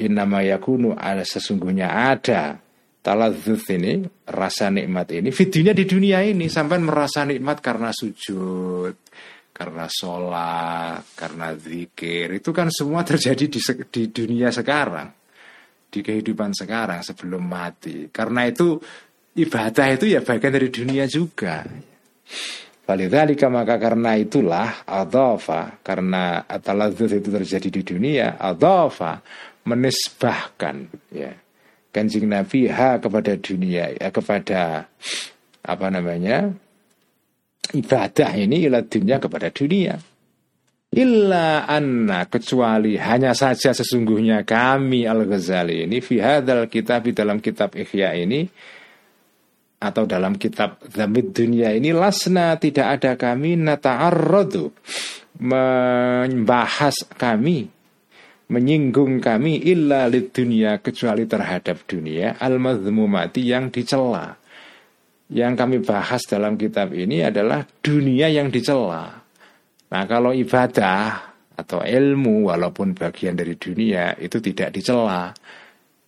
Innama 0.00 0.40
yakunu 0.42 0.96
ada 0.96 1.22
sesungguhnya 1.22 1.92
ada 1.92 2.58
taladzud 3.04 3.60
ini 3.68 4.00
rasa 4.26 4.72
nikmat 4.72 5.12
ini 5.12 5.28
videonya 5.28 5.76
di 5.76 5.84
dunia 5.84 6.18
ini 6.24 6.48
sampai 6.48 6.80
merasa 6.80 7.22
nikmat 7.28 7.60
karena 7.60 7.92
sujud 7.92 8.96
karena 9.54 9.86
sholat, 9.86 11.14
karena 11.14 11.54
zikir, 11.54 12.26
itu 12.34 12.50
kan 12.50 12.74
semua 12.74 13.06
terjadi 13.06 13.46
di, 13.46 13.60
di 13.86 14.02
dunia 14.10 14.50
sekarang, 14.50 15.23
di 15.94 16.02
kehidupan 16.02 16.50
sekarang 16.50 17.06
sebelum 17.06 17.46
mati. 17.46 18.10
Karena 18.10 18.50
itu 18.50 18.74
ibadah 19.38 19.86
itu 19.94 20.10
ya 20.10 20.26
bagian 20.26 20.50
dari 20.58 20.68
dunia 20.74 21.06
juga. 21.06 21.62
Walidhalika 22.84 23.48
maka 23.48 23.78
karena 23.80 24.18
itulah 24.18 24.84
adhafa 24.84 25.80
karena 25.80 26.44
ataladzuz 26.44 27.16
itu 27.16 27.32
terjadi 27.32 27.68
di 27.70 27.80
dunia 27.80 28.36
adhafa 28.36 29.24
menisbahkan 29.64 30.92
ya 31.08 31.32
kanjeng 31.88 32.28
Nabi 32.28 32.68
ha 32.68 33.00
kepada 33.00 33.40
dunia 33.40 33.88
ya 33.96 34.12
kepada 34.12 34.84
apa 35.64 35.86
namanya 35.88 36.52
ibadah 37.72 38.30
ini 38.36 38.68
ila 38.68 38.84
dunia 38.84 39.16
kepada 39.16 39.48
dunia. 39.48 39.96
Illa 40.94 41.66
anna 41.66 42.30
kecuali 42.30 42.94
hanya 42.94 43.34
saja 43.34 43.74
sesungguhnya 43.74 44.46
kami 44.46 45.10
Al-Ghazali 45.10 45.90
ini 45.90 45.98
fi 45.98 46.22
hadzal 46.22 46.70
kitab 46.70 47.10
di 47.10 47.12
dalam 47.12 47.42
kitab 47.42 47.74
Ihya 47.74 48.14
ini 48.14 48.46
atau 49.82 50.06
dalam 50.06 50.38
kitab 50.38 50.78
Zamid 50.86 51.34
Dunia 51.34 51.74
ini 51.74 51.90
lasna 51.90 52.54
tidak 52.62 53.02
ada 53.02 53.18
kami 53.18 53.58
nata'arradu 53.58 54.70
membahas 55.42 56.94
kami 57.18 57.66
menyinggung 58.54 59.18
kami 59.18 59.66
illa 59.66 60.06
lid 60.06 60.30
dunia 60.30 60.78
kecuali 60.78 61.26
terhadap 61.26 61.82
dunia 61.90 62.38
al-mazmumati 62.38 63.42
yang 63.42 63.74
dicela 63.74 64.38
yang 65.32 65.56
kami 65.56 65.80
bahas 65.82 66.22
dalam 66.28 66.54
kitab 66.54 66.92
ini 66.92 67.24
adalah 67.24 67.64
dunia 67.80 68.28
yang 68.28 68.52
dicela. 68.52 69.23
Nah, 69.94 70.10
kalau 70.10 70.34
ibadah 70.34 71.34
atau 71.54 71.86
ilmu 71.86 72.50
walaupun 72.50 72.98
bagian 72.98 73.38
dari 73.38 73.54
dunia 73.54 74.18
itu 74.18 74.42
tidak 74.42 74.74
dicela. 74.74 75.30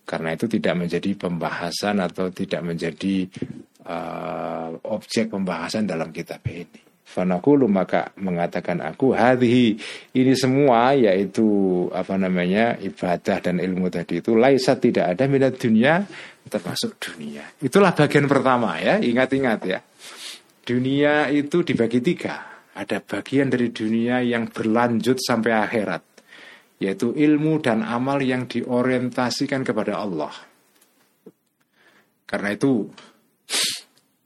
Karena 0.07 0.35
itu 0.35 0.47
tidak 0.47 0.75
menjadi 0.75 1.15
pembahasan 1.19 1.99
atau 1.99 2.31
tidak 2.31 2.63
menjadi 2.63 3.27
uh, 3.87 4.71
objek 4.91 5.31
pembahasan 5.31 5.87
dalam 5.87 6.11
kitab 6.15 6.43
ini. 6.47 6.83
Fanakulu 7.07 7.71
maka 7.71 8.11
mengatakan 8.19 8.83
aku 8.83 9.15
hadhi 9.15 9.79
ini 10.15 10.33
semua 10.35 10.91
yaitu 10.91 11.47
apa 11.95 12.19
namanya 12.19 12.75
ibadah 12.83 13.39
dan 13.39 13.63
ilmu 13.63 13.87
tadi 13.87 14.19
itu 14.19 14.35
laisa 14.35 14.75
tidak 14.75 15.15
ada 15.15 15.23
minat 15.31 15.55
dunia 15.55 16.03
termasuk 16.51 16.99
dunia. 16.99 17.43
Itulah 17.63 17.95
bagian 17.95 18.27
pertama 18.27 18.79
ya 18.79 18.99
ingat-ingat 18.99 19.59
ya. 19.63 19.79
Dunia 20.67 21.31
itu 21.31 21.63
dibagi 21.63 22.03
tiga. 22.03 22.56
Ada 22.77 23.01
bagian 23.01 23.49
dari 23.49 23.73
dunia 23.73 24.21
yang 24.21 24.53
berlanjut 24.53 25.17
sampai 25.17 25.51
akhirat 25.57 26.03
yaitu 26.77 27.09
ilmu 27.13 27.57
dan 27.57 27.81
amal 27.81 28.21
yang 28.21 28.45
diorientasikan 28.45 29.65
kepada 29.65 29.97
Allah. 29.97 30.29
Karena 32.27 32.53
itu 32.53 32.85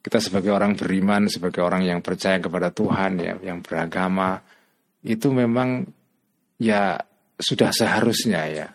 kita 0.01 0.17
sebagai 0.19 0.51
orang 0.51 0.75
beriman, 0.75 1.29
sebagai 1.31 1.61
orang 1.63 1.85
yang 1.85 2.01
percaya 2.01 2.41
kepada 2.41 2.73
Tuhan, 2.73 3.21
ya, 3.21 3.37
yang 3.39 3.61
beragama, 3.61 4.41
itu 5.05 5.29
memang 5.31 5.85
ya 6.57 6.97
sudah 7.37 7.69
seharusnya 7.71 8.41
ya. 8.49 8.67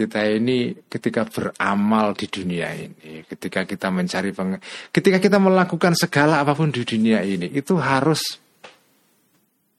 Kita 0.00 0.24
ini 0.24 0.72
ketika 0.88 1.28
beramal 1.28 2.16
di 2.16 2.24
dunia 2.24 2.72
ini, 2.72 3.20
ketika 3.28 3.68
kita 3.68 3.92
mencari 3.92 4.32
peng, 4.32 4.56
ketika 4.88 5.20
kita 5.20 5.36
melakukan 5.36 5.92
segala 5.92 6.40
apa 6.40 6.56
pun 6.56 6.72
di 6.72 6.88
dunia 6.88 7.20
ini, 7.20 7.52
itu 7.52 7.76
harus 7.76 8.40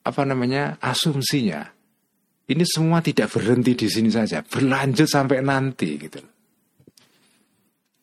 apa 0.01 0.21
namanya 0.25 0.77
asumsinya. 0.81 1.65
Ini 2.51 2.63
semua 2.67 2.99
tidak 2.99 3.31
berhenti 3.31 3.77
di 3.77 3.87
sini 3.87 4.11
saja, 4.11 4.43
berlanjut 4.43 5.07
sampai 5.07 5.39
nanti 5.39 5.89
gitu. 5.95 6.19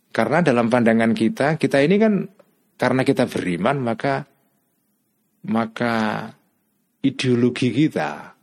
Karena 0.08 0.40
dalam 0.40 0.72
pandangan 0.72 1.12
kita, 1.12 1.60
kita 1.60 1.84
ini 1.84 1.96
kan 2.00 2.14
karena 2.78 3.02
kita 3.02 3.26
beriman 3.28 3.76
maka 3.82 4.24
maka 5.50 6.26
ideologi 7.02 7.74
kita 7.74 8.34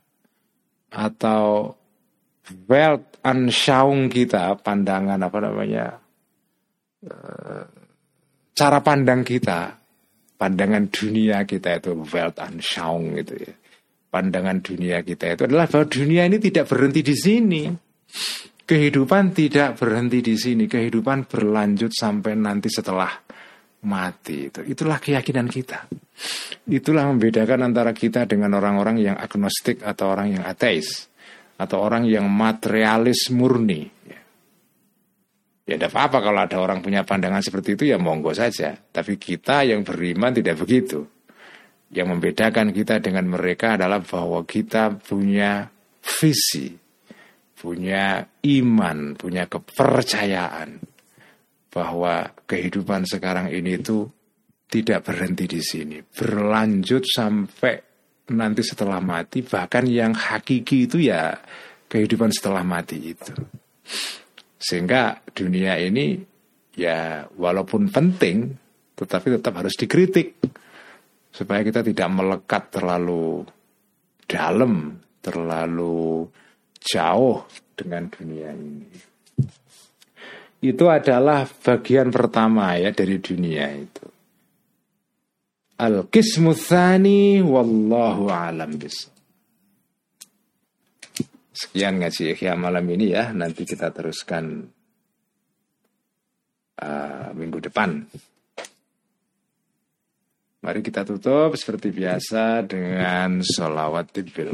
atau 0.92 1.72
wealth 2.68 3.20
anshaung 3.26 4.12
kita 4.12 4.60
pandangan 4.60 5.20
apa 5.20 5.38
namanya 5.42 5.86
eh, 7.04 7.64
cara 8.56 8.80
pandang 8.80 9.24
kita 9.28 9.85
pandangan 10.36 10.92
dunia 10.92 11.48
kita 11.48 11.80
itu 11.80 11.96
wealth 12.12 12.40
anshaung 12.40 13.16
itu 13.16 13.36
ya 13.40 13.54
pandangan 14.12 14.64
dunia 14.64 15.04
kita 15.04 15.36
itu 15.36 15.42
adalah 15.48 15.68
bahwa 15.68 15.86
dunia 15.88 16.28
ini 16.28 16.38
tidak 16.40 16.72
berhenti 16.72 17.02
di 17.04 17.16
sini 17.16 17.62
Kehidupan 18.66 19.30
tidak 19.38 19.78
berhenti 19.78 20.26
di 20.26 20.34
sini, 20.34 20.66
kehidupan 20.66 21.30
berlanjut 21.30 21.94
sampai 21.94 22.34
nanti 22.34 22.66
setelah 22.66 23.14
mati. 23.86 24.50
Itu 24.50 24.66
itulah 24.66 24.98
keyakinan 24.98 25.46
kita. 25.46 25.86
Itulah 26.66 27.06
membedakan 27.14 27.62
antara 27.62 27.94
kita 27.94 28.26
dengan 28.26 28.58
orang-orang 28.58 28.98
yang 28.98 29.18
agnostik 29.22 29.86
atau 29.86 30.10
orang 30.10 30.42
yang 30.42 30.44
ateis 30.50 31.06
atau 31.62 31.78
orang 31.78 32.10
yang 32.10 32.26
materialis 32.26 33.30
murni. 33.30 33.86
Ya 34.10 34.25
tidak 35.66 35.90
apa-apa 35.90 36.18
kalau 36.22 36.40
ada 36.46 36.58
orang 36.62 36.80
punya 36.86 37.02
pandangan 37.02 37.42
seperti 37.42 37.74
itu 37.74 37.84
ya 37.90 37.98
monggo 37.98 38.30
saja. 38.38 38.78
Tapi 38.78 39.18
kita 39.18 39.66
yang 39.66 39.82
beriman 39.82 40.30
tidak 40.30 40.62
begitu. 40.62 41.02
Yang 41.90 42.08
membedakan 42.14 42.70
kita 42.70 43.02
dengan 43.02 43.26
mereka 43.26 43.74
adalah 43.74 43.98
bahwa 44.06 44.46
kita 44.46 44.94
punya 45.02 45.66
visi, 46.06 46.70
punya 47.58 48.22
iman, 48.46 49.18
punya 49.18 49.50
kepercayaan 49.50 50.86
bahwa 51.74 52.30
kehidupan 52.46 53.10
sekarang 53.10 53.50
ini 53.50 53.82
itu 53.82 54.06
tidak 54.70 55.02
berhenti 55.02 55.50
di 55.50 55.62
sini, 55.66 55.98
berlanjut 56.06 57.04
sampai 57.10 57.76
nanti 58.34 58.62
setelah 58.62 59.02
mati, 59.02 59.42
bahkan 59.42 59.86
yang 59.90 60.14
hakiki 60.14 60.86
itu 60.86 61.10
ya 61.10 61.38
kehidupan 61.90 62.30
setelah 62.30 62.62
mati 62.62 62.98
itu. 63.14 63.34
Sehingga 64.66 65.22
dunia 65.30 65.78
ini 65.78 66.18
ya 66.74 67.30
walaupun 67.38 67.94
penting, 67.94 68.50
tetapi 68.98 69.38
tetap 69.38 69.62
harus 69.62 69.78
dikritik 69.78 70.42
supaya 71.30 71.62
kita 71.62 71.86
tidak 71.86 72.10
melekat 72.10 72.74
terlalu 72.74 73.46
dalam, 74.26 74.98
terlalu 75.22 76.26
jauh 76.82 77.46
dengan 77.78 78.10
dunia 78.10 78.50
ini. 78.58 78.90
Itu 80.66 80.90
adalah 80.90 81.46
bagian 81.46 82.10
pertama 82.10 82.74
ya 82.82 82.90
dari 82.90 83.22
dunia 83.22 83.70
itu. 83.70 84.06
Al-qismu 85.78 86.58
tsani 86.58 87.38
wallahu 87.46 88.34
alam 88.34 88.74
bis. 88.82 89.14
Sekian 91.55 91.99
ngaji 91.99 92.39
ikhya 92.39 92.55
malam 92.55 92.87
ini 92.91 93.11
ya. 93.11 93.35
Nanti 93.35 93.67
kita 93.67 93.91
teruskan 93.91 94.71
uh, 96.79 97.29
minggu 97.35 97.59
depan. 97.71 98.07
Mari 100.61 100.81
kita 100.85 101.09
tutup 101.09 101.57
seperti 101.57 101.89
biasa 101.91 102.63
dengan 102.69 103.41
sholawat 103.41 104.13
tibil. 104.13 104.53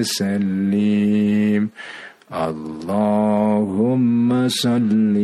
وسلم. 0.01 1.69
اللهم 2.33 4.47
صلِّ 4.47 5.17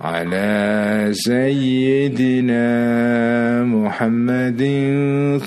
على 0.00 1.08
سيدنا 1.12 2.64
محمد 3.64 4.62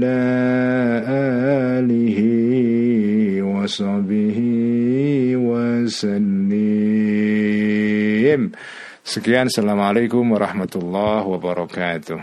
على 0.02 0.18
آله 1.78 2.20
وصحبه 3.46 4.38
وسلم. 5.38 6.42
سكيان 9.04 9.46
السلام 9.46 9.80
عليكم 9.82 10.32
ورحمة 10.32 10.70
الله 10.76 11.28
وبركاته. 11.28 12.20